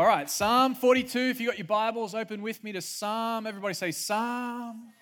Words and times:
All 0.00 0.06
right, 0.06 0.30
Psalm 0.30 0.74
42. 0.74 1.18
If 1.18 1.40
you 1.42 1.48
got 1.48 1.58
your 1.58 1.66
Bibles, 1.66 2.14
open 2.14 2.40
with 2.40 2.64
me 2.64 2.72
to 2.72 2.80
Psalm. 2.80 3.46
Everybody 3.46 3.74
say 3.74 3.90
Psalm. 3.90 4.94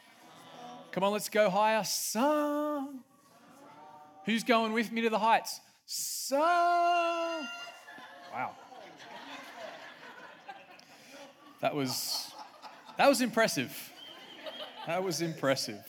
Come 0.90 1.04
on, 1.04 1.12
let's 1.12 1.28
go 1.28 1.48
higher. 1.48 1.84
Psalm. 1.84 3.04
Who's 4.24 4.42
going 4.42 4.72
with 4.72 4.90
me 4.90 5.02
to 5.02 5.08
the 5.08 5.18
heights? 5.20 5.60
Psalm. 5.86 6.40
Wow. 8.32 8.56
That 11.60 11.76
was 11.76 12.32
that 12.96 13.08
was 13.08 13.20
impressive. 13.20 13.92
That 14.88 15.04
was 15.04 15.20
impressive. 15.20 15.86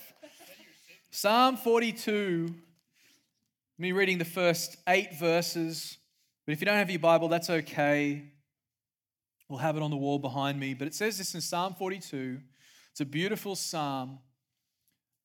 Psalm 1.10 1.58
42. 1.58 2.54
Me 3.80 3.92
reading 3.92 4.20
the 4.20 4.26
first 4.26 4.78
eight 4.88 5.18
verses. 5.18 5.98
But 6.46 6.52
if 6.52 6.62
you 6.62 6.66
don't 6.66 6.78
have 6.78 6.92
your 6.92 7.00
Bible, 7.00 7.28
that's 7.28 7.50
okay. 7.50 8.34
We'll 9.50 9.60
have 9.60 9.76
it 9.76 9.82
on 9.82 9.90
the 9.90 9.98
wall 9.98 10.20
behind 10.20 10.60
me. 10.60 10.76
But 10.76 10.88
it 10.88 10.94
says 10.94 11.18
this 11.18 11.34
in 11.34 11.42
Psalm 11.42 11.74
42. 11.74 12.40
It's 12.92 13.02
a 13.02 13.06
beautiful 13.06 13.56
psalm 13.56 14.20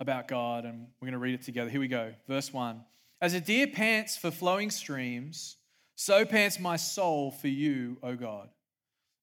about 0.00 0.28
God, 0.28 0.64
and 0.64 0.86
we're 1.00 1.06
going 1.06 1.12
to 1.12 1.18
read 1.18 1.34
it 1.34 1.42
together. 1.42 1.68
Here 1.68 1.80
we 1.80 1.88
go. 1.88 2.14
Verse 2.26 2.50
1. 2.50 2.80
As 3.20 3.34
a 3.34 3.40
deer 3.40 3.66
pants 3.66 4.16
for 4.16 4.30
flowing 4.30 4.70
streams, 4.70 5.56
so 5.94 6.24
pants 6.24 6.58
my 6.58 6.76
soul 6.76 7.32
for 7.32 7.48
you, 7.48 7.98
O 8.02 8.16
God. 8.16 8.48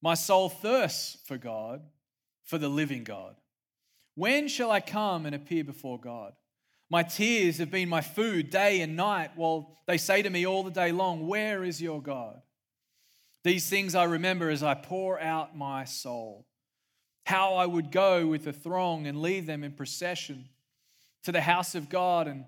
My 0.03 0.13
soul 0.13 0.49
thirsts 0.49 1.17
for 1.25 1.37
God, 1.37 1.81
for 2.43 2.59
the 2.59 2.69
living 2.69 3.03
God. 3.03 3.35
When 4.15 4.47
shall 4.47 4.71
I 4.71 4.81
come 4.81 5.25
and 5.25 5.33
appear 5.33 5.63
before 5.63 5.99
God? 5.99 6.33
My 6.91 7.03
tears 7.03 7.57
have 7.57 7.71
been 7.71 7.89
my 7.89 8.01
food 8.01 8.51
day 8.51 8.81
and 8.81 8.95
night, 8.95 9.31
while 9.35 9.77
they 9.87 9.97
say 9.97 10.21
to 10.21 10.29
me 10.29 10.45
all 10.45 10.63
the 10.63 10.71
day 10.71 10.91
long, 10.91 11.27
Where 11.27 11.63
is 11.63 11.81
your 11.81 12.01
God? 12.01 12.41
These 13.43 13.69
things 13.69 13.95
I 13.95 14.03
remember 14.03 14.49
as 14.49 14.61
I 14.61 14.75
pour 14.75 15.19
out 15.19 15.57
my 15.57 15.83
soul. 15.83 16.45
How 17.25 17.55
I 17.55 17.65
would 17.65 17.91
go 17.91 18.27
with 18.27 18.45
the 18.45 18.53
throng 18.53 19.07
and 19.07 19.21
lead 19.21 19.47
them 19.47 19.63
in 19.63 19.71
procession 19.71 20.49
to 21.23 21.31
the 21.31 21.41
house 21.41 21.75
of 21.75 21.89
God 21.89 22.27
and 22.27 22.45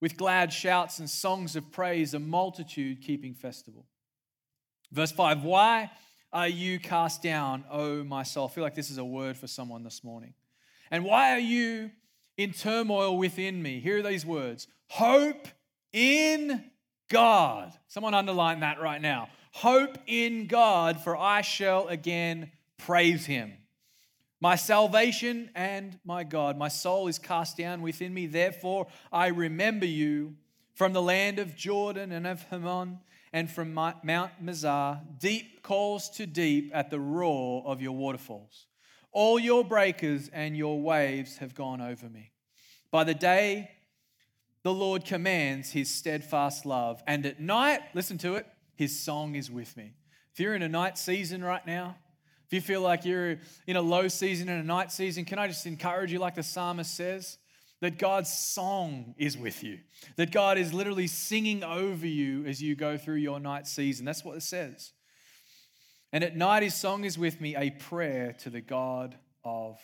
with 0.00 0.16
glad 0.16 0.52
shouts 0.52 0.98
and 0.98 1.08
songs 1.08 1.56
of 1.56 1.70
praise, 1.70 2.14
a 2.14 2.18
multitude 2.18 3.02
keeping 3.02 3.34
festival. 3.34 3.86
Verse 4.92 5.12
5 5.12 5.42
Why 5.42 5.90
are 6.32 6.48
you 6.48 6.78
cast 6.78 7.22
down, 7.22 7.64
O 7.70 8.04
my 8.04 8.22
soul? 8.22 8.46
I 8.46 8.50
feel 8.50 8.64
like 8.64 8.74
this 8.74 8.90
is 8.90 8.98
a 8.98 9.04
word 9.04 9.36
for 9.36 9.46
someone 9.46 9.82
this 9.82 10.02
morning. 10.04 10.34
And 10.90 11.04
why 11.04 11.32
are 11.32 11.40
you 11.40 11.90
in 12.36 12.52
turmoil 12.52 13.16
within 13.16 13.62
me? 13.62 13.80
Here 13.80 13.98
are 13.98 14.02
these 14.02 14.24
words 14.24 14.68
Hope 14.88 15.48
in 15.92 16.64
God. 17.10 17.72
Someone 17.88 18.14
underline 18.14 18.60
that 18.60 18.80
right 18.80 19.00
now. 19.00 19.28
Hope 19.52 19.98
in 20.06 20.46
God, 20.46 21.00
for 21.00 21.16
I 21.16 21.40
shall 21.40 21.88
again 21.88 22.50
praise 22.76 23.26
him. 23.26 23.52
My 24.40 24.56
salvation 24.56 25.50
and 25.54 25.98
my 26.04 26.24
God, 26.24 26.56
my 26.56 26.68
soul 26.68 27.08
is 27.08 27.18
cast 27.18 27.58
down 27.58 27.82
within 27.82 28.14
me. 28.14 28.26
Therefore, 28.26 28.86
I 29.12 29.26
remember 29.26 29.86
you 29.86 30.36
from 30.74 30.94
the 30.94 31.02
land 31.02 31.38
of 31.38 31.54
Jordan 31.56 32.10
and 32.10 32.26
of 32.26 32.42
Hermon 32.44 33.00
and 33.32 33.50
from 33.50 33.74
Mount 33.74 34.02
Mizar. 34.42 35.00
Deep 35.18 35.62
calls 35.62 36.08
to 36.10 36.26
deep 36.26 36.70
at 36.72 36.88
the 36.90 36.98
roar 36.98 37.62
of 37.66 37.82
your 37.82 37.92
waterfalls. 37.92 38.66
All 39.12 39.38
your 39.38 39.62
breakers 39.64 40.30
and 40.32 40.56
your 40.56 40.80
waves 40.80 41.36
have 41.38 41.54
gone 41.54 41.82
over 41.82 42.08
me. 42.08 42.30
By 42.90 43.04
the 43.04 43.14
day, 43.14 43.72
the 44.62 44.72
Lord 44.72 45.04
commands 45.04 45.72
his 45.72 45.92
steadfast 45.92 46.64
love, 46.64 47.02
and 47.06 47.26
at 47.26 47.40
night, 47.40 47.80
listen 47.94 48.18
to 48.18 48.36
it, 48.36 48.46
his 48.80 48.98
song 48.98 49.34
is 49.34 49.50
with 49.50 49.76
me. 49.76 49.92
If 50.32 50.40
you're 50.40 50.54
in 50.54 50.62
a 50.62 50.68
night 50.68 50.96
season 50.96 51.44
right 51.44 51.66
now, 51.66 51.96
if 52.46 52.54
you 52.54 52.62
feel 52.62 52.80
like 52.80 53.04
you're 53.04 53.36
in 53.66 53.76
a 53.76 53.82
low 53.82 54.08
season 54.08 54.48
and 54.48 54.58
a 54.58 54.66
night 54.66 54.90
season, 54.90 55.26
can 55.26 55.38
I 55.38 55.48
just 55.48 55.66
encourage 55.66 56.10
you, 56.10 56.18
like 56.18 56.34
the 56.34 56.42
psalmist 56.42 56.94
says, 56.94 57.36
that 57.82 57.98
God's 57.98 58.32
song 58.32 59.14
is 59.18 59.36
with 59.36 59.62
you, 59.62 59.80
that 60.16 60.32
God 60.32 60.56
is 60.56 60.72
literally 60.72 61.08
singing 61.08 61.62
over 61.62 62.06
you 62.06 62.46
as 62.46 62.62
you 62.62 62.74
go 62.74 62.96
through 62.96 63.16
your 63.16 63.38
night 63.38 63.66
season. 63.66 64.06
That's 64.06 64.24
what 64.24 64.38
it 64.38 64.42
says. 64.42 64.92
And 66.10 66.24
at 66.24 66.34
night, 66.34 66.62
his 66.62 66.74
song 66.74 67.04
is 67.04 67.18
with 67.18 67.38
me, 67.38 67.54
a 67.56 67.68
prayer 67.68 68.34
to 68.38 68.48
the 68.48 68.62
God 68.62 69.14
of 69.44 69.78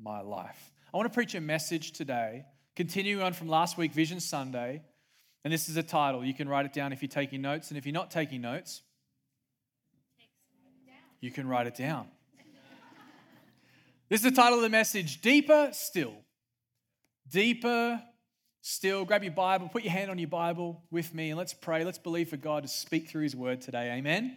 my 0.00 0.22
life. 0.22 0.72
I 0.94 0.96
want 0.96 1.12
to 1.12 1.14
preach 1.14 1.34
a 1.34 1.42
message 1.42 1.92
today, 1.92 2.46
continuing 2.74 3.22
on 3.22 3.34
from 3.34 3.48
last 3.48 3.76
week, 3.76 3.92
Vision 3.92 4.18
Sunday, 4.18 4.80
and 5.44 5.52
this 5.52 5.68
is 5.68 5.76
a 5.76 5.82
title. 5.82 6.24
You 6.24 6.34
can 6.34 6.48
write 6.48 6.66
it 6.66 6.72
down 6.72 6.92
if 6.92 7.02
you're 7.02 7.08
taking 7.08 7.40
notes. 7.40 7.70
And 7.70 7.78
if 7.78 7.86
you're 7.86 7.94
not 7.94 8.10
taking 8.10 8.40
notes, 8.40 8.82
you 11.20 11.30
can 11.30 11.48
write 11.48 11.66
it 11.66 11.74
down. 11.74 12.06
This 14.08 14.24
is 14.24 14.30
the 14.30 14.36
title 14.36 14.58
of 14.58 14.62
the 14.62 14.68
message 14.68 15.20
Deeper 15.20 15.70
Still. 15.72 16.14
Deeper 17.28 18.02
Still. 18.60 19.04
Grab 19.04 19.22
your 19.22 19.32
Bible, 19.32 19.68
put 19.68 19.84
your 19.84 19.92
hand 19.92 20.10
on 20.10 20.18
your 20.18 20.28
Bible 20.28 20.82
with 20.90 21.14
me, 21.14 21.30
and 21.30 21.38
let's 21.38 21.54
pray. 21.54 21.84
Let's 21.84 21.98
believe 21.98 22.28
for 22.28 22.36
God 22.36 22.64
to 22.64 22.68
speak 22.68 23.08
through 23.08 23.22
His 23.22 23.36
word 23.36 23.60
today. 23.60 23.92
Amen. 23.92 24.36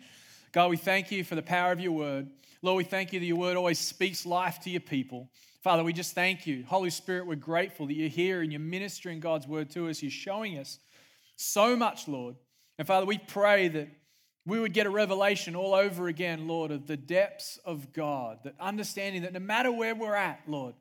God, 0.51 0.69
we 0.69 0.77
thank 0.77 1.11
you 1.11 1.23
for 1.23 1.35
the 1.35 1.41
power 1.41 1.71
of 1.71 1.79
your 1.79 1.91
word. 1.91 2.29
Lord, 2.61 2.77
we 2.77 2.83
thank 2.83 3.11
you 3.11 3.19
that 3.19 3.25
your 3.25 3.35
word 3.35 3.57
always 3.57 3.79
speaks 3.79 4.25
life 4.25 4.59
to 4.61 4.69
your 4.69 4.79
people. 4.79 5.29
Father, 5.63 5.83
we 5.83 5.91
just 5.91 6.13
thank 6.13 6.45
you. 6.45 6.63
Holy 6.67 6.89
Spirit, 6.89 7.25
we're 7.25 7.35
grateful 7.35 7.87
that 7.87 7.95
you're 7.95 8.09
here 8.09 8.41
and 8.41 8.51
you're 8.51 8.61
ministering 8.61 9.19
God's 9.19 9.47
word 9.47 9.69
to 9.71 9.89
us. 9.89 10.01
You're 10.01 10.11
showing 10.11 10.59
us 10.59 10.77
so 11.35 11.75
much, 11.75 12.07
Lord. 12.07 12.35
And 12.77 12.87
Father, 12.87 13.05
we 13.05 13.17
pray 13.17 13.67
that 13.69 13.87
we 14.45 14.59
would 14.59 14.73
get 14.73 14.85
a 14.85 14.89
revelation 14.89 15.55
all 15.55 15.73
over 15.73 16.07
again, 16.07 16.47
Lord, 16.47 16.71
of 16.71 16.85
the 16.87 16.97
depths 16.97 17.57
of 17.65 17.93
God, 17.93 18.39
that 18.43 18.55
understanding 18.59 19.21
that 19.21 19.33
no 19.33 19.39
matter 19.39 19.71
where 19.71 19.95
we're 19.95 20.15
at, 20.15 20.41
Lord, 20.47 20.75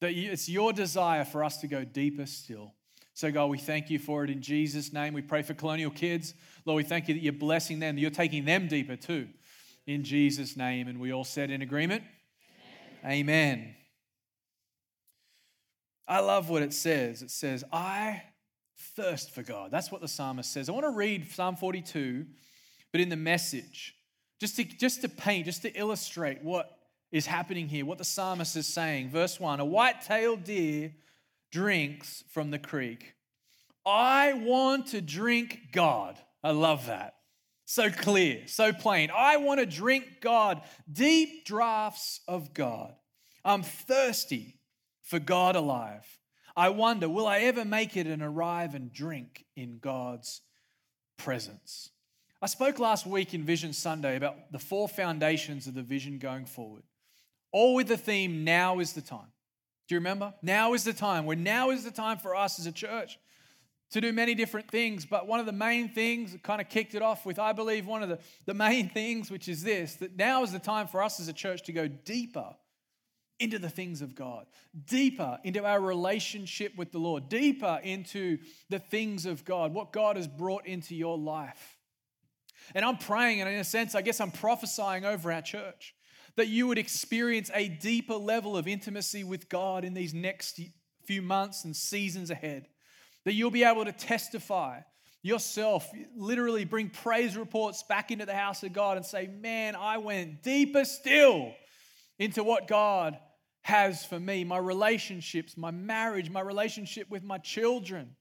that 0.00 0.12
it's 0.12 0.48
your 0.48 0.72
desire 0.72 1.24
for 1.24 1.44
us 1.44 1.58
to 1.58 1.66
go 1.66 1.84
deeper 1.84 2.26
still. 2.26 2.72
So, 3.14 3.30
God, 3.30 3.46
we 3.46 3.58
thank 3.58 3.88
you 3.90 3.98
for 3.98 4.24
it 4.24 4.30
in 4.30 4.42
Jesus' 4.42 4.92
name. 4.92 5.14
We 5.14 5.22
pray 5.22 5.42
for 5.42 5.54
colonial 5.54 5.90
kids. 5.90 6.34
Lord, 6.64 6.76
we 6.76 6.82
thank 6.84 7.08
you 7.08 7.14
that 7.14 7.22
you're 7.22 7.32
blessing 7.32 7.78
them, 7.78 7.96
that 7.96 8.00
you're 8.00 8.10
taking 8.10 8.44
them 8.44 8.68
deeper 8.68 8.96
too, 8.96 9.28
in 9.86 10.04
Jesus' 10.04 10.56
name. 10.56 10.86
And 10.88 11.00
we 11.00 11.12
all 11.12 11.24
said 11.24 11.50
in 11.50 11.62
agreement, 11.62 12.04
Amen. 13.04 13.20
Amen. 13.20 13.74
I 16.08 16.20
love 16.20 16.50
what 16.50 16.62
it 16.62 16.72
says. 16.72 17.22
It 17.22 17.30
says, 17.30 17.64
I 17.72 18.22
thirst 18.96 19.30
for 19.30 19.42
God. 19.42 19.70
That's 19.70 19.92
what 19.92 20.00
the 20.00 20.08
psalmist 20.08 20.52
says. 20.52 20.68
I 20.68 20.72
want 20.72 20.86
to 20.86 20.90
read 20.90 21.30
Psalm 21.30 21.54
42, 21.54 22.26
but 22.92 23.00
in 23.00 23.10
the 23.10 23.16
message, 23.16 23.94
just 24.40 24.56
to, 24.56 24.64
just 24.64 25.02
to 25.02 25.08
paint, 25.08 25.44
just 25.44 25.62
to 25.62 25.78
illustrate 25.78 26.42
what 26.42 26.70
is 27.12 27.26
happening 27.26 27.68
here, 27.68 27.84
what 27.84 27.98
the 27.98 28.04
psalmist 28.04 28.56
is 28.56 28.66
saying. 28.66 29.10
Verse 29.10 29.38
1 29.38 29.60
A 29.60 29.64
white 29.64 30.00
tailed 30.02 30.44
deer 30.44 30.92
drinks 31.52 32.24
from 32.30 32.50
the 32.50 32.58
creek. 32.58 33.14
I 33.84 34.32
want 34.32 34.88
to 34.88 35.00
drink 35.00 35.68
God. 35.72 36.16
I 36.42 36.50
love 36.50 36.86
that. 36.86 37.14
So 37.64 37.90
clear, 37.90 38.46
so 38.46 38.72
plain. 38.72 39.10
I 39.14 39.38
want 39.38 39.60
to 39.60 39.66
drink 39.66 40.20
God, 40.20 40.62
deep 40.90 41.44
draughts 41.44 42.20
of 42.28 42.54
God. 42.54 42.94
I'm 43.44 43.62
thirsty 43.62 44.60
for 45.02 45.18
God 45.18 45.56
alive. 45.56 46.04
I 46.56 46.70
wonder, 46.70 47.08
will 47.08 47.26
I 47.26 47.40
ever 47.40 47.64
make 47.64 47.96
it 47.96 48.06
and 48.06 48.22
arrive 48.22 48.74
and 48.74 48.92
drink 48.92 49.44
in 49.56 49.78
God's 49.78 50.40
presence? 51.18 51.90
I 52.40 52.46
spoke 52.46 52.78
last 52.78 53.06
week 53.06 53.34
in 53.34 53.44
Vision 53.44 53.72
Sunday 53.72 54.16
about 54.16 54.52
the 54.52 54.58
four 54.58 54.88
foundations 54.88 55.66
of 55.66 55.74
the 55.74 55.82
vision 55.82 56.18
going 56.18 56.46
forward, 56.46 56.82
all 57.52 57.74
with 57.74 57.88
the 57.88 57.96
theme 57.96 58.44
now 58.44 58.78
is 58.78 58.94
the 58.94 59.02
time. 59.02 59.32
Do 59.88 59.94
you 59.94 59.98
remember? 59.98 60.34
Now 60.42 60.72
is 60.72 60.84
the 60.84 60.92
time, 60.92 61.26
where 61.26 61.36
now 61.36 61.70
is 61.70 61.84
the 61.84 61.90
time 61.90 62.18
for 62.18 62.34
us 62.34 62.58
as 62.58 62.66
a 62.66 62.72
church 62.72 63.18
to 63.90 64.00
do 64.00 64.12
many 64.12 64.34
different 64.34 64.70
things. 64.70 65.06
But 65.06 65.26
one 65.26 65.40
of 65.40 65.46
the 65.46 65.52
main 65.52 65.88
things 65.88 66.32
that 66.32 66.42
kind 66.42 66.60
of 66.60 66.68
kicked 66.68 66.94
it 66.94 67.02
off 67.02 67.24
with, 67.24 67.38
I 67.38 67.52
believe, 67.52 67.86
one 67.86 68.02
of 68.02 68.08
the, 68.08 68.18
the 68.46 68.54
main 68.54 68.88
things, 68.94 69.30
which 69.30 69.48
is 69.48 69.62
this 69.62 69.94
that 69.96 70.16
now 70.16 70.42
is 70.42 70.52
the 70.52 70.58
time 70.58 70.88
for 70.88 71.02
us 71.02 71.20
as 71.20 71.28
a 71.28 71.32
church 71.32 71.62
to 71.64 71.72
go 71.72 71.86
deeper 71.86 72.54
into 73.38 73.58
the 73.58 73.68
things 73.68 74.02
of 74.02 74.14
God, 74.14 74.46
deeper 74.86 75.38
into 75.44 75.64
our 75.64 75.80
relationship 75.80 76.76
with 76.76 76.92
the 76.92 76.98
Lord, 76.98 77.28
deeper 77.28 77.80
into 77.82 78.38
the 78.70 78.78
things 78.78 79.26
of 79.26 79.44
God, 79.44 79.74
what 79.74 79.92
God 79.92 80.16
has 80.16 80.26
brought 80.26 80.66
into 80.66 80.94
your 80.94 81.18
life. 81.18 81.76
And 82.74 82.84
I'm 82.84 82.96
praying, 82.96 83.40
and 83.40 83.48
in 83.48 83.60
a 83.60 83.64
sense, 83.64 83.94
I 83.94 84.02
guess 84.02 84.20
I'm 84.20 84.30
prophesying 84.30 85.04
over 85.04 85.30
our 85.30 85.42
church 85.42 85.94
that 86.36 86.48
you 86.48 86.66
would 86.66 86.78
experience 86.78 87.50
a 87.54 87.68
deeper 87.68 88.14
level 88.14 88.56
of 88.56 88.68
intimacy 88.68 89.24
with 89.24 89.48
God 89.48 89.84
in 89.84 89.94
these 89.94 90.14
next 90.14 90.60
few 91.04 91.22
months 91.22 91.64
and 91.64 91.74
seasons 91.74 92.30
ahead. 92.30 92.66
That 93.24 93.32
you'll 93.32 93.50
be 93.50 93.64
able 93.64 93.84
to 93.84 93.92
testify 93.92 94.80
yourself, 95.22 95.90
literally 96.14 96.64
bring 96.64 96.88
praise 96.88 97.36
reports 97.36 97.82
back 97.82 98.10
into 98.10 98.26
the 98.26 98.34
house 98.34 98.62
of 98.62 98.72
God 98.72 98.96
and 98.96 99.04
say, 99.04 99.28
Man, 99.28 99.74
I 99.74 99.98
went 99.98 100.42
deeper 100.42 100.84
still 100.84 101.52
into 102.18 102.42
what 102.42 102.68
God 102.68 103.18
has 103.62 104.04
for 104.04 104.18
me, 104.20 104.44
my 104.44 104.58
relationships, 104.58 105.56
my 105.56 105.70
marriage, 105.70 106.30
my 106.30 106.40
relationship 106.40 107.10
with 107.10 107.24
my 107.24 107.38
children. 107.38 108.14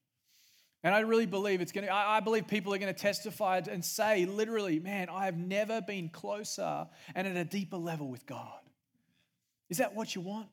And 0.84 0.94
I 0.94 1.00
really 1.00 1.26
believe 1.26 1.62
it's 1.62 1.72
going 1.72 1.88
to, 1.88 1.94
I 1.94 2.20
believe 2.20 2.48
people 2.48 2.74
are 2.74 2.78
going 2.78 2.94
to 2.94 3.00
testify 3.00 3.62
and 3.70 3.84
say, 3.84 4.26
literally, 4.26 4.80
man, 4.80 5.08
I 5.10 5.26
have 5.26 5.38
never 5.38 5.82
been 5.82 6.10
closer 6.10 6.88
and 7.16 7.28
at 7.28 7.36
a 7.36 7.46
deeper 7.46 7.78
level 7.78 8.08
with 8.08 8.26
God. 8.26 8.60
Is 9.70 9.78
that 9.78 9.96
what 9.96 10.14
you 10.14 10.22
want? 10.22 10.48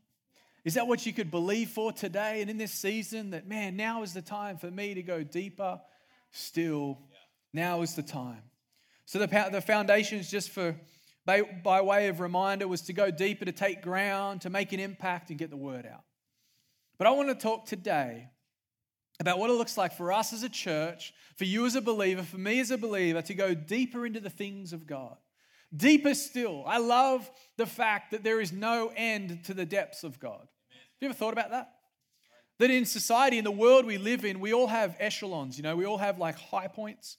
Is 0.65 0.75
that 0.75 0.87
what 0.87 1.05
you 1.05 1.13
could 1.13 1.31
believe 1.31 1.71
for 1.71 1.93
today 1.93 2.41
and 2.41 2.49
in 2.49 2.57
this 2.57 2.73
season? 2.73 3.31
That, 3.31 3.47
man, 3.47 3.77
now 3.77 4.03
is 4.03 4.15
the 4.15 4.23
time 4.23 4.57
for 4.57 4.71
me 4.71 4.95
to 4.95 5.03
go 5.03 5.23
deeper 5.23 5.81
still. 6.31 6.99
Now 7.53 7.83
is 7.83 7.95
the 7.95 8.03
time. 8.03 8.43
So 9.05 9.19
the, 9.19 9.27
the 9.53 9.61
foundation 9.61 10.19
is 10.19 10.31
just 10.31 10.51
for, 10.51 10.75
by, 11.25 11.43
by 11.43 11.81
way 11.81 12.09
of 12.09 12.21
reminder, 12.21 12.67
was 12.67 12.83
to 12.83 12.93
go 12.93 13.11
deeper, 13.11 13.45
to 13.45 13.53
take 13.53 13.83
ground, 13.83 14.43
to 14.43 14.51
make 14.51 14.73
an 14.73 14.81
impact 14.81 15.31
and 15.31 15.39
get 15.39 15.51
the 15.51 15.57
word 15.57 15.87
out. 15.87 16.03
But 16.99 17.07
I 17.07 17.11
want 17.11 17.29
to 17.29 17.35
talk 17.35 17.67
today 17.67 18.29
about 19.21 19.39
what 19.39 19.51
it 19.51 19.55
looks 19.55 19.77
like 19.77 19.97
for 19.97 20.13
us 20.13 20.33
as 20.33 20.43
a 20.43 20.49
church, 20.49 21.15
for 21.37 21.45
you 21.45 21.65
as 21.67 21.77
a 21.77 21.81
believer, 21.81 22.23
for 22.23 22.39
me 22.39 22.61
as 22.61 22.71
a 22.71 22.79
believer, 22.79 23.23
to 23.23 23.35
go 23.35 23.55
deeper 23.55 24.05
into 24.05 24.21
the 24.21 24.31
things 24.31 24.73
of 24.73 24.87
God. 24.87 25.17
Deeper 25.75 26.15
still. 26.15 26.65
I 26.67 26.79
love 26.79 27.31
the 27.57 27.67
fact 27.67 28.11
that 28.11 28.25
there 28.25 28.41
is 28.41 28.53
no 28.53 28.93
end 28.97 29.45
to 29.45 29.55
the 29.55 29.65
depths 29.65 30.05
of 30.05 30.19
God. 30.19 30.41
Have 30.41 31.01
you 31.01 31.09
ever 31.09 31.15
thought 31.15 31.33
about 31.33 31.51
that? 31.51 31.73
That 32.59 32.71
in 32.71 32.85
society, 32.85 33.39
in 33.39 33.45
the 33.45 33.51
world 33.51 33.87
we 33.87 33.97
live 33.97 34.25
in, 34.25 34.41
we 34.41 34.53
all 34.53 34.67
have 34.67 34.97
echelons, 34.99 35.57
you 35.57 35.63
know, 35.63 35.77
we 35.77 35.87
all 35.87 35.99
have 35.99 36.19
like 36.19 36.39
high 36.39 36.69
points. 36.69 37.17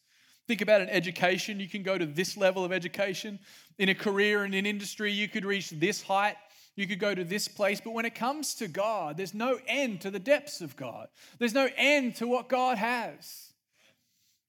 Think 0.48 0.62
about 0.62 0.82
an 0.82 0.90
education. 0.90 1.60
You 1.60 1.70
can 1.70 1.84
go 1.84 1.98
to 1.98 2.06
this 2.06 2.36
level 2.36 2.66
of 2.66 2.72
education. 2.72 3.40
In 3.78 3.90
a 3.90 3.96
career 3.96 4.44
and 4.44 4.54
in 4.54 4.66
industry, 4.66 5.12
you 5.12 5.28
could 5.28 5.46
reach 5.46 5.70
this 5.70 6.02
height. 6.02 6.36
You 6.76 6.88
could 6.88 7.00
go 7.00 7.14
to 7.14 7.24
this 7.24 7.48
place, 7.48 7.80
but 7.80 7.94
when 7.94 8.06
it 8.06 8.16
comes 8.16 8.56
to 8.56 8.68
God, 8.68 9.16
there's 9.16 9.36
no 9.36 9.60
end 9.68 10.02
to 10.02 10.10
the 10.10 10.20
depths 10.20 10.60
of 10.60 10.76
God. 10.76 11.08
There's 11.38 11.54
no 11.54 11.70
end 11.78 12.16
to 12.16 12.28
what 12.28 12.50
God 12.50 12.78
has. 12.80 13.52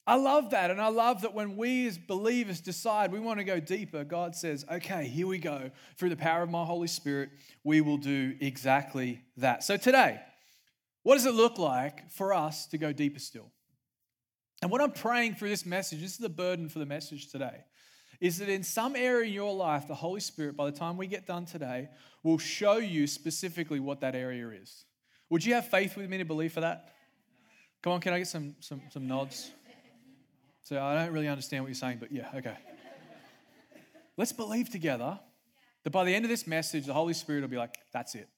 I 0.06 0.17
love 0.17 0.50
that. 0.50 0.70
And 0.70 0.81
I 0.81 0.88
love 0.88 1.23
that 1.23 1.35
when 1.35 1.56
we 1.56 1.87
as 1.87 1.96
believers 1.96 2.61
decide 2.61 3.12
we 3.12 3.20
want 3.20 3.38
to 3.38 3.44
go 3.44 3.61
deeper, 3.61 4.05
God 4.05 4.35
says, 4.35 4.64
okay, 4.70 5.06
here 5.06 5.26
we 5.26 5.38
go. 5.38 5.70
Through 5.96 6.11
the 6.11 6.17
power 6.17 6.43
of 6.43 6.50
my 6.50 6.64
Holy 6.64 6.88
Spirit, 6.88 7.31
we 7.62 7.81
will 7.81 7.96
do 7.96 8.35
exactly 8.41 9.23
that. 9.37 9.64
So 9.64 9.76
today, 9.76 10.20
what 11.02 11.14
does 11.14 11.26
it 11.26 11.35
look 11.35 11.58
like 11.58 12.11
for 12.11 12.35
us 12.35 12.67
to 12.69 12.79
go 12.79 12.93
deeper 12.93 13.19
still? 13.19 13.50
And 14.65 14.71
what 14.71 14.81
I'm 14.81 14.93
praying 14.93 15.35
through 15.35 15.51
this 15.51 15.67
message, 15.67 16.01
this 16.01 16.13
is 16.13 16.17
the 16.17 16.31
burden 16.31 16.71
for 16.71 16.79
the 16.79 16.87
message 16.87 17.31
today, 17.31 17.67
is 18.19 18.39
that 18.39 18.49
in 18.49 18.63
some 18.63 18.97
area 18.97 19.27
in 19.27 19.35
your 19.35 19.53
life, 19.53 19.87
the 19.87 19.95
Holy 19.95 20.21
Spirit, 20.21 20.57
by 20.57 20.65
the 20.65 20.73
time 20.73 20.97
we 20.97 21.07
get 21.07 21.27
done 21.27 21.45
today, 21.45 21.91
will 22.23 22.39
show 22.39 22.79
you 22.79 23.07
specifically 23.07 23.79
what 23.79 24.01
that 24.01 24.15
area 24.15 24.49
is. 24.49 24.87
Would 25.29 25.45
you 25.45 25.53
have 25.53 25.69
faith 25.69 25.99
with 25.99 26.09
me 26.09 26.17
to 26.17 26.25
believe 26.25 26.55
for 26.55 26.63
that? 26.63 26.95
Come 27.83 27.93
on, 27.93 28.01
can 28.01 28.15
I 28.15 28.19
get 28.21 28.27
some, 28.27 28.57
some, 28.61 28.81
some 28.89 29.07
nods? 29.07 29.51
So 30.63 30.83
I 30.83 30.95
don't 30.95 31.13
really 31.13 31.29
understand 31.29 31.63
what 31.63 31.69
you're 31.69 31.75
saying, 31.75 31.99
but 32.01 32.11
yeah, 32.11 32.31
okay. 32.35 32.57
Let's 34.17 34.33
believe 34.33 34.71
together 34.71 35.21
that 35.83 35.91
by 35.91 36.05
the 36.05 36.15
end 36.15 36.25
of 36.25 36.31
this 36.31 36.47
message, 36.47 36.87
the 36.87 36.95
Holy 36.95 37.13
Spirit 37.13 37.43
will 37.43 37.49
be 37.49 37.59
like, 37.59 37.77
that's 37.93 38.15
it. 38.15 38.31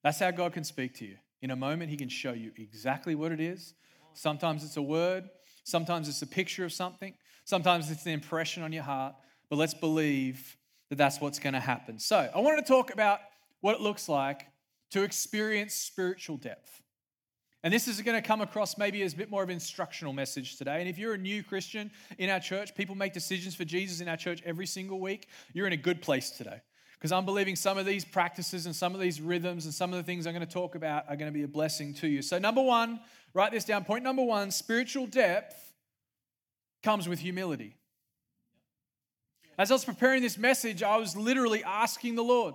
That's 0.00 0.20
how 0.20 0.30
God 0.30 0.52
can 0.52 0.62
speak 0.62 0.94
to 0.98 1.04
you. 1.04 1.16
In 1.42 1.50
a 1.50 1.56
moment, 1.56 1.90
He 1.90 1.96
can 1.96 2.08
show 2.08 2.34
you 2.34 2.52
exactly 2.56 3.16
what 3.16 3.32
it 3.32 3.40
is. 3.40 3.74
Sometimes 4.14 4.64
it's 4.64 4.76
a 4.76 4.82
word, 4.82 5.28
sometimes 5.64 6.08
it's 6.08 6.22
a 6.22 6.26
picture 6.26 6.64
of 6.64 6.72
something, 6.72 7.14
Sometimes 7.44 7.90
it's 7.90 8.06
an 8.06 8.12
impression 8.12 8.62
on 8.62 8.72
your 8.72 8.82
heart, 8.82 9.14
but 9.50 9.56
let's 9.56 9.74
believe 9.74 10.56
that 10.88 10.96
that's 10.96 11.20
what's 11.20 11.38
going 11.38 11.52
to 11.52 11.60
happen. 11.60 11.98
So, 11.98 12.30
I 12.34 12.40
wanted 12.40 12.64
to 12.64 12.68
talk 12.68 12.92
about 12.92 13.20
what 13.60 13.74
it 13.74 13.80
looks 13.80 14.08
like 14.08 14.46
to 14.90 15.02
experience 15.02 15.74
spiritual 15.74 16.36
depth. 16.36 16.82
And 17.62 17.72
this 17.72 17.88
is 17.88 18.00
going 18.02 18.20
to 18.20 18.26
come 18.26 18.42
across 18.42 18.76
maybe 18.76 19.02
as 19.02 19.14
a 19.14 19.16
bit 19.16 19.30
more 19.30 19.42
of 19.42 19.48
an 19.48 19.54
instructional 19.54 20.12
message 20.12 20.56
today. 20.56 20.80
And 20.80 20.88
if 20.88 20.98
you're 20.98 21.14
a 21.14 21.18
new 21.18 21.42
Christian 21.42 21.90
in 22.18 22.28
our 22.28 22.40
church, 22.40 22.74
people 22.74 22.94
make 22.94 23.14
decisions 23.14 23.54
for 23.54 23.64
Jesus 23.64 24.00
in 24.00 24.08
our 24.08 24.18
church 24.18 24.42
every 24.44 24.66
single 24.66 25.00
week, 25.00 25.28
you're 25.54 25.66
in 25.66 25.72
a 25.72 25.78
good 25.78 26.02
place 26.02 26.30
today. 26.30 26.60
Because 27.04 27.12
I'm 27.12 27.26
believing 27.26 27.54
some 27.54 27.76
of 27.76 27.84
these 27.84 28.02
practices 28.02 28.64
and 28.64 28.74
some 28.74 28.94
of 28.94 29.00
these 29.02 29.20
rhythms 29.20 29.66
and 29.66 29.74
some 29.74 29.92
of 29.92 29.98
the 29.98 30.02
things 30.02 30.26
I'm 30.26 30.32
going 30.32 30.46
to 30.46 30.50
talk 30.50 30.74
about 30.74 31.04
are 31.06 31.16
going 31.16 31.30
to 31.30 31.38
be 31.38 31.42
a 31.42 31.46
blessing 31.46 31.92
to 31.96 32.08
you. 32.08 32.22
So, 32.22 32.38
number 32.38 32.62
one, 32.62 32.98
write 33.34 33.52
this 33.52 33.66
down. 33.66 33.84
Point 33.84 34.04
number 34.04 34.22
one 34.22 34.50
spiritual 34.50 35.06
depth 35.06 35.74
comes 36.82 37.06
with 37.06 37.18
humility. 37.18 37.76
As 39.58 39.70
I 39.70 39.74
was 39.74 39.84
preparing 39.84 40.22
this 40.22 40.38
message, 40.38 40.82
I 40.82 40.96
was 40.96 41.14
literally 41.14 41.62
asking 41.62 42.14
the 42.14 42.24
Lord, 42.24 42.54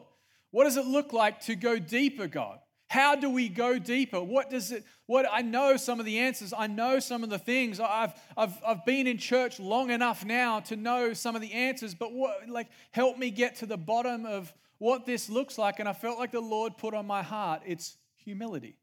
what 0.50 0.64
does 0.64 0.78
it 0.78 0.86
look 0.88 1.14
like 1.14 1.42
to 1.42 1.54
go 1.54 1.78
deeper, 1.78 2.26
God? 2.26 2.58
How 2.90 3.16
do 3.16 3.30
we 3.30 3.50
go 3.50 3.78
deeper? 3.78 4.20
What 4.20 4.50
does 4.50 4.72
it, 4.72 4.84
what 5.06 5.28
I 5.32 5.44
know 5.44 5.78
some 5.78 6.00
of 6.00 6.08
the 6.08 6.18
answers, 6.18 6.54
I 6.58 6.66
know 6.66 7.00
some 7.00 7.24
of 7.24 7.30
the 7.30 7.38
things. 7.38 7.80
I've, 7.80 8.14
I've, 8.36 8.60
I've 8.66 8.84
been 8.84 9.06
in 9.06 9.20
church 9.20 9.60
long 9.60 9.92
enough 9.92 10.26
now 10.26 10.60
to 10.62 10.76
know 10.76 11.14
some 11.14 11.36
of 11.36 11.44
the 11.44 11.54
answers, 11.54 11.94
but 11.94 12.14
what, 12.14 12.50
like, 12.50 12.68
help 12.90 13.20
me 13.20 13.30
get 13.30 13.58
to 13.58 13.68
the 13.68 13.78
bottom 13.78 14.26
of 14.26 14.52
what 14.80 15.06
this 15.06 15.30
looks 15.30 15.60
like. 15.60 15.80
And 15.80 15.88
I 15.88 15.94
felt 15.94 16.18
like 16.18 16.32
the 16.32 16.40
Lord 16.40 16.78
put 16.80 16.96
on 16.96 17.06
my 17.06 17.22
heart 17.22 17.62
it's 17.64 17.96
humility. 18.16 18.76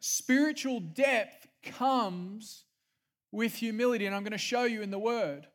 Spiritual 0.00 0.80
depth 0.80 1.46
comes 1.62 2.64
with 3.30 3.54
humility, 3.54 4.06
and 4.06 4.14
I'm 4.14 4.24
going 4.24 4.32
to 4.32 4.38
show 4.38 4.64
you 4.64 4.82
in 4.82 4.90
the 4.90 4.98
Word. 4.98 5.46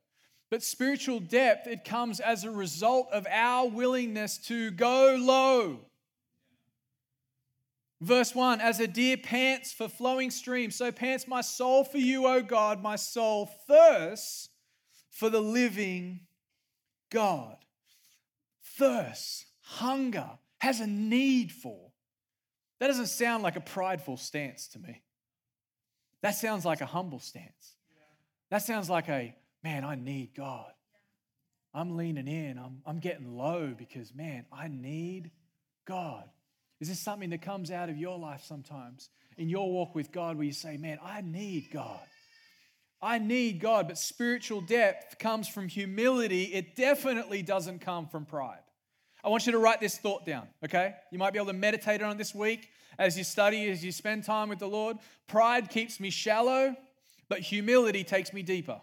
But 0.50 0.64
spiritual 0.64 1.20
depth, 1.20 1.68
it 1.68 1.84
comes 1.84 2.22
as 2.22 2.46
a 2.46 2.52
result 2.52 3.10
of 3.12 3.28
our 3.30 3.68
willingness 3.68 4.38
to 4.48 4.72
go 4.72 5.18
low. 5.20 5.89
Verse 8.02 8.34
1 8.34 8.62
As 8.62 8.80
a 8.80 8.88
deer 8.88 9.18
pants 9.18 9.72
for 9.72 9.88
flowing 9.88 10.32
streams, 10.32 10.76
so 10.76 10.92
pants 10.92 11.28
my 11.28 11.42
soul 11.42 11.84
for 11.84 11.98
you, 11.98 12.28
O 12.28 12.42
God. 12.42 12.82
My 12.82 12.96
soul 12.96 13.50
thirsts 13.68 14.50
for 15.10 15.30
the 15.30 15.42
living 15.42 16.22
God. 17.10 17.58
Thirst, 18.78 19.46
hunger, 19.62 20.30
has 20.60 20.80
a 20.80 20.88
need 20.88 21.52
for. 21.52 21.92
That 22.80 22.88
doesn't 22.88 23.08
sound 23.08 23.44
like 23.44 23.58
a 23.58 23.62
prideful 23.62 24.16
stance 24.16 24.68
to 24.70 24.80
me. 24.80 25.02
That 26.22 26.32
sounds 26.32 26.66
like 26.66 26.82
a 26.82 26.86
humble 26.86 27.20
stance. 27.20 27.76
That 28.52 28.64
sounds 28.64 28.90
like 28.90 29.10
a, 29.10 29.36
man, 29.64 29.84
I 29.84 29.96
need 29.96 30.34
God. 30.36 30.72
I'm 31.74 31.98
leaning 31.98 32.28
in. 32.28 32.58
I'm, 32.58 32.82
I'm 32.86 33.00
getting 33.00 33.36
low 33.36 33.74
because, 33.78 34.14
man, 34.14 34.46
I 34.52 34.68
need 34.70 35.32
God. 35.86 36.24
Is 36.80 36.88
this 36.88 37.00
something 37.00 37.30
that 37.32 37.42
comes 37.42 37.72
out 37.72 37.90
of 37.90 37.98
your 37.98 38.18
life 38.18 38.44
sometimes 38.44 39.10
in 39.38 39.50
your 39.50 39.70
walk 39.70 39.96
with 39.96 40.12
God 40.12 40.38
where 40.38 40.46
you 40.46 40.54
say, 40.54 40.78
man, 40.78 40.98
I 41.04 41.22
need 41.22 41.70
God? 41.72 42.00
I 43.02 43.18
need 43.18 43.60
God, 43.60 43.88
but 43.88 43.98
spiritual 43.98 44.62
depth 44.62 45.20
comes 45.20 45.48
from 45.48 45.68
humility. 45.68 46.44
It 46.46 46.76
definitely 46.76 47.42
doesn't 47.42 47.80
come 47.80 48.08
from 48.08 48.26
pride. 48.26 48.60
I 49.24 49.30
want 49.30 49.46
you 49.46 49.52
to 49.54 49.58
write 49.58 49.80
this 49.82 49.98
thought 49.98 50.26
down, 50.26 50.48
okay? 50.64 50.96
You 51.12 51.20
might 51.20 51.34
be 51.34 51.40
able 51.40 51.48
to 51.48 51.54
meditate 51.54 52.02
on 52.02 52.12
it 52.12 52.18
this 52.18 52.34
week 52.34 52.70
as 52.98 53.18
you 53.18 53.24
study, 53.24 53.70
as 53.70 53.84
you 53.84 53.92
spend 53.92 54.24
time 54.24 54.50
with 54.50 54.60
the 54.60 54.68
Lord. 54.68 54.98
Pride 55.28 55.70
keeps 55.70 56.00
me 56.00 56.10
shallow, 56.10 56.76
but 57.28 57.40
humility 57.40 58.04
takes 58.04 58.34
me 58.34 58.42
deeper. 58.42 58.80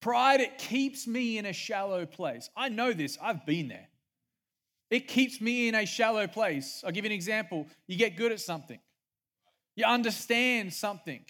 Pride, 0.00 0.40
it 0.40 0.58
keeps 0.58 1.06
me 1.06 1.38
in 1.38 1.46
a 1.46 1.52
shallow 1.52 2.06
place. 2.06 2.50
I 2.56 2.68
know 2.68 2.92
this, 2.92 3.16
I've 3.22 3.46
been 3.46 3.68
there. 3.68 3.88
It 4.92 5.08
keeps 5.08 5.40
me 5.40 5.68
in 5.68 5.74
a 5.74 5.86
shallow 5.86 6.26
place. 6.26 6.84
I'll 6.84 6.92
give 6.92 7.04
you 7.04 7.10
an 7.10 7.14
example. 7.14 7.66
You 7.86 7.96
get 7.96 8.16
good 8.16 8.30
at 8.30 8.40
something, 8.40 8.78
you 9.74 9.84
understand 9.84 10.72
something. 10.72 11.24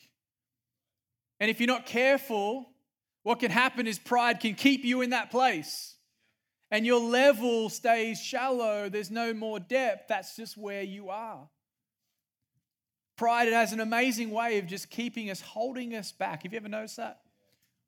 And 1.41 1.51
if 1.51 1.59
you're 1.59 1.67
not 1.67 1.87
careful, 1.87 2.69
what 3.23 3.41
can 3.41 3.51
happen 3.51 3.87
is 3.87 3.99
pride 3.99 4.39
can 4.39 4.55
keep 4.55 4.85
you 4.85 5.01
in 5.01 5.11
that 5.11 5.31
place 5.31 5.97
and 6.73 6.87
your 6.87 7.01
level 7.01 7.69
stays 7.69 8.19
shallow, 8.19 8.89
there's 8.89 9.11
no 9.11 9.35
more 9.35 9.61
depth. 9.61 10.09
That's 10.09 10.35
just 10.35 10.57
where 10.57 10.83
you 10.83 11.11
are. 11.11 11.47
Pride 13.19 13.47
it 13.47 13.53
has 13.53 13.75
an 13.75 13.81
amazing 13.81 14.31
way 14.31 14.59
of 14.59 14.67
just 14.67 14.89
keeping 14.89 15.29
us, 15.29 15.43
holding 15.43 15.95
us 15.95 16.13
back. 16.13 16.45
Have 16.45 16.53
you 16.55 16.57
ever 16.57 16.71
noticed 16.71 16.97
that? 16.97 17.21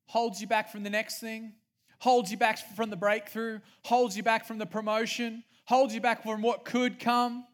Holds 0.05 0.39
you 0.39 0.47
back 0.47 0.71
from 0.71 0.83
the 0.83 0.91
next 0.91 1.19
thing, 1.19 1.55
holds 1.99 2.31
you 2.31 2.37
back 2.37 2.59
from 2.77 2.91
the 2.91 2.97
breakthrough, 2.97 3.61
holds 3.85 4.19
you 4.19 4.23
back 4.23 4.45
from 4.45 4.59
the 4.59 4.67
promotion, 4.67 5.43
holds 5.65 5.95
you 5.95 6.01
back 6.01 6.23
from 6.23 6.43
what 6.43 6.65
could 6.65 6.99
come. 6.99 7.45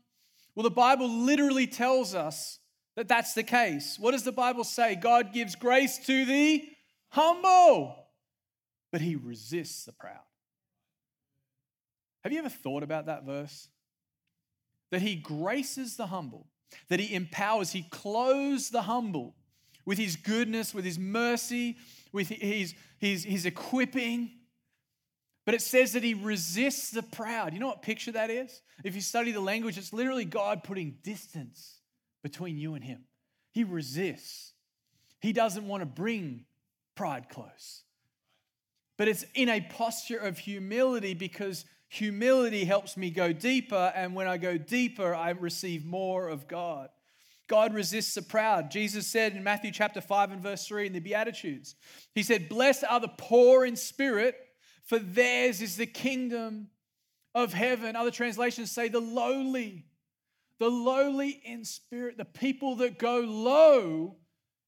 Well, 0.55 0.65
the 0.65 0.71
Bible 0.71 1.09
literally 1.09 1.67
tells 1.67 2.15
us 2.15 2.59
that 2.97 3.09
that's 3.09 3.35
the 3.35 3.43
case. 3.43 3.97
What 3.99 4.13
does 4.13 4.25
the 4.25 4.33
Bible 4.33 4.65
say? 4.65 4.97
God 4.97 5.33
gives 5.33 5.55
grace 5.55 5.99
to 6.07 6.25
the 6.25 6.65
humble, 7.09 7.97
but 8.93 9.01
he 9.01 9.17
resists 9.17 9.85
the 9.85 9.93
proud. 9.93 10.19
Have 12.23 12.33
you 12.33 12.39
ever 12.41 12.49
thought 12.49 12.83
about 12.83 13.07
that 13.07 13.25
verse? 13.25 13.69
That 14.91 15.03
he 15.03 15.15
graces 15.17 15.97
the 15.97 16.07
humble, 16.07 16.49
that 16.89 17.01
he 17.01 17.15
empowers, 17.15 17.73
he 17.73 17.85
clothes 17.91 18.71
the 18.71 18.83
humble 18.83 19.37
with 19.87 19.99
his 19.99 20.17
goodness, 20.17 20.75
with 20.75 20.85
his 20.85 20.99
mercy, 20.99 21.77
with 22.13 22.29
his, 22.29 22.75
his, 22.99 23.25
his 23.25 23.47
equipping. 23.47 24.31
But 25.51 25.57
it 25.57 25.63
says 25.63 25.95
that 25.95 26.05
he 26.05 26.15
resists 26.15 26.93
the 26.93 27.03
proud. 27.03 27.55
You 27.55 27.59
know 27.59 27.67
what 27.67 27.83
picture 27.83 28.13
that 28.13 28.31
is? 28.31 28.63
If 28.85 28.95
you 28.95 29.01
study 29.01 29.33
the 29.33 29.41
language, 29.41 29.77
it's 29.79 29.93
literally 29.93 30.25
God 30.25 30.63
putting 30.63 30.99
distance 31.03 31.81
between 32.23 32.57
you 32.57 32.75
and 32.75 32.85
him. 32.85 33.01
He 33.51 33.65
resists. 33.65 34.53
He 35.19 35.33
doesn't 35.33 35.67
want 35.67 35.81
to 35.81 35.87
bring 35.87 36.45
pride 36.95 37.29
close. 37.31 37.83
But 38.97 39.09
it's 39.09 39.25
in 39.35 39.49
a 39.49 39.61
posture 39.61 40.19
of 40.19 40.39
humility 40.39 41.15
because 41.15 41.65
humility 41.89 42.65
helps 42.65 42.97
me 42.97 43.11
go 43.11 43.33
deeper. 43.33 43.93
And 43.97 44.15
when 44.15 44.29
I 44.29 44.37
go 44.37 44.57
deeper, 44.57 45.17
I 45.17 45.31
receive 45.31 45.85
more 45.85 46.29
of 46.29 46.47
God. 46.47 46.91
God 47.49 47.75
resists 47.75 48.15
the 48.15 48.23
proud. 48.23 48.71
Jesus 48.71 49.05
said 49.09 49.35
in 49.35 49.43
Matthew 49.43 49.73
chapter 49.73 50.01
5 50.01 50.31
and 50.31 50.41
verse 50.41 50.65
3 50.69 50.87
in 50.87 50.93
the 50.93 51.01
Beatitudes, 51.01 51.75
He 52.15 52.23
said, 52.23 52.49
Blessed 52.49 52.85
are 52.89 53.01
the 53.01 53.09
poor 53.09 53.67
in 53.67 53.75
spirit, 53.75 54.37
for 54.91 54.99
theirs 54.99 55.63
is 55.63 55.77
the 55.77 55.87
kingdom 55.87 56.67
of 57.33 57.53
heaven. 57.53 57.95
Other 57.95 58.11
translations 58.11 58.73
say 58.73 58.89
the 58.89 58.99
lowly, 58.99 59.87
the 60.59 60.69
lowly 60.69 61.41
in 61.45 61.65
spirit, 61.65 62.17
the 62.17 62.25
people 62.25 62.75
that 62.75 62.99
go 62.99 63.21
low 63.21 64.17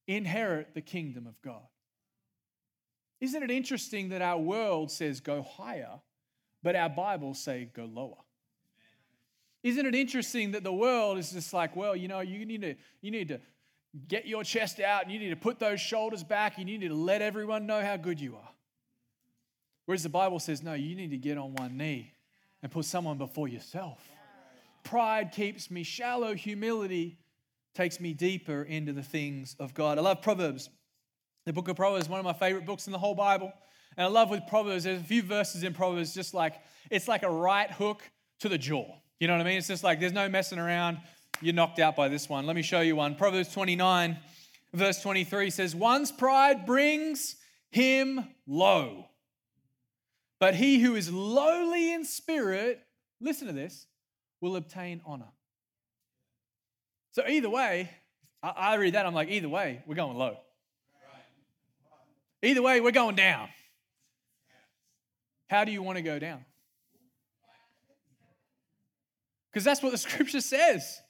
inherit 0.06 0.74
the 0.74 0.80
kingdom 0.80 1.26
of 1.26 1.42
God. 1.42 1.66
Isn't 3.20 3.42
it 3.42 3.50
interesting 3.50 4.10
that 4.10 4.22
our 4.22 4.38
world 4.38 4.92
says 4.92 5.18
go 5.18 5.42
higher, 5.42 5.98
but 6.62 6.76
our 6.76 6.88
Bibles 6.88 7.40
say 7.40 7.68
go 7.74 7.84
lower? 7.84 8.22
Isn't 9.64 9.86
it 9.86 9.96
interesting 9.96 10.52
that 10.52 10.62
the 10.62 10.72
world 10.72 11.18
is 11.18 11.32
just 11.32 11.52
like, 11.52 11.74
well, 11.74 11.96
you 11.96 12.06
know, 12.06 12.20
you 12.20 12.46
need 12.46 12.62
to, 12.62 12.76
you 13.00 13.10
need 13.10 13.26
to 13.26 13.40
get 14.06 14.28
your 14.28 14.44
chest 14.44 14.78
out 14.78 15.02
and 15.02 15.10
you 15.10 15.18
need 15.18 15.30
to 15.30 15.36
put 15.36 15.58
those 15.58 15.80
shoulders 15.80 16.22
back 16.22 16.58
and 16.58 16.70
you 16.70 16.78
need 16.78 16.90
to 16.90 16.94
let 16.94 17.22
everyone 17.22 17.66
know 17.66 17.82
how 17.82 17.96
good 17.96 18.20
you 18.20 18.36
are. 18.36 18.51
Whereas 19.86 20.02
the 20.02 20.08
Bible 20.08 20.38
says, 20.38 20.62
no, 20.62 20.74
you 20.74 20.94
need 20.94 21.10
to 21.10 21.16
get 21.16 21.38
on 21.38 21.54
one 21.54 21.76
knee 21.76 22.12
and 22.62 22.70
put 22.70 22.84
someone 22.84 23.18
before 23.18 23.48
yourself. 23.48 24.08
Pride 24.84 25.32
keeps 25.32 25.70
me 25.70 25.82
shallow, 25.82 26.34
humility 26.34 27.18
takes 27.74 28.00
me 28.00 28.12
deeper 28.12 28.62
into 28.62 28.92
the 28.92 29.02
things 29.02 29.56
of 29.58 29.74
God. 29.74 29.98
I 29.98 30.02
love 30.02 30.22
Proverbs. 30.22 30.68
The 31.46 31.52
book 31.52 31.68
of 31.68 31.76
Proverbs 31.76 32.04
is 32.04 32.10
one 32.10 32.20
of 32.20 32.24
my 32.24 32.32
favorite 32.32 32.66
books 32.66 32.86
in 32.86 32.92
the 32.92 32.98
whole 32.98 33.14
Bible. 33.14 33.52
And 33.96 34.06
I 34.06 34.08
love 34.08 34.30
with 34.30 34.42
Proverbs, 34.48 34.84
there's 34.84 35.00
a 35.00 35.04
few 35.04 35.22
verses 35.22 35.64
in 35.64 35.74
Proverbs 35.74 36.14
just 36.14 36.34
like, 36.34 36.54
it's 36.90 37.08
like 37.08 37.22
a 37.22 37.30
right 37.30 37.70
hook 37.70 38.02
to 38.40 38.48
the 38.48 38.58
jaw. 38.58 38.86
You 39.20 39.28
know 39.28 39.34
what 39.34 39.40
I 39.40 39.44
mean? 39.44 39.58
It's 39.58 39.68
just 39.68 39.84
like 39.84 40.00
there's 40.00 40.12
no 40.12 40.28
messing 40.28 40.58
around. 40.58 40.98
You're 41.40 41.54
knocked 41.54 41.78
out 41.78 41.96
by 41.96 42.08
this 42.08 42.28
one. 42.28 42.46
Let 42.46 42.56
me 42.56 42.62
show 42.62 42.80
you 42.80 42.96
one. 42.96 43.14
Proverbs 43.14 43.52
29, 43.52 44.18
verse 44.72 45.02
23 45.02 45.50
says, 45.50 45.74
One's 45.74 46.12
pride 46.12 46.66
brings 46.66 47.36
him 47.70 48.28
low. 48.46 49.06
But 50.42 50.56
he 50.56 50.80
who 50.80 50.96
is 50.96 51.08
lowly 51.08 51.92
in 51.92 52.04
spirit, 52.04 52.80
listen 53.20 53.46
to 53.46 53.52
this, 53.52 53.86
will 54.40 54.56
obtain 54.56 55.00
honor. 55.06 55.28
So 57.12 57.22
either 57.28 57.48
way, 57.48 57.88
I, 58.42 58.74
read 58.74 58.94
that, 58.94 59.06
I'm 59.06 59.14
like, 59.14 59.28
either 59.28 59.48
way, 59.48 59.84
we're 59.86 59.94
going 59.94 60.16
low. 60.16 60.36
Either 62.42 62.60
way, 62.60 62.80
we're 62.80 62.90
going 62.90 63.14
down. 63.14 63.50
How 65.48 65.62
do 65.62 65.70
you 65.70 65.80
want 65.80 65.98
to 65.98 66.02
go 66.02 66.18
down? 66.18 66.44
Because 69.52 69.62
that's 69.62 69.80
what 69.80 69.92
the 69.92 69.98
scripture 70.08 70.40
says. 70.40 71.02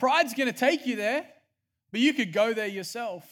Pride's 0.00 0.34
going 0.34 0.52
to 0.52 0.58
take 0.58 0.84
you 0.84 0.96
there, 0.96 1.24
but 1.92 2.00
you 2.00 2.12
could 2.12 2.32
go 2.32 2.52
there 2.52 2.66
yourself. 2.66 3.24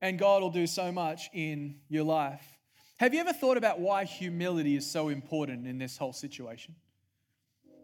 And 0.00 0.20
God 0.20 0.40
will 0.40 0.50
do 0.50 0.68
so 0.68 0.92
much 0.92 1.30
in 1.32 1.80
your 1.88 2.04
life. 2.04 2.53
Have 2.98 3.12
you 3.12 3.20
ever 3.20 3.32
thought 3.32 3.56
about 3.56 3.80
why 3.80 4.04
humility 4.04 4.76
is 4.76 4.88
so 4.88 5.08
important 5.08 5.66
in 5.66 5.78
this 5.78 5.98
whole 5.98 6.12
situation? 6.12 6.76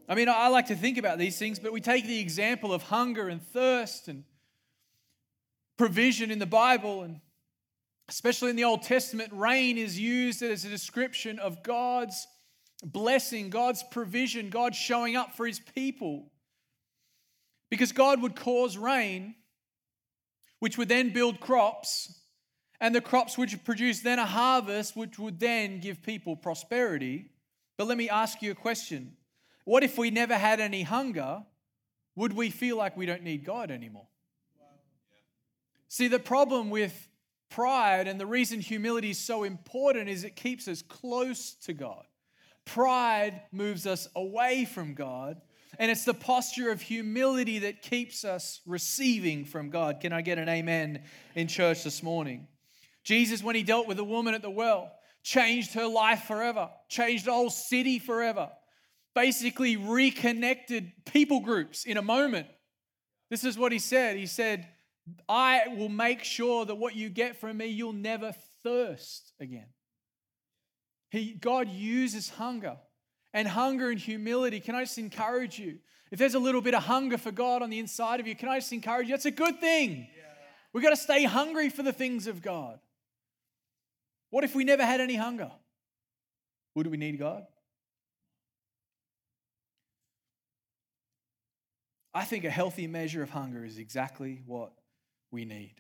I 0.09 0.15
mean, 0.15 0.29
I 0.29 0.49
like 0.49 0.67
to 0.67 0.77
think 0.77 0.99
about 0.99 1.19
these 1.19 1.39
things, 1.39 1.59
but 1.59 1.73
we 1.73 1.81
take 1.81 2.07
the 2.07 2.21
example 2.21 2.73
of 2.73 2.83
hunger 2.83 3.29
and 3.29 3.43
thirst 3.43 4.09
and 4.09 4.25
provision 5.77 6.31
in 6.31 6.39
the 6.39 6.47
Bible, 6.47 7.03
and 7.03 7.21
especially 8.09 8.51
in 8.51 8.57
the 8.57 8.65
Old 8.65 8.83
Testament, 8.83 9.33
rain 9.33 9.79
is 9.79 9.99
used 9.99 10.43
as 10.43 10.65
a 10.65 10.69
description 10.69 11.39
of 11.39 11.63
God's 11.63 12.27
blessing, 12.85 13.51
God's 13.51 13.83
provision, 13.91 14.51
God 14.51 14.75
showing 14.75 15.17
up 15.17 15.37
for 15.37 15.47
his 15.47 15.61
people. 15.61 16.31
Because 17.69 17.93
God 17.93 18.21
would 18.23 18.37
cause 18.37 18.77
rain, 18.77 19.35
which 20.59 20.77
would 20.77 20.89
then 20.89 21.13
build 21.13 21.41
crops, 21.41 22.20
and 22.81 22.95
the 22.95 23.01
crops 23.01 23.37
would 23.37 23.65
produce 23.65 24.01
then 24.01 24.19
a 24.19 24.27
harvest, 24.27 24.97
which 24.97 25.19
would 25.19 25.39
then 25.39 25.81
give 25.81 26.03
people 26.03 26.37
prosperity. 26.37 27.31
But 27.77 27.87
let 27.87 27.99
me 27.99 28.09
ask 28.09 28.41
you 28.43 28.51
a 28.51 28.55
question 28.55 29.17
what 29.65 29.85
if 29.85 29.99
we 29.99 30.11
never 30.11 30.35
had 30.35 30.61
any 30.61 30.83
hunger? 30.83 31.45
Would 32.17 32.33
we 32.33 32.51
feel 32.51 32.77
like 32.77 32.97
we 32.97 33.07
don't 33.07 33.23
need 33.23 33.45
God 33.45 33.71
anymore? 33.71 34.09
See, 35.89 36.09
the 36.09 36.19
problem 36.19 36.71
with 36.71 37.09
pride 37.51 38.07
and 38.07 38.19
the 38.21 38.27
reason 38.27 38.61
humility 38.61 39.11
is 39.11 39.19
so 39.19 39.45
important 39.45 40.09
is 40.09 40.25
it 40.25 40.37
keeps 40.37 40.69
us 40.69 40.83
close 40.83 41.55
to 41.55 41.73
God. 41.73 42.05
Pride 42.65 43.43
moves 43.53 43.87
us 43.87 44.09
away 44.15 44.65
from 44.65 44.95
God, 44.95 45.41
and 45.79 45.91
it's 45.91 46.05
the 46.05 46.15
posture 46.15 46.71
of 46.71 46.81
humility 46.81 47.61
that 47.61 47.83
keeps 47.83 48.25
us 48.25 48.61
receiving 48.67 49.45
from 49.45 49.71
God. 49.71 50.01
Can 50.01 50.13
I 50.13 50.21
get 50.21 50.39
an 50.39 50.49
amen 50.49 51.03
in 51.35 51.49
church 51.49 51.83
this 51.83 52.03
morning? 52.03 52.47
Jesus, 53.05 53.43
when 53.43 53.57
he 53.57 53.63
dealt 53.63 53.89
with 53.89 53.97
the 53.97 54.05
woman 54.05 54.35
at 54.35 54.43
the 54.43 54.51
well, 54.51 54.93
changed 55.23 55.75
her 55.75 55.87
life 55.87 56.25
forever, 56.25 56.71
changed 56.89 57.27
the 57.27 57.33
whole 57.33 57.51
city 57.51 57.99
forever 57.99 58.51
basically 59.15 59.77
reconnected 59.77 60.93
people 61.05 61.41
groups 61.41 61.85
in 61.85 61.97
a 61.97 62.03
moment. 62.03 62.47
This 63.31 63.45
is 63.45 63.59
what 63.59 63.73
he 63.73 63.79
said. 63.79 64.17
He 64.17 64.27
said, 64.27 64.67
I 65.29 65.63
will 65.77 65.89
make 65.89 66.25
sure 66.25 66.65
that 66.65 66.75
what 66.77 66.95
you 66.95 67.09
get 67.09 67.37
from 67.37 67.57
me, 67.57 67.67
you'll 67.67 67.93
never 67.93 68.35
thirst 68.63 69.33
again. 69.41 69.67
He, 71.11 71.33
God 71.33 71.69
uses 71.69 72.29
hunger 72.29 72.77
and 73.33 73.49
hunger 73.49 73.91
and 73.91 73.99
humility. 73.99 74.61
Can 74.61 74.75
I 74.75 74.85
just 74.85 74.99
encourage 74.99 75.59
you? 75.59 75.79
If 76.11 76.19
there's 76.19 76.35
a 76.35 76.41
little 76.41 76.61
bit 76.61 76.75
of 76.75 76.85
hunger 76.85 77.19
for 77.19 77.31
God 77.31 77.63
on 77.63 77.71
the 77.71 77.79
inside 77.79 78.21
of 78.21 78.27
you, 78.27 78.35
can 78.35 78.49
I 78.49 78.59
just 78.59 78.73
encourage 78.73 79.09
you? 79.09 79.13
That's 79.13 79.27
a 79.27 79.31
good 79.31 79.61
thing. 79.61 80.09
Yeah. 80.17 80.23
We've 80.73 80.83
got 80.83 80.91
to 80.91 80.97
stay 80.97 81.25
hungry 81.25 81.69
for 81.69 81.83
the 81.83 81.93
things 81.93 82.27
of 82.27 82.43
God. 82.43 82.79
What 84.31 84.45
if 84.45 84.55
we 84.55 84.65
never 84.65 84.85
had 84.85 85.01
any 85.01 85.17
hunger? 85.17 85.51
Would 86.75 86.87
we 86.87 86.97
need 86.97 87.19
God? 87.19 87.47
I 92.13 92.25
think 92.25 92.45
a 92.45 92.51
healthy 92.51 92.87
measure 92.87 93.23
of 93.23 93.31
hunger 93.31 93.65
is 93.65 93.79
exactly 93.79 94.43
what 94.47 94.73
we 95.31 95.45
need. 95.45 95.75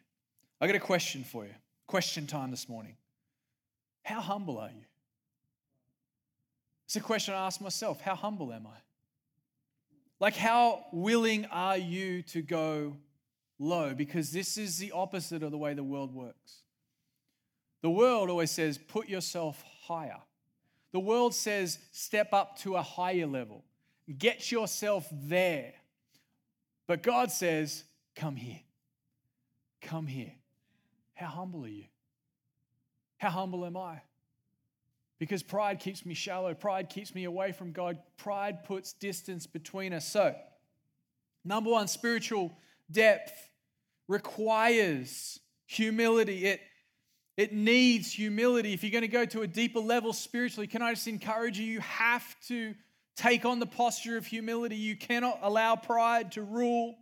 I 0.60 0.66
got 0.66 0.76
a 0.76 0.80
question 0.80 1.24
for 1.24 1.44
you. 1.44 1.54
Question 1.86 2.26
time 2.26 2.50
this 2.50 2.68
morning. 2.68 2.96
How 4.04 4.20
humble 4.20 4.58
are 4.58 4.68
you? 4.68 4.84
It's 6.86 6.96
a 6.96 7.00
question 7.00 7.34
I 7.34 7.46
ask 7.46 7.60
myself. 7.60 8.00
How 8.00 8.14
humble 8.14 8.52
am 8.52 8.66
I? 8.66 8.76
Like, 10.20 10.36
how 10.36 10.84
willing 10.92 11.46
are 11.46 11.76
you 11.76 12.22
to 12.22 12.42
go 12.42 12.96
low? 13.58 13.94
Because 13.94 14.32
this 14.32 14.58
is 14.58 14.78
the 14.78 14.92
opposite 14.92 15.42
of 15.42 15.50
the 15.50 15.58
way 15.58 15.74
the 15.74 15.82
world 15.82 16.14
works. 16.14 16.62
The 17.82 17.90
world 17.90 18.30
always 18.30 18.50
says, 18.50 18.78
put 18.78 19.08
yourself 19.08 19.62
higher. 19.86 20.18
The 20.92 21.00
world 21.00 21.34
says, 21.34 21.78
step 21.92 22.32
up 22.32 22.58
to 22.60 22.76
a 22.76 22.82
higher 22.82 23.26
level, 23.26 23.64
get 24.18 24.50
yourself 24.50 25.06
there. 25.12 25.72
But 26.86 27.02
God 27.02 27.30
says, 27.30 27.84
Come 28.16 28.36
here. 28.36 28.60
Come 29.80 30.06
here. 30.06 30.32
How 31.14 31.26
humble 31.26 31.64
are 31.64 31.68
you? 31.68 31.84
How 33.18 33.30
humble 33.30 33.64
am 33.64 33.76
I? 33.76 34.02
Because 35.18 35.42
pride 35.42 35.80
keeps 35.80 36.04
me 36.04 36.14
shallow. 36.14 36.52
Pride 36.54 36.88
keeps 36.88 37.14
me 37.14 37.24
away 37.24 37.52
from 37.52 37.72
God. 37.72 37.98
Pride 38.16 38.64
puts 38.64 38.92
distance 38.92 39.46
between 39.46 39.92
us. 39.92 40.06
So, 40.06 40.34
number 41.44 41.70
one, 41.70 41.88
spiritual 41.88 42.56
depth 42.90 43.32
requires 44.08 45.38
humility. 45.66 46.46
It, 46.46 46.60
it 47.40 47.52
needs 47.52 48.12
humility. 48.12 48.72
If 48.72 48.82
you're 48.82 48.92
going 48.92 49.02
to 49.02 49.08
go 49.08 49.24
to 49.26 49.42
a 49.42 49.46
deeper 49.46 49.80
level 49.80 50.12
spiritually, 50.12 50.66
can 50.66 50.82
I 50.82 50.94
just 50.94 51.08
encourage 51.08 51.58
you? 51.58 51.64
You 51.64 51.80
have 51.80 52.36
to 52.48 52.74
Take 53.20 53.44
on 53.44 53.58
the 53.58 53.66
posture 53.66 54.16
of 54.16 54.24
humility. 54.24 54.76
You 54.76 54.96
cannot 54.96 55.40
allow 55.42 55.76
pride 55.76 56.32
to 56.32 56.42
rule. 56.42 56.96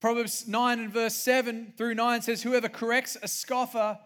Proverbs 0.00 0.48
9 0.48 0.80
and 0.80 0.92
verse 0.92 1.14
7 1.14 1.74
through 1.76 1.94
9 1.94 2.22
says, 2.22 2.42
Whoever 2.42 2.68
corrects 2.68 3.16
a 3.22 3.28
scoffer 3.28 3.96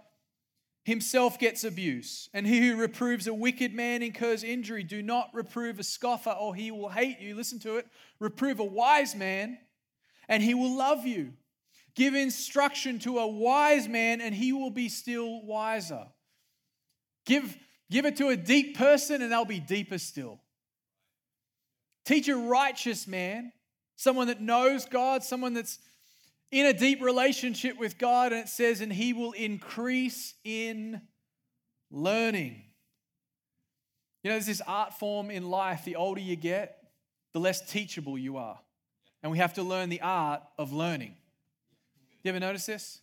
himself 0.85 1.39
gets 1.39 1.65
abuse, 1.65 2.29
and 2.35 2.47
he 2.47 2.69
who 2.69 2.77
reproves 2.77 3.27
a 3.27 3.33
wicked 3.33 3.73
man 3.73 4.03
incurs 4.03 4.45
injury. 4.45 4.83
Do 4.83 5.01
not 5.01 5.31
reprove 5.33 5.79
a 5.79 5.83
scoffer, 5.83 6.37
or 6.39 6.55
he 6.55 6.71
will 6.71 6.91
hate 6.91 7.21
you. 7.21 7.35
Listen 7.35 7.59
to 7.61 7.79
it. 7.79 7.87
Reprove 8.19 8.61
a 8.61 8.65
wise 8.65 9.15
man, 9.15 9.57
and 10.29 10.43
he 10.43 10.53
will 10.53 10.77
love 10.77 11.07
you. 11.07 11.33
Give 11.95 12.15
instruction 12.15 12.99
to 13.01 13.19
a 13.19 13.27
wise 13.27 13.89
man, 13.89 14.21
and 14.21 14.35
he 14.35 14.53
will 14.53 14.71
be 14.71 14.89
still 14.89 15.43
wiser. 15.43 16.07
Give, 17.25 17.57
give 17.91 18.05
it 18.05 18.17
to 18.17 18.29
a 18.29 18.37
deep 18.37 18.77
person, 18.77 19.23
and 19.23 19.31
they'll 19.31 19.45
be 19.45 19.61
deeper 19.61 19.99
still. 19.99 20.41
Teach 22.05 22.29
a 22.29 22.37
righteous 22.37 23.07
man, 23.07 23.53
someone 23.97 24.27
that 24.27 24.41
knows 24.41 24.87
God, 24.87 25.23
someone 25.23 25.55
that's 25.55 25.79
in 26.51 26.67
a 26.67 26.73
deep 26.73 27.01
relationship 27.01 27.79
with 27.79 27.97
God, 27.97 28.33
and 28.33 28.43
it 28.43 28.49
says, 28.49 28.81
and 28.81 28.93
he 28.93 29.13
will 29.13 29.33
increase 29.33 30.35
in 30.45 31.01
learning. 31.91 32.63
You 34.23 34.31
know, 34.31 34.35
there's 34.35 34.47
this 34.47 34.63
art 34.67 34.95
form 34.95 35.31
in 35.31 35.49
life, 35.49 35.85
the 35.85 35.97
older 35.97 36.21
you 36.21 36.37
get, 36.37 36.77
the 37.33 37.41
less 37.41 37.61
teachable 37.71 38.19
you 38.19 38.37
are. 38.37 38.59
And 39.23 39.33
we 39.33 39.39
have 39.39 39.55
to 39.55 39.63
learn 39.63 39.89
the 39.89 40.01
art 40.01 40.43
of 40.59 40.73
learning. 40.73 41.17
You 42.25 42.31
ever 42.31 42.41
notice 42.41 42.67
this? 42.67 43.01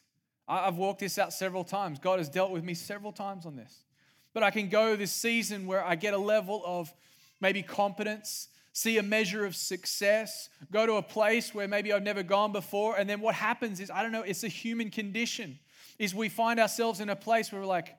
I've 0.48 0.76
walked 0.76 1.00
this 1.00 1.18
out 1.18 1.32
several 1.32 1.64
times. 1.64 2.00
God 2.00 2.20
has 2.20 2.28
dealt 2.28 2.52
with 2.52 2.66
me 2.66 2.74
several 2.74 3.14
times 3.14 3.46
on 3.46 3.56
this. 3.56 3.86
But 4.34 4.44
I 4.44 4.52
can 4.52 4.68
go 4.68 4.98
this 4.98 5.14
season 5.14 5.66
where 5.66 5.86
I 5.86 5.96
get 5.96 6.14
a 6.14 6.18
level 6.18 6.62
of 6.66 6.94
maybe 7.40 7.64
competence 7.64 8.50
see 8.74 8.98
a 8.98 9.04
measure 9.04 9.46
of 9.46 9.56
success, 9.56 10.50
go 10.72 10.86
to 10.86 10.94
a 10.94 11.02
place 11.02 11.54
where 11.54 11.68
maybe 11.68 11.92
I've 11.92 12.04
never 12.04 12.24
gone 12.24 12.52
before. 12.52 12.98
And 12.98 13.10
then 13.10 13.20
what 13.20 13.36
happens 13.36 13.80
is, 13.80 13.90
I 13.90 14.02
don't 14.02 14.12
know, 14.12 14.22
it's 14.22 14.44
a 14.44 14.48
human 14.48 14.90
condition, 14.90 15.60
is 16.00 16.16
we 16.16 16.30
find 16.30 16.60
ourselves 16.60 17.00
in 17.00 17.10
a 17.10 17.16
place 17.16 17.52
where 17.52 17.62
we're 17.62 17.68
like, 17.68 17.96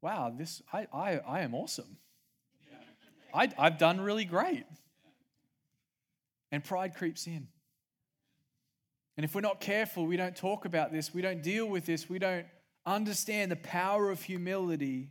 wow, 0.00 0.32
this, 0.36 0.62
I, 0.72 0.86
I, 0.92 1.18
I 1.18 1.40
am 1.40 1.54
awesome. 1.54 1.96
I, 3.34 3.50
I've 3.58 3.78
done 3.78 4.00
really 4.00 4.24
great. 4.24 4.64
And 6.50 6.62
pride 6.62 6.94
creeps 6.94 7.26
in. 7.26 7.48
And 9.16 9.24
if 9.24 9.34
we're 9.34 9.42
not 9.42 9.60
careful, 9.60 10.06
we 10.06 10.16
don't 10.16 10.34
talk 10.34 10.64
about 10.64 10.92
this, 10.92 11.12
we 11.12 11.20
don't 11.20 11.42
deal 11.42 11.66
with 11.66 11.84
this, 11.84 12.08
we 12.08 12.18
don't 12.18 12.46
understand 12.86 13.50
the 13.52 13.56
power 13.56 14.10
of 14.10 14.22
humility, 14.22 15.10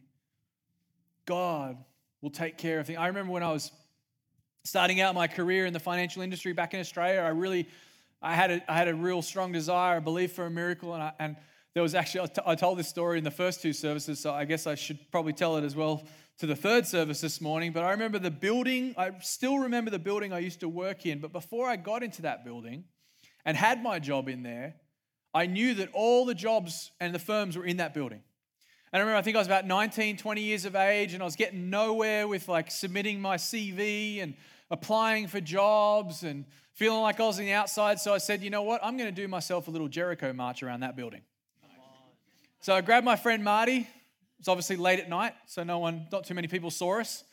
God 1.25 1.77
will 2.21 2.31
take 2.31 2.57
care 2.57 2.79
of 2.79 2.87
things. 2.87 2.97
I 2.97 3.07
remember 3.07 3.31
when 3.31 3.43
I 3.43 3.51
was 3.51 3.71
starting 4.63 5.01
out 5.01 5.15
my 5.15 5.27
career 5.27 5.65
in 5.65 5.73
the 5.73 5.79
financial 5.79 6.21
industry 6.21 6.53
back 6.53 6.73
in 6.73 6.79
Australia, 6.79 7.21
I 7.21 7.29
really, 7.29 7.67
I 8.21 8.35
had 8.35 8.51
a, 8.51 8.71
I 8.71 8.75
had 8.75 8.87
a 8.87 8.95
real 8.95 9.21
strong 9.21 9.51
desire, 9.51 9.97
a 9.97 10.01
belief 10.01 10.33
for 10.33 10.45
a 10.45 10.51
miracle, 10.51 10.93
and, 10.93 11.03
I, 11.03 11.13
and 11.19 11.35
there 11.73 11.83
was 11.83 11.95
actually, 11.95 12.29
I 12.45 12.55
told 12.55 12.79
this 12.79 12.87
story 12.87 13.17
in 13.17 13.23
the 13.23 13.31
first 13.31 13.61
two 13.61 13.73
services, 13.73 14.19
so 14.19 14.33
I 14.33 14.45
guess 14.45 14.67
I 14.67 14.75
should 14.75 14.99
probably 15.11 15.33
tell 15.33 15.57
it 15.57 15.63
as 15.63 15.75
well 15.75 16.03
to 16.39 16.47
the 16.47 16.55
third 16.55 16.87
service 16.87 17.21
this 17.21 17.39
morning. 17.39 17.71
But 17.71 17.83
I 17.83 17.91
remember 17.91 18.19
the 18.19 18.31
building, 18.31 18.95
I 18.97 19.11
still 19.21 19.59
remember 19.59 19.91
the 19.91 19.99
building 19.99 20.33
I 20.33 20.39
used 20.39 20.59
to 20.61 20.69
work 20.69 21.05
in, 21.05 21.19
but 21.19 21.31
before 21.31 21.69
I 21.69 21.75
got 21.75 22.03
into 22.03 22.23
that 22.23 22.43
building 22.43 22.83
and 23.45 23.57
had 23.57 23.81
my 23.83 23.99
job 23.99 24.27
in 24.27 24.43
there, 24.43 24.75
I 25.33 25.45
knew 25.45 25.73
that 25.75 25.89
all 25.93 26.25
the 26.25 26.35
jobs 26.35 26.91
and 26.99 27.15
the 27.15 27.19
firms 27.19 27.57
were 27.57 27.65
in 27.65 27.77
that 27.77 27.93
building. 27.93 28.21
And 28.93 28.99
I 28.99 29.03
remember, 29.03 29.17
I 29.17 29.21
think 29.21 29.37
I 29.37 29.39
was 29.39 29.47
about 29.47 29.65
19, 29.65 30.17
20 30.17 30.41
years 30.41 30.65
of 30.65 30.75
age, 30.75 31.13
and 31.13 31.23
I 31.23 31.25
was 31.25 31.37
getting 31.37 31.69
nowhere 31.69 32.27
with 32.27 32.49
like 32.49 32.69
submitting 32.69 33.21
my 33.21 33.37
CV 33.37 34.21
and 34.21 34.33
applying 34.69 35.27
for 35.27 35.39
jobs 35.39 36.23
and 36.23 36.45
feeling 36.73 37.01
like 37.01 37.19
I 37.19 37.23
was 37.25 37.39
on 37.39 37.45
the 37.45 37.53
outside. 37.53 37.99
So 37.99 38.13
I 38.13 38.17
said, 38.17 38.41
you 38.41 38.49
know 38.49 38.63
what? 38.63 38.81
I'm 38.83 38.97
going 38.97 39.13
to 39.13 39.21
do 39.21 39.27
myself 39.27 39.67
a 39.67 39.71
little 39.71 39.87
Jericho 39.87 40.33
march 40.33 40.61
around 40.61 40.81
that 40.81 40.95
building. 40.95 41.21
So 42.59 42.75
I 42.75 42.81
grabbed 42.81 43.05
my 43.05 43.15
friend 43.15 43.43
Marty. 43.43 43.87
It's 44.39 44.47
obviously 44.47 44.75
late 44.75 44.99
at 44.99 45.07
night, 45.07 45.33
so 45.45 45.63
no 45.63 45.79
one, 45.79 46.07
not 46.11 46.25
too 46.25 46.33
many 46.33 46.47
people 46.47 46.71
saw 46.71 46.99
us. 46.99 47.23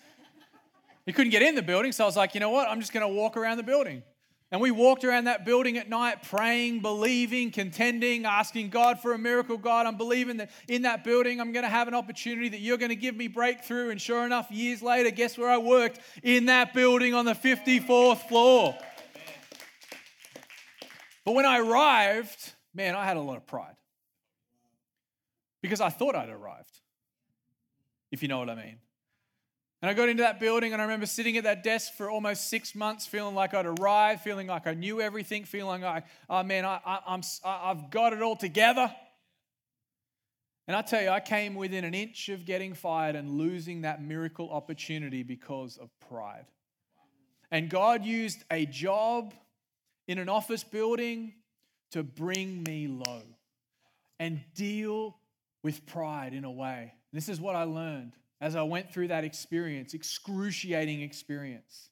He 1.07 1.13
couldn't 1.13 1.31
get 1.31 1.43
in 1.43 1.55
the 1.55 1.63
building, 1.63 1.91
so 1.91 2.05
I 2.05 2.07
was 2.07 2.17
like, 2.17 2.35
you 2.35 2.41
know 2.41 2.51
what? 2.51 2.69
I'm 2.69 2.81
just 2.81 2.93
going 2.93 3.07
to 3.07 3.13
walk 3.13 3.37
around 3.37 3.57
the 3.57 3.63
building. 3.63 4.03
And 4.51 4.63
we 4.63 4.71
walked 4.71 5.05
around 5.05 5.25
that 5.25 5.45
building 5.45 5.77
at 5.77 5.91
night 5.91 6.23
praying, 6.23 6.81
believing, 6.81 7.51
contending, 7.51 8.25
asking 8.25 8.71
God 8.71 8.99
for 8.99 9.13
a 9.13 9.19
miracle. 9.19 9.59
God, 9.59 9.87
I'm 9.87 9.99
believing 9.99 10.39
that 10.39 10.51
in 10.69 10.83
that 10.83 11.05
building 11.05 11.39
I'm 11.39 11.53
going 11.53 11.65
to 11.65 11.71
have 11.71 11.87
an 11.87 11.95
opportunity 11.95 12.49
that 12.49 12.61
you're 12.61 12.79
going 12.79 12.89
to 12.89 12.97
give 12.97 13.15
me 13.15 13.29
breakthrough. 13.29 13.91
And 13.91 14.01
sure 14.01 14.25
enough, 14.25 14.51
years 14.51 14.81
later, 14.81 15.11
guess 15.11 15.37
where 15.37 15.51
I 15.51 15.59
worked? 15.59 16.01
In 16.23 16.47
that 16.47 16.73
building 16.73 17.13
on 17.13 17.27
the 17.27 17.35
54th 17.35 18.27
floor. 18.27 18.75
But 21.27 21.33
when 21.33 21.45
I 21.45 21.59
arrived, 21.59 22.55
man, 22.73 22.95
I 22.95 23.05
had 23.05 23.19
a 23.19 23.21
lot 23.21 23.37
of 23.37 23.47
pride 23.47 23.77
because 25.61 25.83
I 25.83 25.91
thought 25.91 26.17
I'd 26.17 26.31
arrived, 26.31 26.81
if 28.11 28.23
you 28.23 28.29
know 28.29 28.39
what 28.39 28.49
I 28.49 28.55
mean. 28.55 28.79
And 29.81 29.89
I 29.89 29.95
got 29.95 30.09
into 30.09 30.25
that 30.25 30.41
building 30.41 30.73
and 30.73 30.83
I 30.83 30.85
remember 30.85 31.07
sitting 31.07 31.37
at 31.37 31.45
that 31.45 31.63
desk 31.63 31.95
for 31.95 32.11
almost 32.11 32.49
six 32.49 32.75
months, 32.75 33.07
feeling 33.07 33.35
like 33.35 33.55
I'd 33.55 33.67
arrived, 33.67 34.23
feeling 34.23 34.49
like 34.49 34.67
I 34.67 34.75
knew 34.75 35.01
everything, 35.01 35.45
feeling 35.45 35.83
like, 35.83 36.05
oh 36.29 36.43
man, 36.43 36.65
I, 36.65 36.81
I, 36.85 36.99
I'm, 37.07 37.23
I've 37.45 37.91
got 37.91 38.13
it 38.13 38.21
all 38.21 38.35
together. 38.35 38.93
And 40.67 40.77
I 40.77 40.83
tell 40.83 41.01
you, 41.01 41.11
I 41.11 41.21
came 41.21 41.55
within 41.55 41.85
an 41.85 41.95
inch 41.95 42.29
of 42.29 42.45
getting 42.45 42.75
fired 42.75 43.15
and 43.15 43.31
losing 43.31 43.83
that 43.83 44.03
miracle 44.03 44.51
opportunity 44.51 45.23
because 45.23 45.77
of 45.77 45.89
pride. 46.09 46.47
And 47.51 47.71
God 47.71 48.05
used 48.05 48.43
a 48.51 48.67
job 48.67 49.33
in 50.09 50.19
an 50.19 50.29
office 50.29 50.65
building 50.65 51.35
to 51.93 52.03
bring 52.03 52.65
me 52.65 52.89
low 52.89 53.23
and 54.19 54.41
deal 54.55 55.17
with 55.63 55.87
pride 55.87 56.35
in 56.35 56.45
a 56.45 56.51
way. 56.51 56.93
This 57.13 57.29
is 57.29 57.41
what 57.41 57.55
I 57.55 57.63
learned 57.63 58.13
as 58.41 58.57
I 58.57 58.63
went 58.63 58.93
through 58.93 59.09
that 59.09 59.25
experience, 59.25 59.95
excruciating 59.95 61.03
experience. 61.03 61.91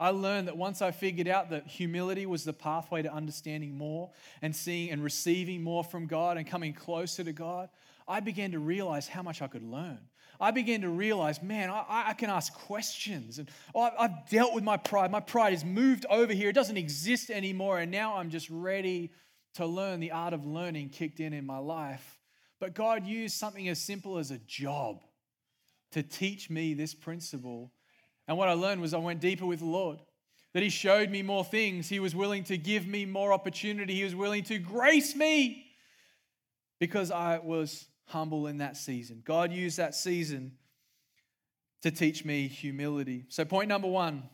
I 0.00 0.10
learned 0.10 0.48
that 0.48 0.56
once 0.56 0.80
I 0.80 0.92
figured 0.92 1.28
out 1.28 1.50
that 1.50 1.66
humility 1.66 2.24
was 2.24 2.42
the 2.44 2.54
pathway 2.54 3.02
to 3.02 3.12
understanding 3.12 3.76
more 3.76 4.10
and 4.40 4.56
seeing 4.56 4.90
and 4.90 5.04
receiving 5.04 5.62
more 5.62 5.84
from 5.84 6.06
God 6.06 6.38
and 6.38 6.46
coming 6.46 6.72
closer 6.72 7.22
to 7.22 7.32
God, 7.32 7.68
I 8.08 8.20
began 8.20 8.52
to 8.52 8.58
realize 8.58 9.06
how 9.06 9.22
much 9.22 9.42
I 9.42 9.46
could 9.46 9.62
learn. 9.62 10.00
I 10.40 10.52
began 10.52 10.80
to 10.80 10.88
realize, 10.88 11.42
man, 11.42 11.68
I, 11.68 12.04
I 12.08 12.12
can 12.14 12.30
ask 12.30 12.52
questions. 12.54 13.38
And 13.38 13.50
oh, 13.74 13.90
I've 13.98 14.26
dealt 14.30 14.54
with 14.54 14.64
my 14.64 14.78
pride. 14.78 15.10
My 15.10 15.20
pride 15.20 15.52
has 15.52 15.66
moved 15.66 16.06
over 16.08 16.32
here, 16.32 16.48
it 16.48 16.54
doesn't 16.54 16.78
exist 16.78 17.28
anymore. 17.28 17.78
And 17.78 17.92
now 17.92 18.16
I'm 18.16 18.30
just 18.30 18.48
ready 18.48 19.12
to 19.54 19.66
learn. 19.66 20.00
The 20.00 20.12
art 20.12 20.32
of 20.32 20.46
learning 20.46 20.88
kicked 20.88 21.20
in 21.20 21.34
in 21.34 21.44
my 21.44 21.58
life. 21.58 22.18
But 22.58 22.74
God 22.74 23.06
used 23.06 23.36
something 23.36 23.68
as 23.68 23.78
simple 23.78 24.16
as 24.16 24.30
a 24.30 24.38
job 24.38 25.02
to 25.92 26.02
teach 26.02 26.50
me 26.50 26.74
this 26.74 26.94
principle. 26.94 27.72
And 28.28 28.36
what 28.36 28.48
I 28.48 28.52
learned 28.52 28.80
was 28.80 28.94
I 28.94 28.98
went 28.98 29.20
deeper 29.20 29.46
with 29.46 29.60
the 29.60 29.66
Lord. 29.66 29.98
That 30.52 30.62
He 30.62 30.68
showed 30.68 31.10
me 31.10 31.22
more 31.22 31.44
things. 31.44 31.88
He 31.88 32.00
was 32.00 32.14
willing 32.14 32.44
to 32.44 32.56
give 32.56 32.86
me 32.86 33.04
more 33.04 33.32
opportunity. 33.32 33.94
He 33.94 34.04
was 34.04 34.14
willing 34.14 34.42
to 34.44 34.58
grace 34.58 35.14
me 35.14 35.66
because 36.78 37.10
I 37.10 37.38
was 37.38 37.86
humble 38.06 38.46
in 38.46 38.58
that 38.58 38.76
season. 38.76 39.22
God 39.24 39.52
used 39.52 39.76
that 39.76 39.94
season 39.94 40.52
to 41.82 41.90
teach 41.90 42.24
me 42.24 42.48
humility. 42.48 43.24
So, 43.28 43.44
point 43.44 43.68
number 43.68 43.88
one 43.88 44.24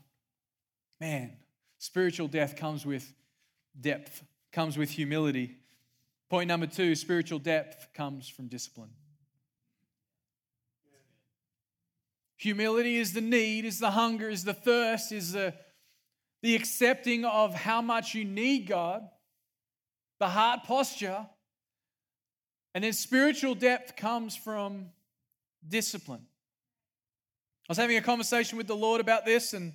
man, 1.01 1.33
spiritual 1.79 2.29
death 2.29 2.57
comes 2.57 2.87
with 2.87 3.13
depth, 3.79 4.25
comes 4.53 4.79
with 4.79 4.91
humility. 4.91 5.57
Point 6.29 6.49
number 6.49 6.67
two 6.67 6.95
spiritual 6.95 7.39
depth 7.39 7.89
comes 7.95 8.29
from 8.29 8.49
discipline. 8.49 8.91
Humility 12.37 12.99
is 12.99 13.13
the 13.13 13.21
need, 13.21 13.65
is 13.65 13.79
the 13.79 13.91
hunger, 13.91 14.29
is 14.29 14.45
the 14.45 14.55
thirst, 14.55 15.11
is 15.11 15.33
the, 15.33 15.55
the 16.43 16.55
accepting 16.55 17.25
of 17.25 17.55
how 17.55 17.81
much 17.81 18.15
you 18.15 18.25
need 18.25 18.67
God, 18.67 19.09
the 20.21 20.29
heart 20.29 20.65
posture. 20.65 21.27
And 22.75 22.85
then 22.85 22.93
spiritual 22.93 23.55
depth 23.55 23.97
comes 23.97 24.37
from 24.37 24.91
discipline. 25.67 26.27
I 27.69 27.71
was 27.71 27.79
having 27.79 27.97
a 27.97 28.03
conversation 28.03 28.59
with 28.59 28.67
the 28.67 28.77
Lord 28.77 29.01
about 29.01 29.25
this, 29.25 29.55
and 29.55 29.71
it 29.71 29.75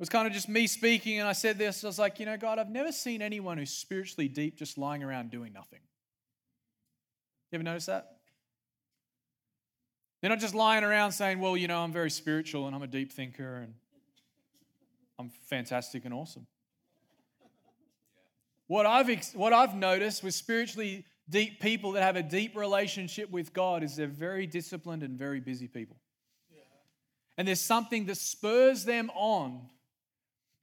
was 0.00 0.08
kind 0.08 0.26
of 0.26 0.32
just 0.32 0.48
me 0.48 0.66
speaking. 0.66 1.20
And 1.20 1.28
I 1.28 1.32
said 1.32 1.58
this 1.58 1.84
I 1.84 1.88
was 1.88 1.98
like, 1.98 2.18
you 2.18 2.26
know, 2.26 2.36
God, 2.38 2.58
I've 2.58 2.70
never 2.70 2.90
seen 2.90 3.20
anyone 3.20 3.58
who's 3.58 3.70
spiritually 3.70 4.28
deep 4.28 4.56
just 4.56 4.78
lying 4.78 5.04
around 5.04 5.30
doing 5.30 5.52
nothing. 5.52 5.80
You 7.52 7.56
ever 7.56 7.64
notice 7.64 7.86
that? 7.86 8.17
They're 10.20 10.30
not 10.30 10.40
just 10.40 10.54
lying 10.54 10.84
around 10.84 11.12
saying, 11.12 11.38
well, 11.38 11.56
you 11.56 11.68
know, 11.68 11.78
I'm 11.78 11.92
very 11.92 12.10
spiritual 12.10 12.66
and 12.66 12.74
I'm 12.74 12.82
a 12.82 12.88
deep 12.88 13.12
thinker 13.12 13.56
and 13.56 13.74
I'm 15.18 15.30
fantastic 15.46 16.04
and 16.04 16.12
awesome. 16.12 16.46
What 18.66 18.84
I've, 18.84 19.08
what 19.34 19.52
I've 19.52 19.74
noticed 19.74 20.22
with 20.22 20.34
spiritually 20.34 21.04
deep 21.30 21.60
people 21.60 21.92
that 21.92 22.02
have 22.02 22.16
a 22.16 22.22
deep 22.22 22.56
relationship 22.56 23.30
with 23.30 23.52
God 23.52 23.82
is 23.82 23.96
they're 23.96 24.06
very 24.06 24.46
disciplined 24.46 25.02
and 25.02 25.18
very 25.18 25.40
busy 25.40 25.68
people. 25.68 25.96
And 27.36 27.46
there's 27.46 27.60
something 27.60 28.06
that 28.06 28.16
spurs 28.16 28.84
them 28.84 29.10
on 29.14 29.60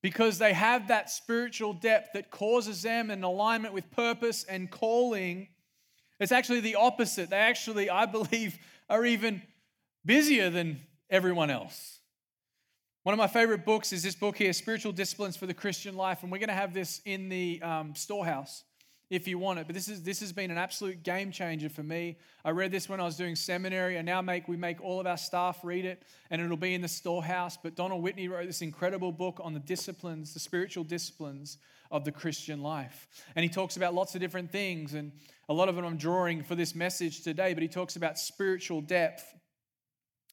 because 0.02 0.38
they 0.38 0.54
have 0.54 0.90
that 0.90 1.10
spiritual 1.10 1.74
depth 1.74 2.14
that 2.14 2.30
causes 2.30 2.82
them 2.82 3.10
an 3.10 3.24
alignment 3.24 3.74
with 3.74 3.90
purpose 3.92 4.44
and 4.44 4.70
calling 4.70 5.48
It's 6.20 6.32
actually 6.32 6.62
the 6.62 6.76
opposite. 6.76 7.30
They 7.30 7.38
actually, 7.38 7.90
I 7.90 8.06
believe, 8.06 8.58
are 8.90 9.06
even 9.06 9.42
busier 10.06 10.50
than 10.50 10.80
everyone 11.10 11.50
else. 11.50 12.00
One 13.04 13.14
of 13.14 13.20
my 13.20 13.28
favorite 13.28 13.66
books 13.66 13.94
is 13.94 14.02
this 14.02 14.16
book 14.16 14.38
here, 14.38 14.52
Spiritual 14.54 14.92
Disciplines 14.92 15.38
for 15.38 15.46
the 15.46 15.54
Christian 15.54 15.96
Life. 15.96 16.24
And 16.24 16.32
we're 16.32 16.40
going 16.40 16.50
to 16.50 16.56
have 16.56 16.74
this 16.74 17.02
in 17.06 17.30
the 17.30 17.62
um, 17.62 17.94
storehouse 17.96 18.64
if 19.10 19.28
you 19.28 19.38
want 19.38 19.60
it. 19.60 19.68
But 19.68 19.76
this, 19.76 19.88
is, 19.88 20.02
this 20.02 20.20
has 20.22 20.32
been 20.32 20.50
an 20.50 20.58
absolute 20.58 21.04
game 21.04 21.32
changer 21.32 21.70
for 21.70 21.84
me. 21.84 22.18
I 22.44 22.50
read 22.50 22.72
this 22.72 22.90
when 22.90 23.00
I 23.00 23.04
was 23.04 23.16
doing 23.16 23.36
seminary, 23.36 23.98
and 23.98 24.06
now 24.06 24.22
make, 24.22 24.48
we 24.48 24.58
make 24.58 24.82
all 24.82 25.00
of 25.00 25.06
our 25.06 25.18
staff 25.18 25.60
read 25.64 25.86
it, 25.86 26.04
and 26.32 26.42
it'll 26.42 26.58
be 26.58 26.74
in 26.74 26.82
the 26.82 26.88
storehouse. 26.88 27.58
But 27.62 27.76
Donald 27.76 28.02
Whitney 28.02 28.28
wrote 28.28 28.48
this 28.48 28.62
incredible 28.62 29.12
book 29.12 29.40
on 29.44 29.54
the 29.54 29.60
disciplines, 29.60 30.34
the 30.34 30.40
spiritual 30.40 30.84
disciplines 30.84 31.58
of 31.92 32.06
the 32.06 32.12
Christian 32.12 32.62
life. 32.62 33.08
And 33.36 33.44
he 33.44 33.50
talks 33.50 33.78
about 33.78 33.94
lots 33.94 34.16
of 34.16 34.22
different 34.22 34.52
things, 34.52 34.94
and 34.94 35.12
a 35.50 35.54
lot 35.54 35.70
of 35.70 35.78
it 35.78 35.84
I'm 35.84 35.98
drawing 35.98 36.44
for 36.44 36.56
this 36.56 36.76
message 36.76 37.24
today, 37.24 37.54
but 37.54 37.64
he 37.64 37.70
talks 37.70 37.96
about 37.96 38.18
spiritual 38.18 38.82
depth 38.82 39.24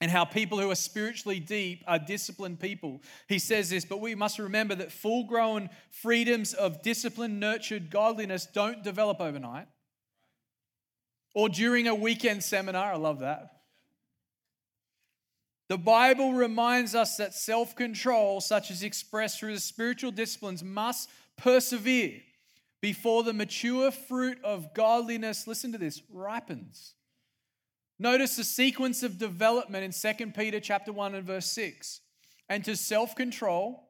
and 0.00 0.10
how 0.10 0.24
people 0.24 0.58
who 0.58 0.70
are 0.70 0.76
spiritually 0.76 1.38
deep 1.38 1.84
are 1.86 1.98
disciplined 1.98 2.58
people. 2.58 3.00
He 3.28 3.38
says 3.38 3.70
this, 3.70 3.84
but 3.84 4.00
we 4.00 4.14
must 4.14 4.38
remember 4.38 4.74
that 4.74 4.90
full 4.90 5.24
grown 5.24 5.70
freedoms 5.90 6.54
of 6.54 6.82
discipline, 6.82 7.38
nurtured 7.38 7.90
godliness 7.90 8.46
don't 8.46 8.82
develop 8.82 9.20
overnight 9.20 9.68
or 11.34 11.48
during 11.48 11.86
a 11.86 11.94
weekend 11.94 12.42
seminar. 12.42 12.92
I 12.92 12.96
love 12.96 13.20
that. 13.20 13.62
The 15.68 15.78
Bible 15.78 16.34
reminds 16.34 16.94
us 16.94 17.16
that 17.16 17.32
self 17.32 17.74
control, 17.74 18.40
such 18.40 18.70
as 18.70 18.82
expressed 18.82 19.40
through 19.40 19.54
the 19.54 19.60
spiritual 19.60 20.10
disciplines, 20.10 20.62
must 20.62 21.08
persevere 21.36 22.20
before 22.80 23.22
the 23.22 23.32
mature 23.32 23.90
fruit 23.90 24.38
of 24.42 24.74
godliness, 24.74 25.46
listen 25.46 25.72
to 25.72 25.78
this, 25.78 26.02
ripens. 26.12 26.94
Notice 27.98 28.36
the 28.36 28.44
sequence 28.44 29.04
of 29.04 29.18
development 29.18 29.84
in 29.84 30.16
2 30.16 30.26
Peter 30.32 30.58
chapter 30.58 30.92
1 30.92 31.14
and 31.14 31.24
verse 31.24 31.46
6. 31.46 32.00
And 32.48 32.64
to 32.64 32.74
self-control, 32.74 33.88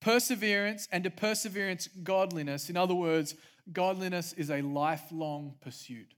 perseverance, 0.00 0.88
and 0.90 1.04
to 1.04 1.10
perseverance, 1.10 1.88
godliness. 2.02 2.70
In 2.70 2.76
other 2.78 2.94
words, 2.94 3.34
godliness 3.70 4.32
is 4.32 4.50
a 4.50 4.62
lifelong 4.62 5.54
pursuit. 5.60 6.14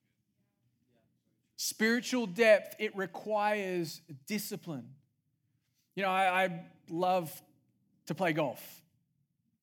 Spiritual 1.57 2.27
depth, 2.27 2.77
it 2.79 2.97
requires 2.97 4.01
discipline. 4.27 4.89
You 5.95 6.03
know, 6.05 6.11
I, 6.11 6.45
I, 6.45 6.65
love 6.89 7.33
to 8.07 8.15
play 8.15 8.33
golf. 8.33 8.63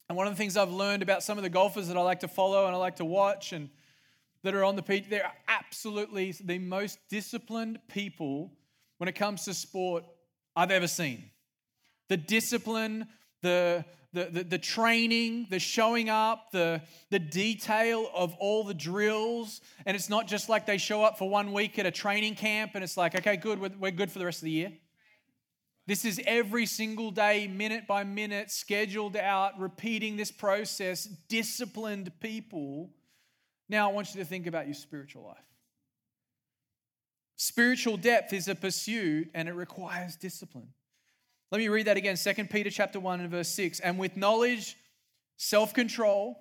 And 0.09 0.17
one 0.17 0.27
of 0.27 0.33
the 0.33 0.37
things 0.37 0.57
I've 0.57 0.71
learned 0.71 1.01
about 1.01 1.23
some 1.23 1.37
of 1.37 1.43
the 1.43 1.49
golfers 1.49 1.87
that 1.87 1.97
I 1.97 2.01
like 2.01 2.19
to 2.21 2.27
follow 2.27 2.65
and 2.65 2.75
I 2.75 2.77
like 2.77 2.97
to 2.97 3.05
watch 3.05 3.53
and 3.53 3.69
that 4.43 4.53
are 4.53 4.63
on 4.63 4.75
the 4.75 4.83
pitch, 4.83 5.05
they're 5.09 5.31
absolutely 5.47 6.33
the 6.43 6.59
most 6.59 6.99
disciplined 7.09 7.79
people 7.87 8.51
when 8.97 9.07
it 9.07 9.15
comes 9.15 9.45
to 9.45 9.53
sport 9.53 10.03
I've 10.55 10.71
ever 10.71 10.87
seen. 10.87 11.31
The 12.09 12.17
discipline, 12.17 13.07
the, 13.41 13.85
the, 14.11 14.25
the, 14.25 14.43
the, 14.43 14.57
training, 14.57 15.47
the 15.49 15.59
showing 15.59 16.09
up, 16.09 16.51
the, 16.51 16.81
the 17.09 17.19
detail 17.19 18.09
of 18.13 18.35
all 18.35 18.65
the 18.65 18.73
drills. 18.73 19.61
And 19.85 19.95
it's 19.95 20.09
not 20.09 20.27
just 20.27 20.49
like 20.49 20.65
they 20.65 20.77
show 20.77 21.03
up 21.03 21.17
for 21.17 21.29
one 21.29 21.53
week 21.53 21.79
at 21.79 21.85
a 21.85 21.91
training 21.91 22.35
camp 22.35 22.71
and 22.75 22.83
it's 22.83 22.97
like, 22.97 23.15
okay, 23.15 23.37
good, 23.37 23.59
we're, 23.59 23.71
we're 23.79 23.91
good 23.91 24.11
for 24.11 24.19
the 24.19 24.25
rest 24.25 24.39
of 24.39 24.45
the 24.45 24.51
year. 24.51 24.73
This 25.85 26.05
is 26.05 26.21
every 26.25 26.65
single 26.65 27.11
day, 27.11 27.47
minute 27.47 27.87
by 27.87 28.03
minute, 28.03 28.51
scheduled 28.51 29.17
out, 29.17 29.59
repeating 29.59 30.15
this 30.15 30.31
process, 30.31 31.05
disciplined 31.27 32.11
people 32.19 32.91
now, 33.69 33.89
I 33.89 33.93
want 33.93 34.13
you 34.13 34.21
to 34.21 34.25
think 34.25 34.47
about 34.47 34.65
your 34.67 34.75
spiritual 34.75 35.23
life. 35.23 35.37
Spiritual 37.37 37.97
depth 37.97 38.33
is 38.33 38.47
a 38.47 38.55
pursuit 38.55 39.29
and 39.33 39.49
it 39.49 39.53
requires 39.53 40.15
discipline. 40.15 40.69
Let 41.51 41.59
me 41.59 41.67
read 41.67 41.87
that 41.87 41.97
again. 41.97 42.15
2 42.15 42.45
Peter 42.45 42.69
chapter 42.69 42.99
1 42.99 43.21
and 43.21 43.29
verse 43.29 43.49
6. 43.49 43.79
And 43.79 43.97
with 43.97 44.17
knowledge, 44.17 44.77
self-control, 45.37 46.39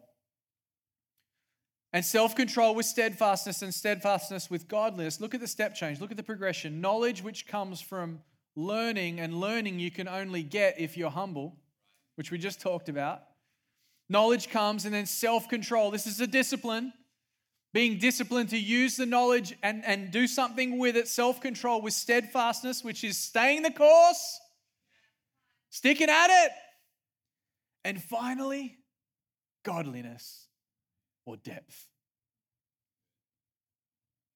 and 1.93 2.05
self-control 2.05 2.75
with 2.75 2.87
steadfastness, 2.87 3.63
and 3.63 3.75
steadfastness 3.75 4.51
with 4.51 4.69
godliness. 4.69 5.21
Look 5.21 5.35
at 5.35 5.41
the 5.41 5.49
step 5.49 5.75
change. 5.75 6.01
Look 6.01 6.11
at 6.11 6.17
the 6.17 6.23
progression. 6.23 6.81
Knowledge 6.81 7.23
which 7.23 7.47
comes 7.47 7.81
from 7.81 8.21
learning, 8.57 9.21
and 9.21 9.35
learning 9.35 9.79
you 9.79 9.91
can 9.91 10.09
only 10.09 10.43
get 10.43 10.79
if 10.79 10.97
you're 10.97 11.11
humble, 11.11 11.57
which 12.17 12.31
we 12.31 12.39
just 12.39 12.61
talked 12.61 12.89
about. 12.89 13.23
Knowledge 14.09 14.51
comes, 14.51 14.85
and 14.85 14.95
then 14.95 15.07
self-control. 15.07 15.91
This 15.91 16.07
is 16.07 16.21
a 16.21 16.27
discipline 16.27 16.93
being 17.73 17.99
disciplined 17.99 18.51
to 18.51 18.59
use 18.59 18.97
the 18.97 19.07
knowledge 19.07 19.55
and, 19.63 19.83
and 19.85 20.11
do 20.11 20.27
something 20.27 20.79
with 20.79 20.97
it, 20.97 21.09
self 21.09 21.41
control 21.41 21.81
with 21.81 21.95
steadfastness, 21.95 22.85
which 22.85 23.03
is 23.03 23.17
staying 23.17 23.63
the 23.63 23.71
course, 23.71 24.41
sticking 25.71 26.11
at 26.11 26.29
it. 26.45 26.53
And 27.85 28.01
finally, 28.03 28.79
godliness 29.65 30.47
or 31.25 31.37
depth. 31.37 31.89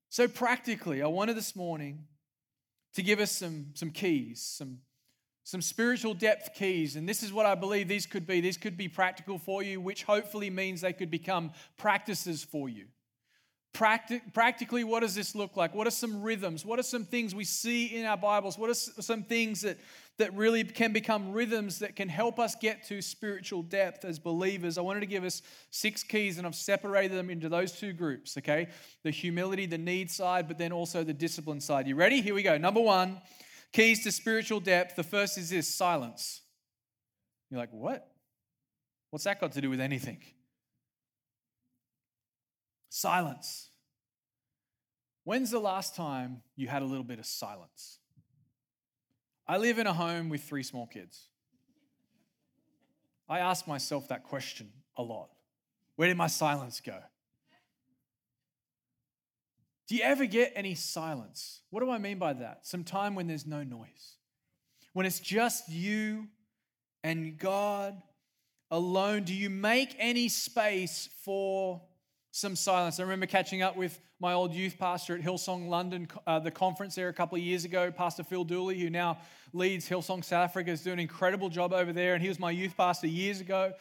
So, 0.09 0.27
practically, 0.27 1.03
I 1.03 1.07
wanted 1.07 1.37
this 1.37 1.55
morning 1.55 2.07
to 2.97 3.03
give 3.03 3.21
us 3.21 3.31
some, 3.31 3.67
some 3.75 3.91
keys, 3.91 4.41
some, 4.41 4.79
some 5.45 5.61
spiritual 5.61 6.15
depth 6.15 6.55
keys. 6.55 6.97
And 6.97 7.07
this 7.07 7.23
is 7.23 7.31
what 7.31 7.45
I 7.45 7.55
believe 7.55 7.89
these 7.89 8.07
could 8.07 8.27
be. 8.27 8.41
These 8.41 8.57
could 8.57 8.77
be 8.77 8.89
practical 8.89 9.39
for 9.39 9.63
you, 9.63 9.83
which 9.83 10.05
hopefully 10.05 10.49
means 10.49 10.81
they 10.81 10.95
could 10.95 11.11
become 11.11 11.53
practices 11.77 12.43
for 12.43 12.71
you. 12.71 12.87
Practic- 13.75 14.33
practically, 14.33 14.83
what 14.83 15.01
does 15.01 15.15
this 15.15 15.35
look 15.35 15.59
like? 15.59 15.75
What 15.75 15.87
are 15.87 15.91
some 15.91 16.23
rhythms? 16.23 16.65
What 16.65 16.79
are 16.79 16.83
some 16.83 17.05
things 17.05 17.35
we 17.35 17.45
see 17.45 17.99
in 17.99 18.07
our 18.07 18.17
Bibles? 18.17 18.57
What 18.57 18.71
are 18.71 18.75
some 18.75 19.25
things 19.25 19.61
that, 19.61 19.77
that 20.19 20.35
really 20.35 20.65
can 20.65 20.93
become 20.93 21.33
rhythms 21.33 21.81
that 21.81 21.95
can 21.95 22.09
help 22.09 22.39
us 22.39 22.55
get 22.55 22.87
to 22.89 23.03
spiritual 23.03 23.63
depth 23.63 24.05
as 24.05 24.19
believers? 24.19 24.79
I 24.79 24.81
wanted 24.81 25.01
to 25.01 25.07
give 25.07 25.25
us 25.25 25.43
six 25.71 26.03
keys, 26.03 26.39
and 26.39 26.47
I've 26.47 26.55
separated 26.55 27.17
them 27.17 27.29
into 27.29 27.49
those 27.49 27.73
two 27.73 27.93
groups, 27.93 28.37
okay? 28.39 28.69
The 29.03 29.11
humility, 29.11 29.67
the 29.67 29.79
need 29.79 30.11
side, 30.11 30.49
but 30.49 30.59
then 30.59 30.73
also 30.73 31.05
the 31.05 31.13
discipline 31.13 31.61
side. 31.61 31.87
You 31.87 31.97
ready? 31.97 32.23
Here 32.23 32.35
we 32.35 32.43
go. 32.43 32.57
Number 32.57 32.81
one, 32.81 33.21
keys 33.73 34.03
to 34.05 34.13
spiritual 34.13 34.61
depth. 34.61 34.97
The 34.97 35.03
first 35.03 35.37
is 35.37 35.51
this 35.51 35.69
silence. 35.69 36.41
You're 37.51 37.61
like, 37.61 37.73
what? 37.73 38.11
What's 39.11 39.25
that 39.25 39.41
got 39.41 39.53
to 39.53 39.61
do 39.61 39.71
with 39.71 39.81
anything? 39.81 40.19
Silence. 42.89 43.69
When's 45.25 45.51
the 45.51 45.59
last 45.59 45.95
time 45.95 46.43
you 46.55 46.69
had 46.69 46.83
a 46.83 46.85
little 46.87 47.05
bit 47.05 47.19
of 47.19 47.27
silence? 47.27 47.99
I 49.49 49.59
live 49.59 49.79
in 49.79 49.87
a 49.87 49.93
home 49.93 50.29
with 50.29 50.43
three 50.43 50.63
small 50.63 50.87
kids. 50.87 51.29
I 53.29 53.41
ask 53.41 53.67
myself 53.67 54.09
that 54.09 54.25
question 54.25 54.73
a 54.97 55.03
lot. 55.03 55.29
Where 55.97 56.09
did 56.09 56.17
my 56.17 56.27
silence 56.27 56.81
go? 56.81 56.99
Do 59.89 59.95
you 59.95 60.03
ever 60.03 60.27
get 60.27 60.53
any 60.57 60.75
silence? 60.75 61.61
What 61.71 61.81
do 61.81 61.91
I 61.91 61.99
mean 61.99 62.19
by 62.19 62.33
that? 62.35 62.67
Some 62.67 62.83
time 62.83 63.15
when 63.15 63.29
there's 63.29 63.47
no 63.47 63.63
noise, 63.63 64.17
when 64.93 65.07
it's 65.07 65.21
just 65.21 65.69
you 65.69 66.27
and 67.05 67.39
God 67.39 68.01
alone. 68.71 69.23
Do 69.23 69.35
you 69.35 69.49
make 69.49 69.95
any 69.99 70.29
space 70.29 71.09
for 71.23 71.81
some 72.37 72.55
silence. 72.55 73.01
I 73.01 73.03
remember 73.03 73.25
catching 73.25 73.63
up 73.63 73.77
with 73.77 73.99
my 74.21 74.35
old 74.35 74.53
youth 74.53 74.77
pastor 74.79 75.15
at 75.15 75.23
Hillsong 75.23 75.69
London, 75.69 76.07
uh, 76.27 76.39
the 76.39 76.51
conference 76.51 76.95
there 76.95 77.09
a 77.09 77.13
couple 77.15 77.37
of 77.37 77.43
years 77.43 77.65
ago, 77.65 77.91
Pastor 77.91 78.23
Phil 78.23 78.45
Dooley, 78.45 78.79
who 78.79 78.91
now 78.91 79.17
leads 79.55 79.89
Hillsong 79.89 80.23
South 80.23 80.45
Africa, 80.45 80.71
is 80.71 80.83
doing 80.83 80.95
an 80.95 81.01
incredible 81.01 81.49
job 81.49 81.73
over 81.73 81.95
there. 81.95 82.13
And 82.13 82.23
he 82.23 82.29
was 82.29 82.39
my 82.39 82.51
youth 82.51 82.77
pastor 82.77 83.07
years 83.07 83.41
ago. 83.41 83.73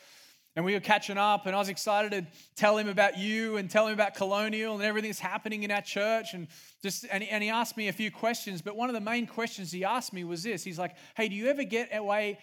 And 0.55 0.63
we 0.63 0.73
were 0.73 0.79
catching 0.79 1.17
up, 1.17 1.47
and 1.47 1.53
I 1.53 1.59
was 1.59 1.67
excited 1.67 2.11
to 2.11 2.25
tell 2.55 2.77
him 2.77 2.87
about 2.87 3.17
you 3.17 3.57
and 3.57 3.69
tell 3.69 3.87
him 3.87 3.93
about 3.93 4.15
Colonial 4.15 4.73
and 4.75 4.83
everything 4.83 5.09
that's 5.09 5.19
happening 5.19 5.63
in 5.63 5.71
our 5.71 5.81
church. 5.81 6.33
And 6.33 6.47
just 6.81 7.05
and 7.11 7.25
and 7.25 7.43
he 7.43 7.49
asked 7.49 7.75
me 7.75 7.89
a 7.89 7.93
few 7.93 8.09
questions, 8.09 8.61
but 8.61 8.77
one 8.77 8.87
of 8.87 8.93
the 8.93 9.01
main 9.01 9.27
questions 9.27 9.69
he 9.69 9.83
asked 9.83 10.13
me 10.13 10.23
was 10.23 10.43
this: 10.43 10.63
He's 10.63 10.79
like, 10.79 10.95
"Hey, 11.17 11.27
do 11.27 11.35
you 11.35 11.49
ever 11.49 11.65
get 11.65 11.93
away 11.93 12.39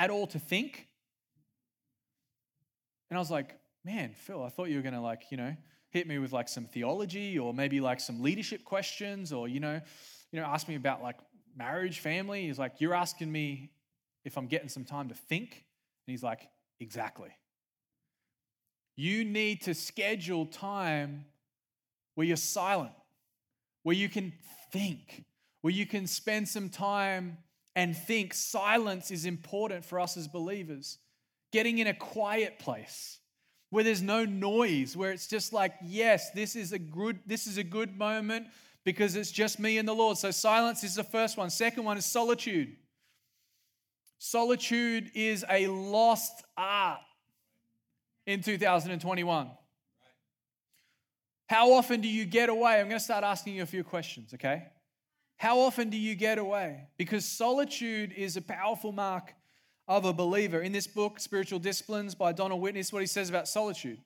at 0.00 0.10
all 0.10 0.26
to 0.26 0.40
think?" 0.40 0.88
And 3.08 3.16
I 3.16 3.20
was 3.20 3.30
like, 3.30 3.54
man, 3.84 4.12
Phil, 4.14 4.42
I 4.42 4.48
thought 4.48 4.70
you 4.70 4.76
were 4.76 4.82
going 4.82 4.94
to 4.94 5.00
like, 5.00 5.24
you 5.30 5.36
know, 5.36 5.54
hit 5.90 6.08
me 6.08 6.18
with 6.18 6.32
like 6.32 6.48
some 6.48 6.64
theology 6.64 7.38
or 7.38 7.54
maybe 7.54 7.80
like 7.80 8.00
some 8.00 8.22
leadership 8.22 8.64
questions 8.64 9.32
or, 9.32 9.46
you 9.46 9.60
know, 9.60 9.80
you 10.32 10.40
know, 10.40 10.46
ask 10.46 10.66
me 10.66 10.74
about 10.74 11.02
like 11.02 11.16
marriage, 11.56 12.00
family. 12.00 12.46
He's 12.46 12.58
like, 12.58 12.80
you're 12.80 12.94
asking 12.94 13.30
me 13.30 13.70
if 14.24 14.36
I'm 14.36 14.46
getting 14.46 14.68
some 14.68 14.84
time 14.84 15.08
to 15.08 15.14
think. 15.14 15.52
And 15.52 16.12
he's 16.12 16.22
like, 16.22 16.48
exactly. 16.80 17.30
You 18.96 19.24
need 19.24 19.62
to 19.62 19.74
schedule 19.74 20.46
time 20.46 21.26
where 22.14 22.26
you're 22.26 22.36
silent, 22.36 22.92
where 23.82 23.96
you 23.96 24.08
can 24.08 24.32
think, 24.72 25.24
where 25.60 25.72
you 25.72 25.86
can 25.86 26.06
spend 26.06 26.48
some 26.48 26.68
time 26.68 27.38
and 27.76 27.96
think. 27.96 28.34
Silence 28.34 29.10
is 29.10 29.26
important 29.26 29.84
for 29.84 30.00
us 30.00 30.16
as 30.16 30.28
believers. 30.28 30.98
Getting 31.52 31.78
in 31.78 31.86
a 31.86 31.94
quiet 31.94 32.58
place 32.58 33.20
where 33.74 33.82
there's 33.82 34.02
no 34.02 34.24
noise, 34.24 34.96
where 34.96 35.10
it's 35.10 35.26
just 35.26 35.52
like, 35.52 35.74
yes, 35.84 36.30
this 36.30 36.54
is 36.54 36.70
a 36.70 36.78
good, 36.78 37.18
this 37.26 37.48
is 37.48 37.58
a 37.58 37.64
good 37.64 37.98
moment 37.98 38.46
because 38.84 39.16
it's 39.16 39.32
just 39.32 39.58
me 39.58 39.78
and 39.78 39.88
the 39.88 39.92
Lord. 39.92 40.16
So 40.16 40.30
silence 40.30 40.84
is 40.84 40.94
the 40.94 41.02
first 41.02 41.36
one. 41.36 41.50
Second 41.50 41.82
one 41.82 41.98
is 41.98 42.06
solitude. 42.06 42.76
Solitude 44.18 45.10
is 45.12 45.44
a 45.50 45.66
lost 45.66 46.44
art 46.56 47.00
in 48.26 48.42
2021. 48.42 49.50
How 51.48 51.72
often 51.72 52.00
do 52.00 52.06
you 52.06 52.26
get 52.26 52.50
away? 52.50 52.78
I'm 52.78 52.88
going 52.88 53.00
to 53.00 53.04
start 53.04 53.24
asking 53.24 53.56
you 53.56 53.64
a 53.64 53.66
few 53.66 53.82
questions, 53.82 54.34
okay? 54.34 54.68
How 55.36 55.58
often 55.58 55.90
do 55.90 55.96
you 55.96 56.14
get 56.14 56.38
away? 56.38 56.86
Because 56.96 57.24
solitude 57.24 58.12
is 58.12 58.36
a 58.36 58.40
powerful 58.40 58.92
mark 58.92 59.34
of 59.86 60.04
a 60.04 60.12
believer. 60.12 60.60
In 60.60 60.72
this 60.72 60.86
book, 60.86 61.20
Spiritual 61.20 61.58
Disciplines 61.58 62.14
by 62.14 62.32
Donald 62.32 62.60
Whitney, 62.60 62.80
is 62.80 62.92
what 62.92 63.02
he 63.02 63.06
says 63.06 63.28
about 63.28 63.48
solitude. 63.48 63.98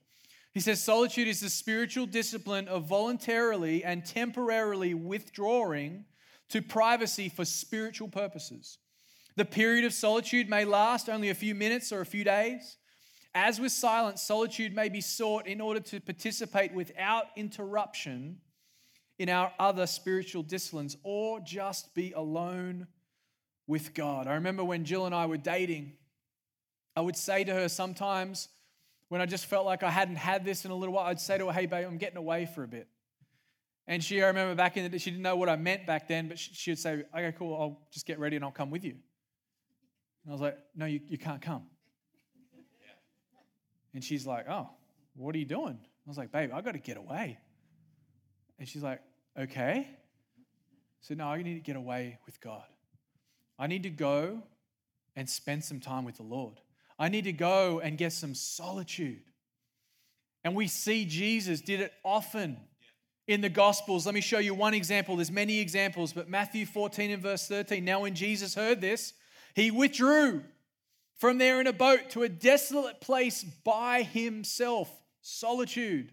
He 0.53 0.61
says 0.61 0.83
solitude 0.83 1.29
is 1.29 1.41
the 1.41 1.51
spiritual 1.51 2.07
discipline 2.07 2.69
of 2.69 2.85
voluntarily 2.85 3.85
and 3.85 4.05
temporarily 4.05 4.95
withdrawing 4.95 6.05
to 6.49 6.63
privacy 6.63 7.29
for 7.29 7.45
spiritual 7.45 8.09
purposes. 8.09 8.79
The 9.37 9.45
period 9.45 9.85
of 9.85 9.93
solitude 9.93 10.49
may 10.49 10.65
last 10.65 11.09
only 11.09 11.29
a 11.29 11.35
few 11.35 11.55
minutes 11.55 11.93
or 11.93 12.01
a 12.01 12.07
few 12.07 12.25
days. 12.25 12.77
As 13.35 13.61
with 13.61 13.71
silence, 13.71 14.23
solitude 14.23 14.75
may 14.75 14.89
be 14.89 15.01
sought 15.01 15.47
in 15.47 15.61
order 15.61 15.81
to 15.81 16.01
participate 16.01 16.73
without 16.73 17.27
interruption 17.37 18.39
in 19.19 19.29
our 19.29 19.53
other 19.59 19.87
spiritual 19.87 20.43
disciplines 20.43 20.97
or 21.05 21.39
just 21.41 21.95
be 21.95 22.13
alone 22.13 22.89
with 23.69 23.95
God. 23.95 24.27
I 24.27 24.35
remember 24.35 24.65
when 24.65 24.85
Jill 24.85 25.07
and 25.07 25.15
I 25.15 25.27
were 25.27 25.37
dating, 25.37 25.93
I 26.97 27.01
would 27.03 27.17
say 27.17 27.45
to 27.45 27.55
her 27.55 27.69
sometimes 27.69 28.49
when 29.09 29.21
I 29.21 29.27
just 29.27 29.47
felt 29.47 29.65
like 29.65 29.85
I 29.85 29.91
hadn't 29.91 30.17
had 30.17 30.45
this 30.45 30.65
in 30.65 30.73
a 30.73 30.75
little 30.75 30.95
while, 30.95 31.07
I'd 31.07 31.21
say 31.21 31.39
to 31.39 31.47
her, 31.47 31.53
Hey, 31.53 31.67
babe, 31.67 31.87
I'm 31.87 31.99
getting 31.99 32.17
away 32.17 32.47
for 32.53 32.65
a 32.65 32.69
bit. 32.69 32.89
And 33.87 34.03
she, 34.03 34.23
I 34.23 34.27
remember 34.27 34.55
back 34.55 34.77
in 34.77 34.83
the 34.83 34.89
day, 34.89 34.99
she 34.99 35.11
didn't 35.11 35.23
know 35.23 35.37
what 35.37 35.49
I 35.49 35.57
meant 35.57 35.87
back 35.87 36.09
then, 36.09 36.29
but 36.29 36.39
she 36.39 36.73
would 36.73 36.79
say, 36.79 37.05
Okay, 37.15 37.33
cool, 37.39 37.55
I'll 37.55 37.87
just 37.93 38.07
get 38.07 38.19
ready 38.19 38.37
and 38.37 38.45
I'll 38.45 38.51
come 38.51 38.71
with 38.71 38.85
you. 38.85 38.97
And 40.25 40.31
I 40.31 40.33
was 40.33 40.41
like, 40.41 40.59
No, 40.75 40.87
you, 40.87 41.01
you 41.07 41.19
can't 41.19 41.41
come. 41.41 41.63
And 43.95 44.03
she's 44.03 44.27
like, 44.27 44.47
Oh, 44.49 44.69
what 45.15 45.35
are 45.35 45.39
you 45.39 45.47
doing? 45.47 45.79
I 45.83 46.09
was 46.09 46.19
like, 46.19 46.33
Babe, 46.33 46.51
I 46.55 46.63
got 46.63 46.73
to 46.73 46.79
get 46.79 46.97
away. 46.97 47.39
And 48.59 48.67
she's 48.67 48.83
like, 48.83 49.01
Okay. 49.39 49.89
So, 51.01 51.15
no, 51.15 51.27
I 51.27 51.41
need 51.43 51.55
to 51.55 51.61
get 51.61 51.77
away 51.77 52.19
with 52.27 52.41
God. 52.41 52.65
I 53.59 53.67
need 53.67 53.83
to 53.83 53.91
go 53.91 54.43
and 55.17 55.29
spend 55.29 55.65
some 55.65 55.81
time 55.81 56.05
with 56.05 56.17
the 56.17 56.23
Lord. 56.23 56.61
I 56.99 57.09
need 57.09 57.25
to 57.25 57.33
go 57.33 57.81
and 57.81 57.99
get 57.99 58.13
some 58.13 58.35
solitude. 58.35 59.23
And 60.45 60.55
we 60.55 60.69
see 60.69 61.05
Jesus 61.05 61.61
did 61.61 61.81
it 61.81 61.93
often 62.05 62.57
in 63.27 63.41
the 63.41 63.49
Gospels. 63.49 64.07
Let 64.07 64.15
me 64.15 64.21
show 64.21 64.39
you 64.39 64.55
one 64.55 64.75
example. 64.75 65.17
There's 65.17 65.31
many 65.31 65.61
examples, 65.61 66.13
but 66.13 66.29
Matthew 66.29 66.67
14 66.67 67.11
and 67.11 67.23
verse 67.23 67.47
13. 67.47 67.85
Now, 67.85 68.01
when 68.01 68.15
Jesus 68.15 68.55
heard 68.55 68.81
this, 68.81 69.13
he 69.55 69.71
withdrew 69.71 70.43
from 71.19 71.39
there 71.39 71.61
in 71.61 71.67
a 71.67 71.73
boat 71.73 72.11
to 72.11 72.23
a 72.23 72.29
desolate 72.29 73.01
place 73.01 73.45
by 73.65 74.03
himself, 74.03 74.91
solitude. 75.21 76.13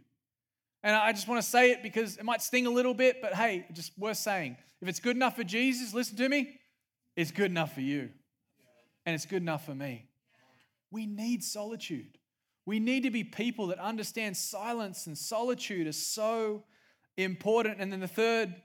And 0.84 0.96
I 0.96 1.14
just 1.14 1.28
want 1.28 1.42
to 1.42 1.48
say 1.48 1.72
it 1.72 1.82
because 1.82 2.18
it 2.18 2.26
might 2.26 2.42
sting 2.42 2.68
a 2.68 2.72
little 2.72 2.94
bit, 2.94 3.22
but 3.22 3.34
hey, 3.34 3.66
just 3.74 3.98
worth 3.98 4.18
saying. 4.18 4.58
If 4.82 4.88
it's 4.88 5.00
good 5.00 5.16
enough 5.16 5.36
for 5.36 5.44
Jesus, 5.44 5.94
listen 5.94 6.18
to 6.18 6.28
me, 6.28 6.60
it's 7.16 7.32
good 7.32 7.52
enough 7.52 7.74
for 7.74 7.82
you. 7.82 8.10
And 9.06 9.14
it's 9.14 9.26
good 9.26 9.42
enough 9.42 9.66
for 9.66 9.76
me. 9.76 10.08
We 10.92 11.06
need 11.06 11.44
solitude. 11.44 12.18
We 12.66 12.80
need 12.80 13.04
to 13.04 13.12
be 13.12 13.24
people 13.24 13.68
that 13.68 13.80
understand 13.80 14.36
silence 14.36 15.06
and 15.06 15.18
solitude 15.18 15.88
are 15.88 15.92
so 15.92 16.64
important. 17.18 17.80
And 17.80 17.92
then 17.92 18.00
the 18.00 18.08
third 18.08 18.56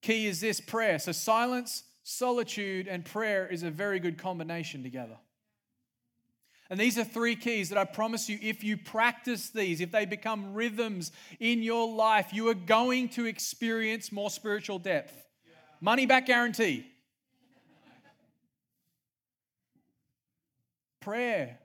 key 0.00 0.26
is 0.26 0.40
this 0.40 0.60
prayer. 0.60 0.98
So, 0.98 1.12
silence, 1.12 1.84
solitude, 2.02 2.88
and 2.88 3.04
prayer 3.04 3.46
is 3.46 3.62
a 3.62 3.70
very 3.70 4.00
good 4.00 4.16
combination 4.16 4.82
together. 4.82 5.18
And 6.70 6.80
these 6.80 6.98
are 6.98 7.04
three 7.04 7.36
keys 7.36 7.68
that 7.68 7.78
I 7.78 7.84
promise 7.84 8.28
you, 8.28 8.38
if 8.40 8.64
you 8.64 8.78
practice 8.78 9.50
these, 9.50 9.82
if 9.82 9.92
they 9.92 10.06
become 10.06 10.54
rhythms 10.54 11.12
in 11.38 11.62
your 11.62 11.86
life, 11.86 12.32
you 12.32 12.48
are 12.48 12.54
going 12.54 13.10
to 13.10 13.26
experience 13.26 14.10
more 14.10 14.30
spiritual 14.30 14.78
depth. 14.78 15.14
Money 15.82 16.06
back 16.06 16.26
guarantee. 16.26 16.86
Prayer. 21.04 21.58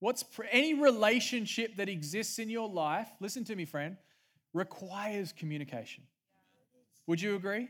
What's 0.00 0.22
pr- 0.22 0.44
any 0.50 0.74
relationship 0.74 1.76
that 1.76 1.88
exists 1.88 2.38
in 2.38 2.48
your 2.48 2.68
life, 2.68 3.08
listen 3.20 3.44
to 3.44 3.56
me, 3.56 3.64
friend, 3.64 3.96
requires 4.54 5.32
communication. 5.32 6.04
Would 7.06 7.20
you 7.20 7.36
agree? 7.36 7.68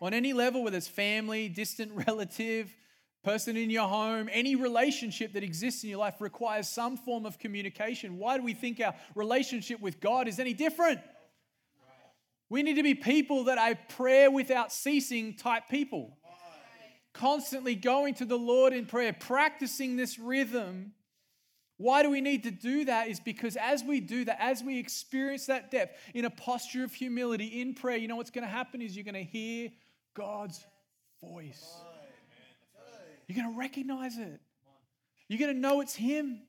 On 0.00 0.14
any 0.14 0.32
level, 0.32 0.64
whether 0.64 0.76
it's 0.76 0.88
family, 0.88 1.48
distant 1.48 1.92
relative, 2.06 2.74
person 3.22 3.56
in 3.56 3.70
your 3.70 3.88
home, 3.88 4.28
any 4.30 4.54
relationship 4.54 5.32
that 5.32 5.42
exists 5.42 5.82
in 5.82 5.90
your 5.90 5.98
life 5.98 6.20
requires 6.20 6.68
some 6.68 6.96
form 6.96 7.24
of 7.24 7.38
communication. 7.38 8.18
Why 8.18 8.36
do 8.36 8.44
we 8.44 8.52
think 8.52 8.80
our 8.80 8.94
relationship 9.14 9.80
with 9.80 9.98
God 9.98 10.28
is 10.28 10.38
any 10.38 10.52
different? 10.52 11.00
We 12.50 12.62
need 12.62 12.74
to 12.74 12.82
be 12.82 12.94
people 12.94 13.44
that 13.44 13.56
are 13.56 13.74
prayer 13.96 14.30
without 14.30 14.72
ceasing 14.72 15.36
type 15.36 15.64
people 15.70 16.18
constantly 17.14 17.74
going 17.74 18.14
to 18.14 18.24
the 18.24 18.36
Lord 18.36 18.72
in 18.72 18.86
prayer, 18.86 19.12
practicing 19.12 19.96
this 19.96 20.18
rhythm. 20.18 20.92
Why 21.76 22.02
do 22.02 22.10
we 22.10 22.20
need 22.20 22.44
to 22.44 22.50
do 22.50 22.84
that? 22.84 23.08
Is 23.08 23.18
because 23.18 23.56
as 23.56 23.82
we 23.82 24.00
do 24.00 24.24
that, 24.26 24.38
as 24.40 24.62
we 24.62 24.78
experience 24.78 25.46
that 25.46 25.70
depth 25.70 25.98
in 26.12 26.24
a 26.24 26.30
posture 26.30 26.84
of 26.84 26.92
humility 26.92 27.60
in 27.60 27.74
prayer, 27.74 27.96
you 27.96 28.08
know 28.08 28.16
what's 28.16 28.30
going 28.30 28.46
to 28.46 28.50
happen 28.50 28.82
is 28.82 28.94
you're 28.94 29.04
going 29.04 29.14
to 29.14 29.22
hear 29.22 29.70
God's 30.14 30.64
voice. 31.22 31.64
You're 33.26 33.36
going 33.36 33.54
to 33.54 33.58
recognize 33.58 34.18
it. 34.18 34.40
You're 35.28 35.38
going 35.38 35.54
to 35.54 35.60
know 35.60 35.80
it's 35.80 35.94
Him. 35.94 36.42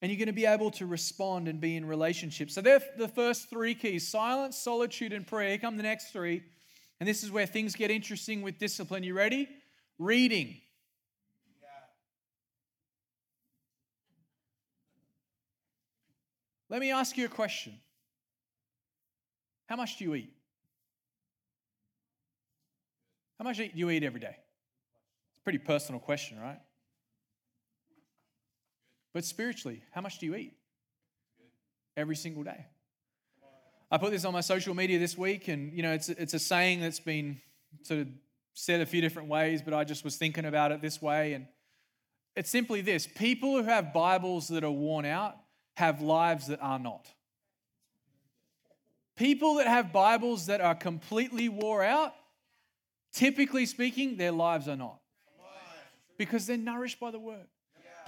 And 0.00 0.12
you're 0.12 0.18
going 0.18 0.28
to 0.28 0.32
be 0.32 0.46
able 0.46 0.70
to 0.72 0.86
respond 0.86 1.48
and 1.48 1.60
be 1.60 1.74
in 1.74 1.84
relationship. 1.84 2.52
So, 2.52 2.60
they're 2.60 2.80
the 2.96 3.08
first 3.08 3.50
three 3.50 3.74
keys 3.74 4.06
silence, 4.06 4.56
solitude, 4.56 5.12
and 5.12 5.26
prayer. 5.26 5.48
Here 5.48 5.58
come 5.58 5.76
the 5.76 5.82
next 5.82 6.12
three. 6.12 6.44
And 7.00 7.08
this 7.08 7.22
is 7.22 7.30
where 7.30 7.46
things 7.46 7.76
get 7.76 7.90
interesting 7.90 8.42
with 8.42 8.58
discipline. 8.58 9.04
You 9.04 9.14
ready? 9.14 9.48
Reading. 9.98 10.60
Let 16.70 16.80
me 16.80 16.90
ask 16.90 17.16
you 17.16 17.24
a 17.24 17.28
question. 17.28 17.74
How 19.66 19.76
much 19.76 19.96
do 19.98 20.04
you 20.04 20.14
eat? 20.14 20.32
How 23.38 23.44
much 23.44 23.58
do 23.58 23.70
you 23.72 23.90
eat 23.90 24.02
every 24.02 24.20
day? 24.20 24.36
It's 24.36 25.38
a 25.38 25.42
pretty 25.42 25.58
personal 25.58 26.00
question, 26.00 26.40
right? 26.40 26.60
But 29.14 29.24
spiritually, 29.24 29.82
how 29.92 30.00
much 30.00 30.18
do 30.18 30.26
you 30.26 30.34
eat? 30.34 30.54
Every 31.96 32.16
single 32.16 32.42
day. 32.42 32.66
I 33.90 33.96
put 33.96 34.10
this 34.10 34.24
on 34.24 34.32
my 34.32 34.42
social 34.42 34.74
media 34.74 34.98
this 34.98 35.16
week, 35.16 35.48
and 35.48 35.72
you 35.72 35.82
know, 35.82 35.92
it's 35.92 36.08
it's 36.08 36.34
a 36.34 36.38
saying 36.38 36.80
that's 36.80 37.00
been 37.00 37.40
sort 37.82 38.00
of 38.00 38.08
said 38.52 38.80
a 38.80 38.86
few 38.86 39.00
different 39.00 39.28
ways, 39.28 39.62
but 39.62 39.72
I 39.72 39.84
just 39.84 40.04
was 40.04 40.16
thinking 40.16 40.44
about 40.44 40.72
it 40.72 40.82
this 40.82 41.00
way, 41.00 41.32
and 41.32 41.46
it's 42.36 42.50
simply 42.50 42.82
this: 42.82 43.06
people 43.06 43.56
who 43.56 43.62
have 43.62 43.92
Bibles 43.94 44.48
that 44.48 44.62
are 44.62 44.70
worn 44.70 45.06
out 45.06 45.36
have 45.76 46.02
lives 46.02 46.48
that 46.48 46.60
are 46.60 46.78
not. 46.78 47.06
People 49.16 49.54
that 49.54 49.66
have 49.66 49.92
Bibles 49.92 50.46
that 50.46 50.60
are 50.60 50.74
completely 50.74 51.48
wore 51.48 51.82
out, 51.82 52.14
typically 53.12 53.66
speaking, 53.66 54.16
their 54.16 54.32
lives 54.32 54.68
are 54.68 54.76
not. 54.76 55.00
Because 56.18 56.46
they're 56.46 56.56
nourished 56.56 57.00
by 57.00 57.10
the 57.10 57.18
Word 57.18 57.46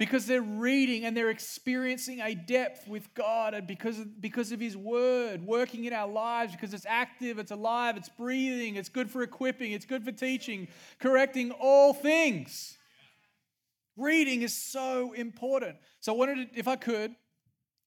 because 0.01 0.25
they're 0.25 0.41
reading 0.41 1.05
and 1.05 1.15
they're 1.15 1.29
experiencing 1.29 2.21
a 2.21 2.33
depth 2.33 2.87
with 2.87 3.13
God 3.13 3.53
and 3.53 3.67
because 3.67 3.99
of, 3.99 4.19
because 4.19 4.51
of 4.51 4.59
His 4.59 4.75
Word 4.75 5.45
working 5.45 5.85
in 5.85 5.93
our 5.93 6.07
lives 6.07 6.53
because 6.53 6.73
it's 6.73 6.87
active, 6.89 7.37
it's 7.37 7.51
alive, 7.51 7.97
it's 7.97 8.09
breathing, 8.09 8.77
it's 8.77 8.89
good 8.89 9.11
for 9.11 9.21
equipping, 9.21 9.73
it's 9.73 9.85
good 9.85 10.03
for 10.03 10.11
teaching, 10.11 10.69
correcting 10.97 11.51
all 11.51 11.93
things. 11.93 12.79
Reading 13.95 14.41
is 14.41 14.57
so 14.57 15.13
important. 15.13 15.75
So, 15.99 16.15
I 16.15 16.17
wanted 16.17 16.51
to, 16.51 16.59
if 16.59 16.67
I 16.67 16.77
could, 16.77 17.13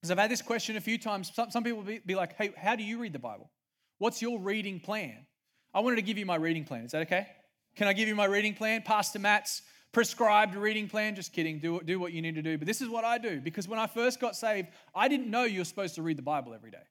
because 0.00 0.12
I've 0.12 0.18
had 0.18 0.31
this 0.31 0.40
question 0.40 0.77
a 0.77 0.81
few 0.81 0.98
times, 0.98 1.33
some, 1.35 1.50
some 1.50 1.64
people 1.64 1.83
be, 1.83 1.98
be 1.98 2.14
like, 2.14 2.37
hey, 2.37 2.53
how 2.57 2.77
do 2.77 2.85
you 2.85 3.00
read 3.00 3.12
the 3.12 3.18
Bible? 3.18 3.50
What's 3.98 4.22
your 4.22 4.38
reading 4.38 4.79
plan? 4.79 5.27
I 5.74 5.81
wanted 5.81 5.96
to 5.96 6.03
give 6.03 6.16
you 6.16 6.27
my 6.27 6.37
reading 6.37 6.64
plan. 6.64 6.85
Is 6.85 6.92
that 6.92 7.03
okay? 7.03 7.27
Can 7.74 7.88
I 7.88 7.92
give 7.92 8.07
you 8.07 8.14
my 8.14 8.27
reading 8.27 8.55
plan? 8.55 8.83
Pastor 8.83 9.18
Matt's 9.18 9.62
prescribed 9.94 10.57
reading 10.57 10.88
plan. 10.88 11.14
Just 11.14 11.33
kidding. 11.33 11.59
Do, 11.59 11.80
do 11.80 11.98
what 11.98 12.12
you 12.12 12.20
need 12.20 12.35
to 12.35 12.42
do. 12.42 12.59
But 12.59 12.66
this 12.66 12.83
is 12.83 12.88
what 12.88 13.04
I 13.04 13.16
do 13.16 13.40
because 13.40 13.66
when 13.66 13.78
I 13.78 13.87
first 13.87 14.20
got 14.20 14.37
saved, 14.37 14.68
I 14.94 15.09
didn't 15.09 15.30
know 15.30 15.44
you 15.44 15.61
were 15.61 15.64
supposed 15.64 15.94
to 15.94 16.02
read 16.02 16.18
the 16.18 16.22
Bible 16.22 16.52
every 16.52 16.70
day. 16.70 16.83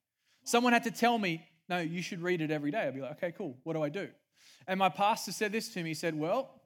Someone 0.43 0.73
had 0.73 0.83
to 0.85 0.91
tell 0.91 1.19
me, 1.19 1.45
no, 1.69 1.79
you 1.79 2.01
should 2.01 2.21
read 2.21 2.41
it 2.41 2.49
every 2.49 2.71
day. 2.71 2.87
I'd 2.87 2.95
be 2.95 3.01
like, 3.01 3.23
okay, 3.23 3.31
cool. 3.37 3.57
What 3.63 3.73
do 3.73 3.83
I 3.83 3.89
do? 3.89 4.09
And 4.67 4.79
my 4.79 4.89
pastor 4.89 5.31
said 5.31 5.51
this 5.51 5.69
to 5.73 5.83
me. 5.83 5.89
He 5.89 5.93
said, 5.93 6.17
well, 6.17 6.61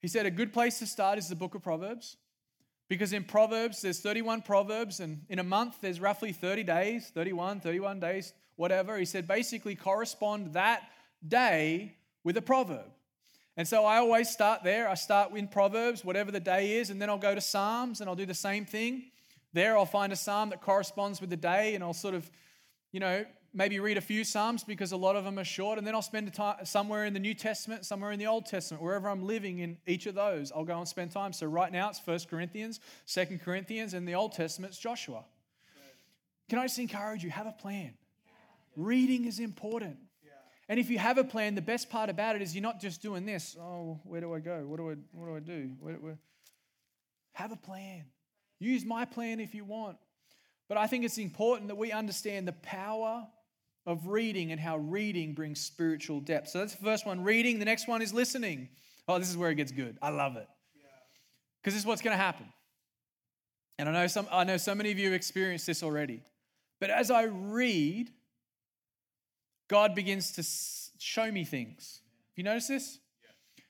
he 0.00 0.08
said, 0.08 0.26
a 0.26 0.30
good 0.30 0.52
place 0.52 0.78
to 0.78 0.86
start 0.86 1.18
is 1.18 1.28
the 1.28 1.36
book 1.36 1.54
of 1.54 1.62
Proverbs. 1.62 2.16
Because 2.88 3.12
in 3.12 3.24
Proverbs, 3.24 3.82
there's 3.82 4.00
31 4.00 4.42
Proverbs, 4.42 5.00
and 5.00 5.22
in 5.28 5.38
a 5.38 5.44
month, 5.44 5.76
there's 5.82 6.00
roughly 6.00 6.32
30 6.32 6.62
days 6.62 7.10
31, 7.14 7.60
31 7.60 8.00
days, 8.00 8.32
whatever. 8.56 8.96
He 8.96 9.04
said 9.04 9.28
basically 9.28 9.74
correspond 9.74 10.54
that 10.54 10.82
day 11.26 11.96
with 12.24 12.36
a 12.36 12.42
proverb. 12.42 12.86
And 13.58 13.66
so 13.66 13.84
I 13.84 13.96
always 13.96 14.30
start 14.30 14.62
there. 14.62 14.88
I 14.88 14.94
start 14.94 15.32
in 15.32 15.48
Proverbs, 15.48 16.04
whatever 16.04 16.30
the 16.30 16.38
day 16.38 16.78
is, 16.78 16.90
and 16.90 17.02
then 17.02 17.10
I'll 17.10 17.18
go 17.18 17.34
to 17.34 17.40
Psalms 17.40 18.00
and 18.00 18.08
I'll 18.08 18.14
do 18.14 18.24
the 18.24 18.32
same 18.32 18.64
thing. 18.64 19.10
There, 19.52 19.76
I'll 19.76 19.84
find 19.84 20.12
a 20.12 20.16
psalm 20.16 20.50
that 20.50 20.60
corresponds 20.60 21.20
with 21.20 21.28
the 21.28 21.36
day, 21.36 21.74
and 21.74 21.82
I'll 21.82 21.92
sort 21.92 22.14
of, 22.14 22.30
you 22.92 23.00
know, 23.00 23.24
maybe 23.52 23.80
read 23.80 23.96
a 23.96 24.00
few 24.00 24.22
psalms 24.22 24.62
because 24.62 24.92
a 24.92 24.96
lot 24.96 25.16
of 25.16 25.24
them 25.24 25.40
are 25.40 25.44
short, 25.44 25.76
and 25.76 25.84
then 25.84 25.96
I'll 25.96 26.02
spend 26.02 26.32
time 26.32 26.64
somewhere 26.64 27.04
in 27.04 27.14
the 27.14 27.18
New 27.18 27.34
Testament, 27.34 27.84
somewhere 27.84 28.12
in 28.12 28.20
the 28.20 28.28
Old 28.28 28.46
Testament, 28.46 28.80
wherever 28.80 29.08
I'm 29.08 29.26
living 29.26 29.58
in 29.58 29.76
each 29.88 30.06
of 30.06 30.14
those, 30.14 30.52
I'll 30.52 30.64
go 30.64 30.78
and 30.78 30.86
spend 30.86 31.10
time. 31.10 31.32
So 31.32 31.46
right 31.46 31.72
now 31.72 31.88
it's 31.88 31.98
First 31.98 32.28
Corinthians, 32.28 32.78
Second 33.06 33.40
Corinthians, 33.40 33.92
and 33.92 34.06
the 34.06 34.14
Old 34.14 34.34
Testament 34.34 34.74
it's 34.74 34.80
Joshua. 34.80 35.24
Can 36.48 36.60
I 36.60 36.66
just 36.66 36.78
encourage 36.78 37.24
you? 37.24 37.30
Have 37.30 37.48
a 37.48 37.52
plan. 37.52 37.94
Reading 38.76 39.24
is 39.24 39.40
important. 39.40 39.96
And 40.68 40.78
if 40.78 40.90
you 40.90 40.98
have 40.98 41.16
a 41.16 41.24
plan, 41.24 41.54
the 41.54 41.62
best 41.62 41.88
part 41.88 42.10
about 42.10 42.36
it 42.36 42.42
is 42.42 42.54
you're 42.54 42.62
not 42.62 42.80
just 42.80 43.00
doing 43.00 43.24
this. 43.24 43.56
Oh, 43.58 44.00
where 44.04 44.20
do 44.20 44.34
I 44.34 44.40
go? 44.40 44.66
What 44.66 44.76
do 44.76 44.90
I, 44.90 44.94
what 45.12 45.26
do, 45.26 45.36
I 45.36 45.40
do? 45.40 45.70
Where, 45.80 45.94
where? 45.94 46.18
Have 47.32 47.52
a 47.52 47.56
plan. 47.56 48.04
Use 48.58 48.84
my 48.84 49.04
plan 49.04 49.40
if 49.40 49.54
you 49.54 49.64
want. 49.64 49.96
But 50.68 50.76
I 50.76 50.86
think 50.86 51.04
it's 51.04 51.16
important 51.16 51.68
that 51.68 51.76
we 51.76 51.90
understand 51.92 52.46
the 52.46 52.52
power 52.52 53.26
of 53.86 54.08
reading 54.08 54.52
and 54.52 54.60
how 54.60 54.76
reading 54.76 55.32
brings 55.32 55.60
spiritual 55.60 56.20
depth. 56.20 56.50
So 56.50 56.58
that's 56.58 56.74
the 56.74 56.84
first 56.84 57.06
one 57.06 57.24
reading. 57.24 57.58
The 57.58 57.64
next 57.64 57.88
one 57.88 58.02
is 58.02 58.12
listening. 58.12 58.68
Oh, 59.06 59.18
this 59.18 59.30
is 59.30 59.36
where 59.38 59.50
it 59.50 59.54
gets 59.54 59.72
good. 59.72 59.96
I 60.02 60.10
love 60.10 60.36
it. 60.36 60.46
Because 61.62 61.72
this 61.72 61.82
is 61.82 61.86
what's 61.86 62.02
going 62.02 62.16
to 62.16 62.22
happen. 62.22 62.46
And 63.78 63.88
I 63.88 63.92
know, 63.92 64.06
some, 64.06 64.26
I 64.30 64.44
know 64.44 64.58
so 64.58 64.74
many 64.74 64.90
of 64.90 64.98
you 64.98 65.06
have 65.06 65.14
experienced 65.14 65.66
this 65.66 65.82
already. 65.82 66.20
But 66.80 66.90
as 66.90 67.10
I 67.10 67.22
read, 67.22 68.10
God 69.68 69.94
begins 69.94 70.32
to 70.32 70.44
show 70.98 71.30
me 71.30 71.44
things. 71.44 72.00
Have 72.30 72.38
you 72.38 72.44
noticed 72.44 72.68
this? 72.68 72.98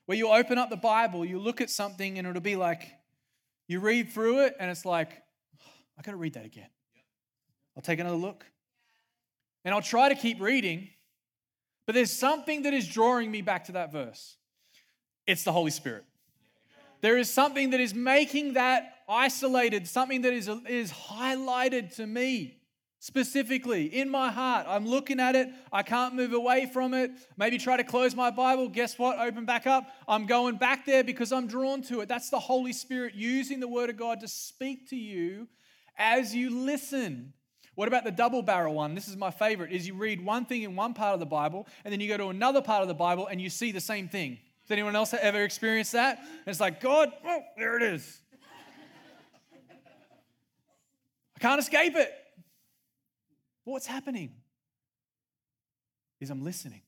Where 0.07 0.17
you 0.17 0.29
open 0.29 0.57
up 0.57 0.71
the 0.71 0.77
Bible, 0.77 1.25
you 1.25 1.39
look 1.39 1.61
at 1.61 1.69
something, 1.69 2.19
and 2.19 2.27
it'll 2.27 2.41
be 2.41 2.57
like, 2.57 2.89
you 3.67 3.81
read 3.81 4.11
through 4.11 4.47
it, 4.47 4.57
and 4.59 4.71
it's 4.71 4.87
like, 4.87 5.11
I 5.99 6.03
got 6.03 6.13
to 6.13 6.17
read 6.17 6.35
that 6.35 6.47
again. 6.47 6.69
I'll 7.77 7.83
take 7.83 8.01
another 8.01 8.17
look 8.17 8.45
and 9.65 9.73
I'll 9.75 9.83
try 9.83 10.09
to 10.09 10.15
keep 10.17 10.41
reading, 10.41 10.89
but 11.87 11.95
there's 11.95 12.11
something 12.11 12.63
that 12.63 12.75
is 12.75 12.89
drawing 12.89 13.31
me 13.31 13.41
back 13.41 13.65
to 13.67 13.73
that 13.73 13.93
verse. 13.93 14.37
It's 15.27 15.45
the 15.45 15.53
Holy 15.53 15.71
Spirit. 15.71 16.05
There 17.01 17.17
is 17.17 17.31
something 17.31 17.71
that 17.71 17.81
is 17.81 17.95
making 17.95 18.55
that 18.55 18.95
isolated, 19.09 19.87
something 19.87 20.23
that 20.23 20.33
is, 20.33 20.49
is 20.69 20.91
highlighted 20.91 21.95
to 21.97 22.07
me 22.07 22.58
specifically 23.01 23.87
in 23.87 24.11
my 24.11 24.31
heart. 24.31 24.67
I'm 24.69 24.87
looking 24.87 25.21
at 25.21 25.37
it, 25.37 25.49
I 25.73 25.83
can't 25.83 26.15
move 26.15 26.33
away 26.33 26.67
from 26.67 26.95
it. 26.95 27.13
Maybe 27.37 27.59
try 27.59 27.77
to 27.77 27.85
close 27.85 28.15
my 28.15 28.31
Bible. 28.31 28.69
Guess 28.69 28.99
what? 28.99 29.19
Open 29.19 29.45
back 29.45 29.67
up. 29.67 29.89
I'm 30.07 30.27
going 30.27 30.57
back 30.57 30.85
there 30.85 31.05
because 31.05 31.33
I'm 31.33 31.47
drawn 31.47 31.83
to 31.83 32.01
it. 32.01 32.09
That's 32.09 32.31
the 32.31 32.41
Holy 32.41 32.73
Spirit 32.73 33.15
using 33.15 33.61
the 33.61 33.69
Word 33.69 33.91
of 33.91 33.97
God 33.97 34.21
to 34.21 34.29
speak 34.29 34.91
to 34.91 34.97
you 34.97 35.49
as 35.97 36.35
you 36.35 36.51
listen. 36.51 37.33
What 37.75 37.87
about 37.87 38.03
the 38.03 38.11
double 38.11 38.43
barrel 38.43 38.75
one? 38.75 38.97
This 38.97 39.07
is 39.07 39.17
my 39.17 39.31
favorite. 39.31 39.71
Is 39.71 39.87
you 39.87 39.95
read 39.95 40.25
one 40.25 40.45
thing 40.45 40.63
in 40.63 40.75
one 40.75 40.95
part 40.95 41.15
of 41.15 41.21
the 41.21 41.27
Bible 41.27 41.69
and 41.85 41.93
then 41.93 42.01
you 42.01 42.09
go 42.09 42.17
to 42.17 42.29
another 42.29 42.61
part 42.61 42.83
of 42.83 42.89
the 42.89 42.95
Bible 42.95 43.29
and 43.29 43.41
you 43.41 43.49
see 43.51 43.71
the 43.71 43.81
same 43.81 44.09
thing. 44.09 44.39
Has 44.65 44.73
anyone 44.73 44.97
else 44.97 45.15
ever 45.15 45.45
experienced 45.45 45.93
that? 45.93 46.19
And 46.19 46.49
it's 46.49 46.59
like, 46.59 46.81
God, 46.81 47.13
oh, 47.25 47.41
there 47.57 47.77
it 47.77 47.85
is. 47.85 48.21
I 51.37 51.39
can't 51.39 51.61
escape 51.61 51.95
it. 51.95 52.13
But 53.69 53.73
what's 53.73 53.87
happening 53.87 54.31
is 56.23 56.31
I'm 56.31 56.43
listening 56.43 56.81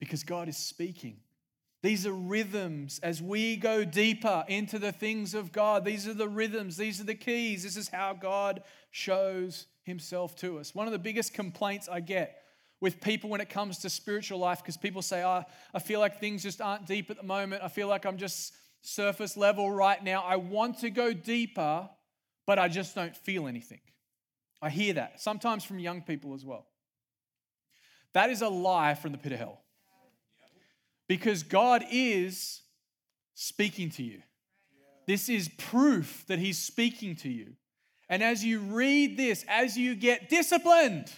because 0.00 0.24
God 0.24 0.48
is 0.48 0.56
speaking. 0.56 1.18
These 1.84 2.04
are 2.04 2.12
rhythms 2.12 2.98
as 3.00 3.22
we 3.22 3.54
go 3.54 3.84
deeper 3.84 4.44
into 4.48 4.80
the 4.80 4.90
things 4.90 5.34
of 5.34 5.52
God. 5.52 5.84
These 5.84 6.08
are 6.08 6.14
the 6.14 6.26
rhythms, 6.26 6.76
these 6.76 7.00
are 7.00 7.04
the 7.04 7.14
keys. 7.14 7.62
This 7.62 7.76
is 7.76 7.88
how 7.88 8.12
God 8.12 8.64
shows 8.90 9.66
himself 9.84 10.34
to 10.38 10.58
us. 10.58 10.74
One 10.74 10.88
of 10.88 10.92
the 10.92 10.98
biggest 10.98 11.32
complaints 11.32 11.88
I 11.88 12.00
get 12.00 12.42
with 12.80 13.00
people 13.00 13.30
when 13.30 13.40
it 13.40 13.48
comes 13.48 13.78
to 13.78 13.88
spiritual 13.88 14.40
life, 14.40 14.58
because 14.58 14.76
people 14.76 15.00
say, 15.00 15.22
oh, 15.22 15.44
I 15.72 15.78
feel 15.78 16.00
like 16.00 16.18
things 16.18 16.42
just 16.42 16.60
aren't 16.60 16.88
deep 16.88 17.08
at 17.08 17.18
the 17.18 17.22
moment. 17.22 17.62
I 17.62 17.68
feel 17.68 17.86
like 17.86 18.04
I'm 18.04 18.16
just 18.16 18.52
surface 18.80 19.36
level 19.36 19.70
right 19.70 20.02
now. 20.02 20.24
I 20.24 20.34
want 20.34 20.80
to 20.80 20.90
go 20.90 21.12
deeper, 21.12 21.88
but 22.48 22.58
I 22.58 22.66
just 22.66 22.96
don't 22.96 23.16
feel 23.16 23.46
anything. 23.46 23.78
I 24.62 24.70
hear 24.70 24.94
that, 24.94 25.20
sometimes 25.20 25.64
from 25.64 25.80
young 25.80 26.02
people 26.02 26.34
as 26.34 26.44
well. 26.44 26.66
That 28.14 28.30
is 28.30 28.42
a 28.42 28.48
lie 28.48 28.94
from 28.94 29.12
the 29.12 29.18
pit 29.18 29.32
of 29.32 29.38
hell. 29.38 29.60
Because 31.08 31.42
God 31.42 31.84
is 31.90 32.62
speaking 33.34 33.90
to 33.90 34.02
you. 34.02 34.22
This 35.06 35.28
is 35.28 35.50
proof 35.58 36.24
that 36.28 36.38
He's 36.38 36.58
speaking 36.58 37.16
to 37.16 37.28
you. 37.28 37.54
And 38.08 38.22
as 38.22 38.44
you 38.44 38.60
read 38.60 39.16
this, 39.16 39.44
as 39.48 39.76
you 39.76 39.94
get 39.94 40.28
disciplined, 40.28 41.10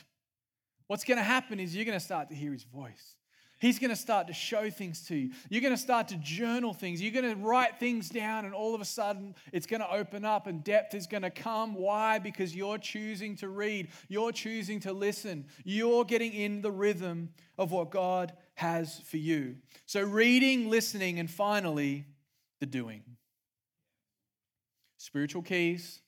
what's 0.86 1.04
going 1.04 1.18
to 1.18 1.24
happen 1.24 1.60
is 1.60 1.74
you're 1.74 1.84
going 1.84 1.98
to 1.98 2.04
start 2.04 2.28
to 2.28 2.34
hear 2.34 2.52
his 2.52 2.64
voice. 2.64 3.16
He's 3.64 3.78
going 3.78 3.88
to 3.88 3.96
start 3.96 4.26
to 4.26 4.34
show 4.34 4.68
things 4.68 5.06
to 5.06 5.16
you. 5.16 5.30
You're 5.48 5.62
going 5.62 5.72
to 5.72 5.80
start 5.80 6.08
to 6.08 6.16
journal 6.16 6.74
things. 6.74 7.00
You're 7.00 7.18
going 7.18 7.34
to 7.34 7.42
write 7.42 7.80
things 7.80 8.10
down, 8.10 8.44
and 8.44 8.52
all 8.52 8.74
of 8.74 8.82
a 8.82 8.84
sudden, 8.84 9.34
it's 9.54 9.64
going 9.64 9.80
to 9.80 9.90
open 9.90 10.22
up 10.22 10.46
and 10.46 10.62
depth 10.62 10.92
is 10.94 11.06
going 11.06 11.22
to 11.22 11.30
come. 11.30 11.74
Why? 11.74 12.18
Because 12.18 12.54
you're 12.54 12.76
choosing 12.76 13.36
to 13.36 13.48
read, 13.48 13.88
you're 14.08 14.32
choosing 14.32 14.80
to 14.80 14.92
listen, 14.92 15.46
you're 15.64 16.04
getting 16.04 16.34
in 16.34 16.60
the 16.60 16.70
rhythm 16.70 17.30
of 17.56 17.72
what 17.72 17.90
God 17.90 18.34
has 18.52 19.00
for 19.00 19.16
you. 19.16 19.56
So, 19.86 20.02
reading, 20.02 20.68
listening, 20.68 21.18
and 21.18 21.30
finally, 21.30 22.04
the 22.60 22.66
doing. 22.66 23.00
Spiritual 24.98 25.40
keys, 25.40 26.02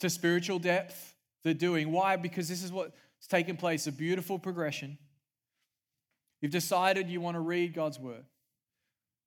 to 0.00 0.08
spiritual 0.08 0.58
depth, 0.58 1.14
the 1.42 1.52
doing. 1.52 1.92
Why? 1.92 2.16
Because 2.16 2.48
this 2.48 2.62
is 2.62 2.72
what's 2.72 3.26
taken 3.28 3.58
place 3.58 3.86
a 3.86 3.92
beautiful 3.92 4.38
progression. 4.38 4.96
You've 6.40 6.52
decided 6.52 7.08
you 7.08 7.20
want 7.20 7.36
to 7.36 7.40
read 7.40 7.74
God's 7.74 7.98
word. 7.98 8.24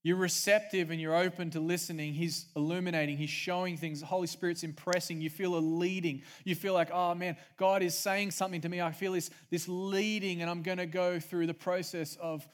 You're 0.03 0.17
receptive 0.17 0.89
and 0.89 0.99
you're 0.99 1.15
open 1.15 1.51
to 1.51 1.59
listening. 1.59 2.13
He's 2.13 2.47
illuminating, 2.55 3.17
He's 3.17 3.29
showing 3.29 3.77
things. 3.77 3.99
The 3.99 4.07
Holy 4.07 4.27
Spirit's 4.27 4.63
impressing. 4.63 5.21
You 5.21 5.29
feel 5.29 5.55
a 5.55 5.59
leading. 5.59 6.23
You 6.43 6.55
feel 6.55 6.73
like, 6.73 6.89
oh 6.91 7.13
man, 7.13 7.37
God 7.57 7.83
is 7.83 7.95
saying 7.95 8.31
something 8.31 8.61
to 8.61 8.69
me. 8.69 8.81
I 8.81 8.91
feel 8.91 9.13
this, 9.13 9.29
this 9.51 9.67
leading, 9.67 10.41
and 10.41 10.49
I'm 10.49 10.63
going 10.63 10.79
to 10.79 10.87
go 10.87 11.19
through 11.19 11.47
the 11.47 11.53
process 11.53 12.17
of 12.19 12.47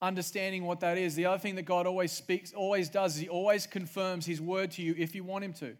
understanding 0.00 0.64
what 0.64 0.80
that 0.80 0.96
is. 0.96 1.14
The 1.14 1.26
other 1.26 1.38
thing 1.38 1.56
that 1.56 1.64
God 1.64 1.86
always 1.86 2.12
speaks, 2.12 2.52
always 2.54 2.88
does, 2.88 3.16
is 3.16 3.22
He 3.22 3.28
always 3.28 3.66
confirms 3.66 4.24
His 4.24 4.40
word 4.40 4.70
to 4.72 4.82
you 4.82 4.94
if 4.96 5.14
you 5.14 5.24
want 5.24 5.44
Him 5.44 5.52
to. 5.54 5.76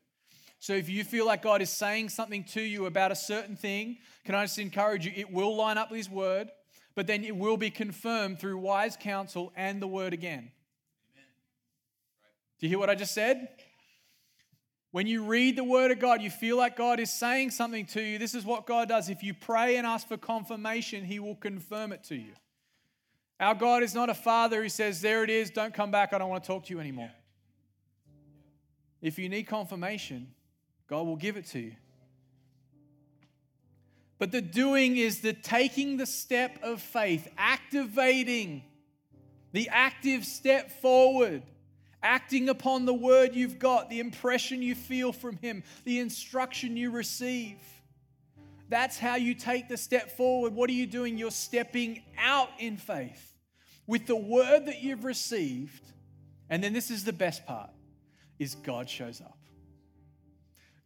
So 0.58 0.74
if 0.74 0.90
you 0.90 1.04
feel 1.04 1.26
like 1.26 1.42
God 1.42 1.62
is 1.62 1.70
saying 1.70 2.10
something 2.10 2.44
to 2.52 2.60
you 2.60 2.86
about 2.86 3.12
a 3.12 3.16
certain 3.16 3.56
thing, 3.56 3.98
can 4.24 4.34
I 4.34 4.44
just 4.44 4.58
encourage 4.58 5.06
you? 5.06 5.12
It 5.14 5.32
will 5.32 5.56
line 5.56 5.78
up 5.78 5.90
with 5.90 5.98
His 5.98 6.10
word, 6.10 6.50
but 6.94 7.06
then 7.06 7.24
it 7.24 7.36
will 7.36 7.56
be 7.56 7.70
confirmed 7.70 8.38
through 8.38 8.58
wise 8.58 8.96
counsel 8.98 9.52
and 9.56 9.82
the 9.82 9.86
word 9.86 10.12
again. 10.12 10.50
Do 12.58 12.66
you 12.66 12.68
hear 12.68 12.78
what 12.78 12.90
I 12.90 12.94
just 12.94 13.14
said? 13.14 13.48
When 14.92 15.08
you 15.08 15.24
read 15.24 15.56
the 15.56 15.64
word 15.64 15.90
of 15.90 15.98
God, 15.98 16.22
you 16.22 16.30
feel 16.30 16.56
like 16.56 16.76
God 16.76 17.00
is 17.00 17.12
saying 17.12 17.50
something 17.50 17.84
to 17.86 18.00
you. 18.00 18.16
This 18.16 18.32
is 18.32 18.44
what 18.44 18.64
God 18.64 18.88
does. 18.88 19.08
If 19.08 19.24
you 19.24 19.34
pray 19.34 19.76
and 19.76 19.84
ask 19.84 20.06
for 20.06 20.16
confirmation, 20.16 21.04
He 21.04 21.18
will 21.18 21.34
confirm 21.34 21.90
it 21.90 22.04
to 22.04 22.14
you. 22.14 22.32
Our 23.40 23.56
God 23.56 23.82
is 23.82 23.92
not 23.92 24.08
a 24.08 24.14
father 24.14 24.62
who 24.62 24.68
says, 24.68 25.00
There 25.00 25.24
it 25.24 25.30
is, 25.30 25.50
don't 25.50 25.74
come 25.74 25.90
back, 25.90 26.12
I 26.12 26.18
don't 26.18 26.28
want 26.28 26.44
to 26.44 26.46
talk 26.46 26.66
to 26.66 26.74
you 26.74 26.78
anymore. 26.78 27.10
If 29.02 29.18
you 29.18 29.28
need 29.28 29.44
confirmation, 29.48 30.28
God 30.86 31.06
will 31.06 31.16
give 31.16 31.36
it 31.36 31.46
to 31.46 31.58
you. 31.58 31.72
But 34.18 34.30
the 34.32 34.40
doing 34.40 34.96
is 34.96 35.20
the 35.20 35.32
taking 35.32 35.96
the 35.96 36.06
step 36.06 36.58
of 36.62 36.80
faith, 36.80 37.28
activating 37.36 38.62
the 39.52 39.68
active 39.70 40.24
step 40.24 40.70
forward, 40.80 41.42
acting 42.02 42.48
upon 42.48 42.84
the 42.84 42.94
word 42.94 43.34
you've 43.34 43.58
got, 43.58 43.90
the 43.90 44.00
impression 44.00 44.62
you 44.62 44.74
feel 44.74 45.12
from 45.12 45.36
Him, 45.36 45.62
the 45.84 46.00
instruction 46.00 46.76
you 46.76 46.90
receive. 46.90 47.56
That's 48.68 48.98
how 48.98 49.16
you 49.16 49.34
take 49.34 49.68
the 49.68 49.76
step 49.76 50.16
forward. 50.16 50.54
What 50.54 50.70
are 50.70 50.74
you 50.74 50.86
doing? 50.86 51.18
You're 51.18 51.30
stepping 51.30 52.02
out 52.18 52.48
in 52.58 52.76
faith 52.76 53.34
with 53.86 54.06
the 54.06 54.16
word 54.16 54.66
that 54.66 54.82
you've 54.82 55.04
received. 55.04 55.82
And 56.50 56.62
then 56.62 56.72
this 56.72 56.90
is 56.90 57.04
the 57.04 57.12
best 57.12 57.46
part 57.46 57.70
is 58.38 58.54
God 58.56 58.88
shows 58.88 59.20
up. 59.20 59.38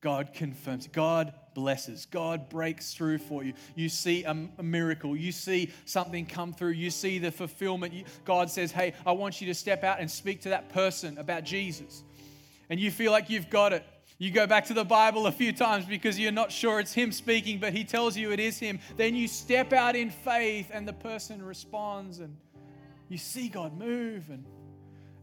God 0.01 0.33
confirms, 0.33 0.87
God 0.89 1.33
blesses, 1.59 2.07
God 2.07 2.49
breaks 2.49 2.95
through 2.95 3.19
for 3.19 3.43
you. 3.43 3.53
You 3.75 3.89
see 3.89 4.23
a, 4.23 4.33
miracle, 4.63 5.17
you 5.17 5.33
see 5.33 5.73
something 5.87 6.25
come 6.25 6.53
through, 6.53 6.71
you 6.71 6.89
see 6.89 7.19
the 7.19 7.33
fulfillment. 7.33 7.93
God 8.25 8.49
says, 8.49 8.71
Hey, 8.71 8.95
I 9.05 9.11
want 9.11 9.41
you 9.41 9.49
to 9.49 9.55
step 9.55 9.83
out 9.83 9.99
and 9.99 10.09
speak 10.09 10.43
to 10.43 10.51
that 10.51 10.69
person 10.69 11.19
about 11.19 11.43
Jesus. 11.43 12.05
And 12.71 12.79
you 12.79 12.93
feel 12.93 13.11
like 13.11 13.29
you've 13.29 13.51
got 13.51 13.73
it. 13.73 13.85
You 14.19 14.31
go 14.31 14.47
back 14.47 14.67
to 14.67 14.75
the 14.75 14.85
Bible 14.85 15.27
a 15.27 15.33
few 15.33 15.53
times 15.53 15.85
because 15.85 16.17
you're 16.17 16.31
not 16.31 16.53
sure 16.53 16.79
it's 16.79 16.93
Him 16.93 17.11
speaking, 17.11 17.59
but 17.59 17.73
He 17.73 17.83
tells 17.83 18.17
you 18.17 18.31
it 18.31 18.39
is 18.39 18.57
Him. 18.61 18.79
Then 18.97 19.17
you 19.17 19.27
step 19.27 19.73
out 19.73 19.97
in 19.97 20.11
faith 20.11 20.71
and 20.73 20.87
the 20.87 20.93
person 20.93 21.43
responds 21.43 22.21
and 22.21 22.37
you 23.09 23.19
see 23.19 23.49
God 23.49 23.77
move. 23.77 24.31
And 24.31 24.45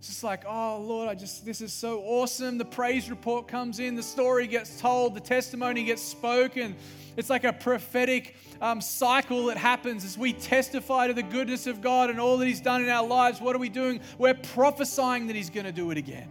it's 0.06 0.14
just 0.14 0.24
like, 0.24 0.44
oh, 0.48 0.84
Lord, 0.86 1.10
I 1.10 1.16
just, 1.16 1.44
this 1.48 1.62
is 1.62 1.74
so 1.74 2.00
awesome. 2.02 2.60
The 2.60 2.66
praise 2.66 3.10
report 3.10 3.48
comes 3.48 3.80
in, 3.80 3.96
the 3.96 4.04
story 4.04 4.46
gets 4.46 4.80
told, 4.80 5.16
the 5.16 5.20
testimony 5.20 5.84
gets 5.84 6.04
spoken. 6.04 6.76
It's 7.18 7.32
like 7.32 7.44
a 7.44 7.52
prophetic 7.52 8.36
um, 8.62 8.82
cycle 8.82 9.48
that 9.48 9.58
happens 9.58 10.06
as 10.06 10.16
we 10.16 10.32
testify 10.32 11.08
to 11.08 11.16
the 11.16 11.24
goodness 11.24 11.66
of 11.66 11.82
God 11.82 12.12
and 12.12 12.20
all 12.20 12.38
that 12.38 12.46
He's 12.46 12.62
done 12.62 12.84
in 12.84 12.90
our 12.90 13.04
lives. 13.04 13.42
What 13.42 13.56
are 13.56 13.58
we 13.58 13.68
doing? 13.68 14.00
We're 14.20 14.36
prophesying 14.36 15.26
that 15.26 15.36
He's 15.36 15.50
going 15.50 15.66
to 15.66 15.72
do 15.72 15.90
it 15.90 15.98
again. 15.98 16.30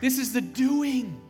This 0.00 0.18
is 0.18 0.32
the 0.32 0.40
doing. 0.40 1.20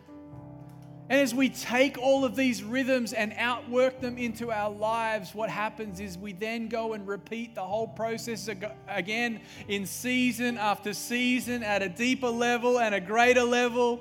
And 1.09 1.21
as 1.21 1.33
we 1.33 1.51
take 1.51 1.99
all 1.99 2.25
of 2.25 2.35
these 2.35 2.65
rhythms 2.65 3.13
and 3.13 3.33
outwork 3.37 4.01
them 4.01 4.19
into 4.19 4.51
our 4.51 4.71
lives, 4.71 5.35
what 5.35 5.49
happens 5.49 6.01
is 6.01 6.19
we 6.19 6.33
then 6.33 6.69
go 6.69 6.95
and 6.95 7.07
repeat 7.07 7.55
the 7.55 7.63
whole 7.63 7.87
process 7.87 8.51
again 8.89 9.41
in 9.69 9.87
season 9.87 10.59
after 10.59 10.93
season 10.93 11.63
at 11.63 11.81
a 11.81 11.89
deeper 11.89 12.29
level 12.29 12.81
and 12.81 12.93
a 12.93 13.01
greater 13.01 13.45
level. 13.45 14.01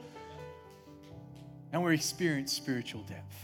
And 1.71 1.83
we 1.83 1.93
experience 1.93 2.51
spiritual 2.51 3.03
depth. 3.03 3.35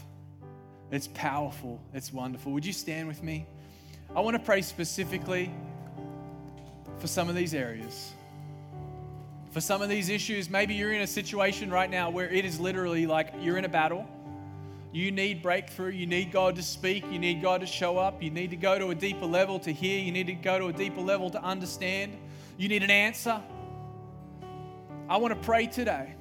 It's 0.90 1.08
powerful, 1.08 1.80
it's 1.94 2.12
wonderful. 2.12 2.52
Would 2.52 2.66
you 2.66 2.72
stand 2.72 3.06
with 3.06 3.22
me? 3.22 3.46
I 4.14 4.20
want 4.20 4.36
to 4.36 4.42
pray 4.42 4.62
specifically 4.62 5.54
for 6.98 7.06
some 7.06 7.28
of 7.28 7.36
these 7.36 7.54
areas. 7.54 8.12
For 9.52 9.60
some 9.60 9.82
of 9.82 9.90
these 9.90 10.08
issues, 10.08 10.48
maybe 10.48 10.72
you're 10.74 10.94
in 10.94 11.02
a 11.02 11.06
situation 11.06 11.70
right 11.70 11.90
now 11.90 12.08
where 12.08 12.28
it 12.28 12.46
is 12.46 12.58
literally 12.58 13.06
like 13.06 13.34
you're 13.38 13.58
in 13.58 13.66
a 13.66 13.68
battle. 13.68 14.06
You 14.92 15.10
need 15.10 15.42
breakthrough. 15.42 15.90
You 15.90 16.06
need 16.06 16.32
God 16.32 16.56
to 16.56 16.62
speak. 16.62 17.04
You 17.12 17.18
need 17.18 17.42
God 17.42 17.60
to 17.60 17.66
show 17.66 17.98
up. 17.98 18.22
You 18.22 18.30
need 18.30 18.48
to 18.50 18.56
go 18.56 18.78
to 18.78 18.88
a 18.88 18.94
deeper 18.94 19.26
level 19.26 19.58
to 19.60 19.70
hear. 19.70 20.00
You 20.00 20.10
need 20.10 20.26
to 20.28 20.32
go 20.32 20.58
to 20.58 20.66
a 20.68 20.72
deeper 20.72 21.02
level 21.02 21.28
to 21.28 21.42
understand. 21.42 22.16
You 22.56 22.70
need 22.70 22.82
an 22.82 22.90
answer. 22.90 23.42
I 25.06 25.18
want 25.18 25.34
to 25.34 25.40
pray 25.46 25.66
today 25.66 26.14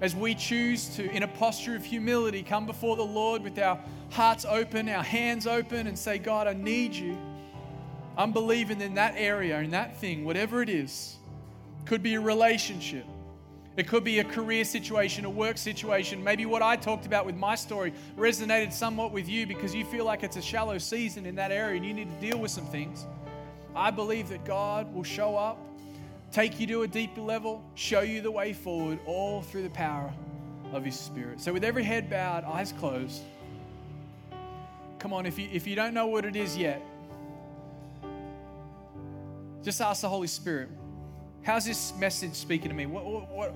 as 0.00 0.16
we 0.16 0.34
choose 0.34 0.88
to, 0.96 1.08
in 1.08 1.22
a 1.22 1.28
posture 1.28 1.76
of 1.76 1.84
humility, 1.84 2.42
come 2.42 2.66
before 2.66 2.96
the 2.96 3.04
Lord 3.04 3.44
with 3.44 3.60
our 3.60 3.78
hearts 4.10 4.44
open, 4.44 4.88
our 4.88 5.04
hands 5.04 5.46
open, 5.46 5.86
and 5.86 5.96
say, 5.96 6.18
God, 6.18 6.48
I 6.48 6.54
need 6.54 6.94
you. 6.94 7.16
I'm 8.16 8.32
believing 8.32 8.80
in 8.80 8.94
that 8.94 9.14
area, 9.16 9.60
in 9.60 9.70
that 9.70 9.98
thing, 9.98 10.24
whatever 10.24 10.62
it 10.62 10.68
is. 10.68 11.16
Could 11.84 12.02
be 12.02 12.14
a 12.14 12.20
relationship. 12.20 13.04
It 13.76 13.86
could 13.86 14.04
be 14.04 14.18
a 14.18 14.24
career 14.24 14.64
situation, 14.64 15.24
a 15.24 15.30
work 15.30 15.56
situation. 15.56 16.22
Maybe 16.22 16.44
what 16.44 16.60
I 16.60 16.76
talked 16.76 17.06
about 17.06 17.24
with 17.24 17.36
my 17.36 17.54
story 17.54 17.92
resonated 18.16 18.72
somewhat 18.72 19.12
with 19.12 19.28
you 19.28 19.46
because 19.46 19.74
you 19.74 19.84
feel 19.84 20.04
like 20.04 20.22
it's 20.22 20.36
a 20.36 20.42
shallow 20.42 20.78
season 20.78 21.24
in 21.24 21.36
that 21.36 21.50
area 21.50 21.76
and 21.76 21.86
you 21.86 21.94
need 21.94 22.10
to 22.10 22.30
deal 22.30 22.38
with 22.38 22.50
some 22.50 22.66
things. 22.66 23.06
I 23.74 23.90
believe 23.90 24.28
that 24.30 24.44
God 24.44 24.92
will 24.92 25.04
show 25.04 25.36
up 25.36 25.58
take 26.32 26.60
you 26.60 26.66
to 26.68 26.82
a 26.82 26.88
deeper 26.88 27.20
level, 27.20 27.62
show 27.74 28.00
you 28.00 28.20
the 28.20 28.30
way 28.30 28.52
forward, 28.52 28.98
all 29.06 29.42
through 29.42 29.62
the 29.62 29.70
power 29.70 30.12
of 30.72 30.84
His 30.84 30.98
Spirit. 30.98 31.40
So, 31.40 31.52
with 31.52 31.64
every 31.64 31.82
head 31.82 32.08
bowed, 32.08 32.44
eyes 32.44 32.72
closed, 32.72 33.22
come 34.98 35.12
on, 35.12 35.26
if 35.26 35.38
you, 35.38 35.48
if 35.52 35.66
you 35.66 35.74
don't 35.74 35.94
know 35.94 36.06
what 36.06 36.24
it 36.24 36.36
is 36.36 36.56
yet, 36.56 36.82
just 39.62 39.80
ask 39.80 40.02
the 40.02 40.08
Holy 40.08 40.28
Spirit, 40.28 40.68
how's 41.42 41.64
this 41.64 41.94
message 41.96 42.34
speaking 42.34 42.68
to 42.68 42.74
me? 42.74 42.86
What, 42.86 43.04
what, 43.04 43.52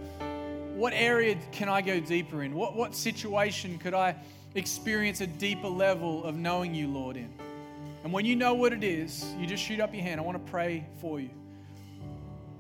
what, 0.75 0.93
area 0.93 1.37
can 1.53 1.69
I 1.69 1.83
go 1.83 2.01
deeper 2.01 2.43
in? 2.43 2.55
What, 2.55 2.75
what 2.75 2.95
situation 2.95 3.79
could 3.79 3.95
I 3.95 4.17
experience 4.55 5.21
a 5.21 5.27
deeper 5.27 5.69
level 5.69 6.25
of 6.25 6.37
knowing 6.37 6.75
you, 6.75 6.89
Lord, 6.89 7.17
in? 7.17 7.31
And 8.03 8.13
when 8.13 8.25
you 8.25 8.37
know 8.37 8.55
what 8.55 8.73
it 8.73 8.85
is, 8.85 9.35
you 9.39 9.47
just 9.47 9.63
shoot 9.63 9.81
up 9.81 9.95
your 9.95 10.03
hand. 10.03 10.21
I 10.21 10.25
want 10.25 10.45
to 10.45 10.51
pray 10.51 10.87
for 11.01 11.21
you. 11.21 11.31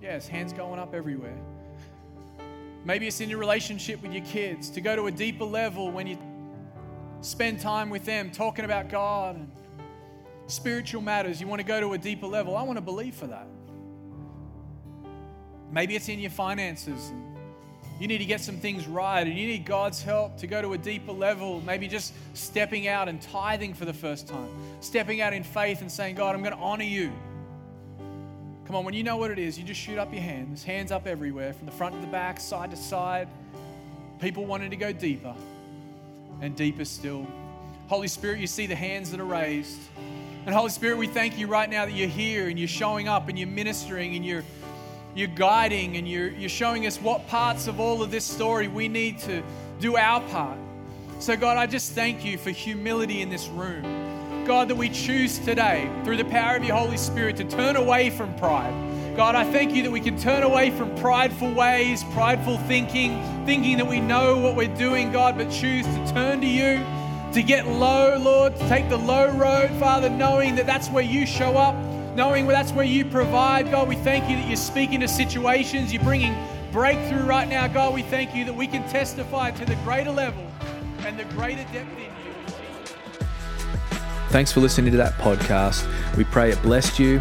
Yes, 0.01 0.27
hands 0.27 0.53
going 0.53 0.79
up 0.79 0.95
everywhere. 0.95 1.37
Maybe 2.85 3.07
it's 3.07 3.21
in 3.21 3.31
your 3.31 3.39
relationship 3.39 4.03
with 4.03 4.13
your 4.13 4.25
kids 4.25 4.69
to 4.71 4.81
go 4.81 4.95
to 4.95 5.07
a 5.07 5.11
deeper 5.11 5.45
level 5.45 5.91
when 5.91 6.07
you 6.07 6.19
spend 7.23 7.61
time 7.61 7.89
with 7.89 8.05
them 8.05 8.31
talking 8.31 8.67
about 8.67 8.91
God 8.91 9.37
and 9.37 9.51
spiritual 10.47 11.01
matters. 11.01 11.41
You 11.41 11.47
want 11.47 11.61
to 11.61 11.67
go 11.67 11.81
to 11.81 11.95
a 11.95 11.99
deeper 11.99 12.27
level. 12.27 12.57
I 12.57 12.63
want 12.63 12.77
to 12.77 12.83
believe 12.83 13.15
for 13.15 13.27
that. 13.29 13.47
Maybe 15.75 15.97
it's 15.97 16.09
in 16.09 16.21
your 16.21 16.31
finances. 16.31 17.13
you 17.99 18.07
need 18.07 18.19
to 18.19 18.25
get 18.25 18.41
some 18.41 18.57
things 18.59 18.87
right 18.87 19.27
and 19.27 19.37
you 19.37 19.47
need 19.47 19.65
God's 19.65 20.03
help 20.03 20.37
to 20.39 20.47
go 20.47 20.63
to 20.63 20.73
a 20.73 20.79
deeper 20.79 21.11
level. 21.11 21.61
Maybe 21.61 21.89
just 21.89 22.15
stepping 22.35 22.87
out 22.87 23.09
and 23.09 23.21
tithing 23.21 23.75
for 23.75 23.85
the 23.85 23.93
first 23.93 24.29
time, 24.29 24.49
stepping 24.81 25.21
out 25.21 25.33
in 25.33 25.43
faith 25.43 25.81
and 25.81 25.91
saying, 25.91 26.15
God, 26.15 26.37
I'm 26.37 26.43
going 26.43 26.55
to 26.55 26.63
honor 26.63 26.85
you. 26.85 27.13
Come 28.67 28.77
on, 28.77 28.85
when 28.85 28.95
you 28.95 29.03
know 29.03 29.17
what 29.17 29.33
it 29.33 29.39
is, 29.39 29.59
you 29.59 29.65
just 29.65 29.81
shoot 29.81 29.99
up 29.99 30.13
your 30.13 30.23
hands, 30.23 30.63
hands 30.63 30.93
up 30.93 31.09
everywhere, 31.09 31.53
from 31.53 31.67
the 31.67 31.73
front 31.73 31.95
to 31.97 32.01
the 32.01 32.07
back, 32.07 32.41
side 32.41 32.71
to 32.71 32.77
side. 32.77 33.29
People 34.21 34.47
wanting 34.47 34.71
to 34.71 34.77
go 34.77 34.93
deeper 34.93 35.35
and 36.41 36.55
deeper 36.57 36.85
still. 36.85 37.27
Holy 37.89 38.09
Spirit, 38.09 38.39
you 38.39 38.47
see 38.47 38.67
the 38.67 38.77
hands 38.77 39.11
that 39.11 39.19
are 39.21 39.25
raised. 39.25 39.79
And 40.47 40.55
Holy 40.55 40.71
Spirit, 40.71 40.99
we 40.99 41.09
thank 41.09 41.37
you 41.37 41.49
right 41.49 41.69
now 41.69 41.85
that 41.85 41.93
you're 41.93 42.09
here 42.09 42.49
and 42.49 42.59
you're 42.59 42.69
showing 42.69 43.09
up 43.09 43.29
and 43.29 43.37
you're 43.39 43.49
ministering 43.49 44.15
and 44.15 44.25
you're 44.25 44.45
you're 45.15 45.29
guiding 45.29 45.97
and 45.97 46.09
you're, 46.09 46.31
you're 46.31 46.49
showing 46.49 46.87
us 46.87 47.01
what 47.01 47.27
parts 47.29 47.67
of 47.67 47.79
all 47.79 48.03
of 48.03 48.11
this 48.11 48.25
story 48.25 48.69
we 48.69 48.89
need 48.89 49.19
to 49.21 49.43
do 49.81 49.97
our 49.97 50.21
part. 50.29 50.59
So, 51.21 51.37
God, 51.37 51.57
I 51.57 51.67
just 51.67 51.93
thank 51.93 52.25
you 52.25 52.37
for 52.37 52.51
humility 52.51 53.23
in 53.23 53.31
this 53.31 53.49
room. 53.49 54.45
God, 54.45 54.69
that 54.69 54.75
we 54.75 54.91
choose 54.91 55.39
today, 55.39 55.89
through 56.05 56.19
the 56.19 56.25
power 56.25 56.57
of 56.57 56.65
your 56.65 56.77
Holy 56.77 56.99
Spirit, 56.99 57.37
to 57.37 57.45
turn 57.45 57.77
away 57.77 58.11
from 58.11 58.35
pride. 58.37 58.75
God, 59.17 59.37
I 59.37 59.51
thank 59.51 59.73
you 59.73 59.85
that 59.85 59.91
we 59.93 60.01
can 60.01 60.19
turn 60.19 60.43
away 60.43 60.71
from 60.71 60.95
prideful 60.97 61.55
ways, 61.55 62.03
prideful 62.13 62.59
thinking, 62.59 63.23
thinking 63.47 63.77
that 63.79 63.87
we 63.87 64.01
know 64.01 64.39
what 64.39 64.57
we're 64.57 64.75
doing, 64.77 65.13
God, 65.13 65.39
but 65.39 65.51
choose 65.51 65.87
to 65.87 66.13
turn 66.13 66.41
to 66.41 66.47
you, 66.47 66.85
to 67.33 67.43
get 67.43 67.67
low, 67.67 68.19
Lord, 68.19 68.57
to 68.57 68.69
take 68.69 68.89
the 68.89 68.99
low 68.99 69.31
road, 69.31 69.71
Father, 69.79 70.11
knowing 70.11 70.57
that 70.57 70.67
that's 70.67 70.89
where 70.89 71.05
you 71.05 71.27
show 71.27 71.57
up, 71.57 71.77
knowing 72.15 72.47
that's 72.47 72.73
where 72.73 72.85
you 72.85 73.05
provide. 73.05 73.71
God, 73.71 73.89
we 73.89 73.97
thank 73.97 74.29
you 74.29 74.37
that 74.37 74.47
you're 74.47 74.57
speaking 74.57 75.01
to 75.01 75.09
situations, 75.09 75.93
you're 75.93 76.03
bringing 76.03 76.37
breakthrough 76.73 77.25
right 77.25 77.49
now. 77.49 77.67
God, 77.67 77.95
we 77.95 78.03
thank 78.03 78.35
you 78.35 78.45
that 78.45 78.55
we 78.55 78.67
can 78.67 78.89
testify 78.89 79.51
to 79.53 79.65
the 79.65 79.77
greater 79.77 80.11
level 80.11 80.47
and 81.01 81.19
the 81.19 81.25
greater 81.25 81.63
depth 81.73 81.97
in 81.97 82.05
you. 82.05 82.35
Thanks 84.31 84.51
for 84.51 84.61
listening 84.61 84.91
to 84.91 84.97
that 84.99 85.13
podcast. 85.15 85.87
We 86.17 86.25
pray 86.25 86.51
it 86.51 86.61
blessed 86.63 86.99
you 86.99 87.21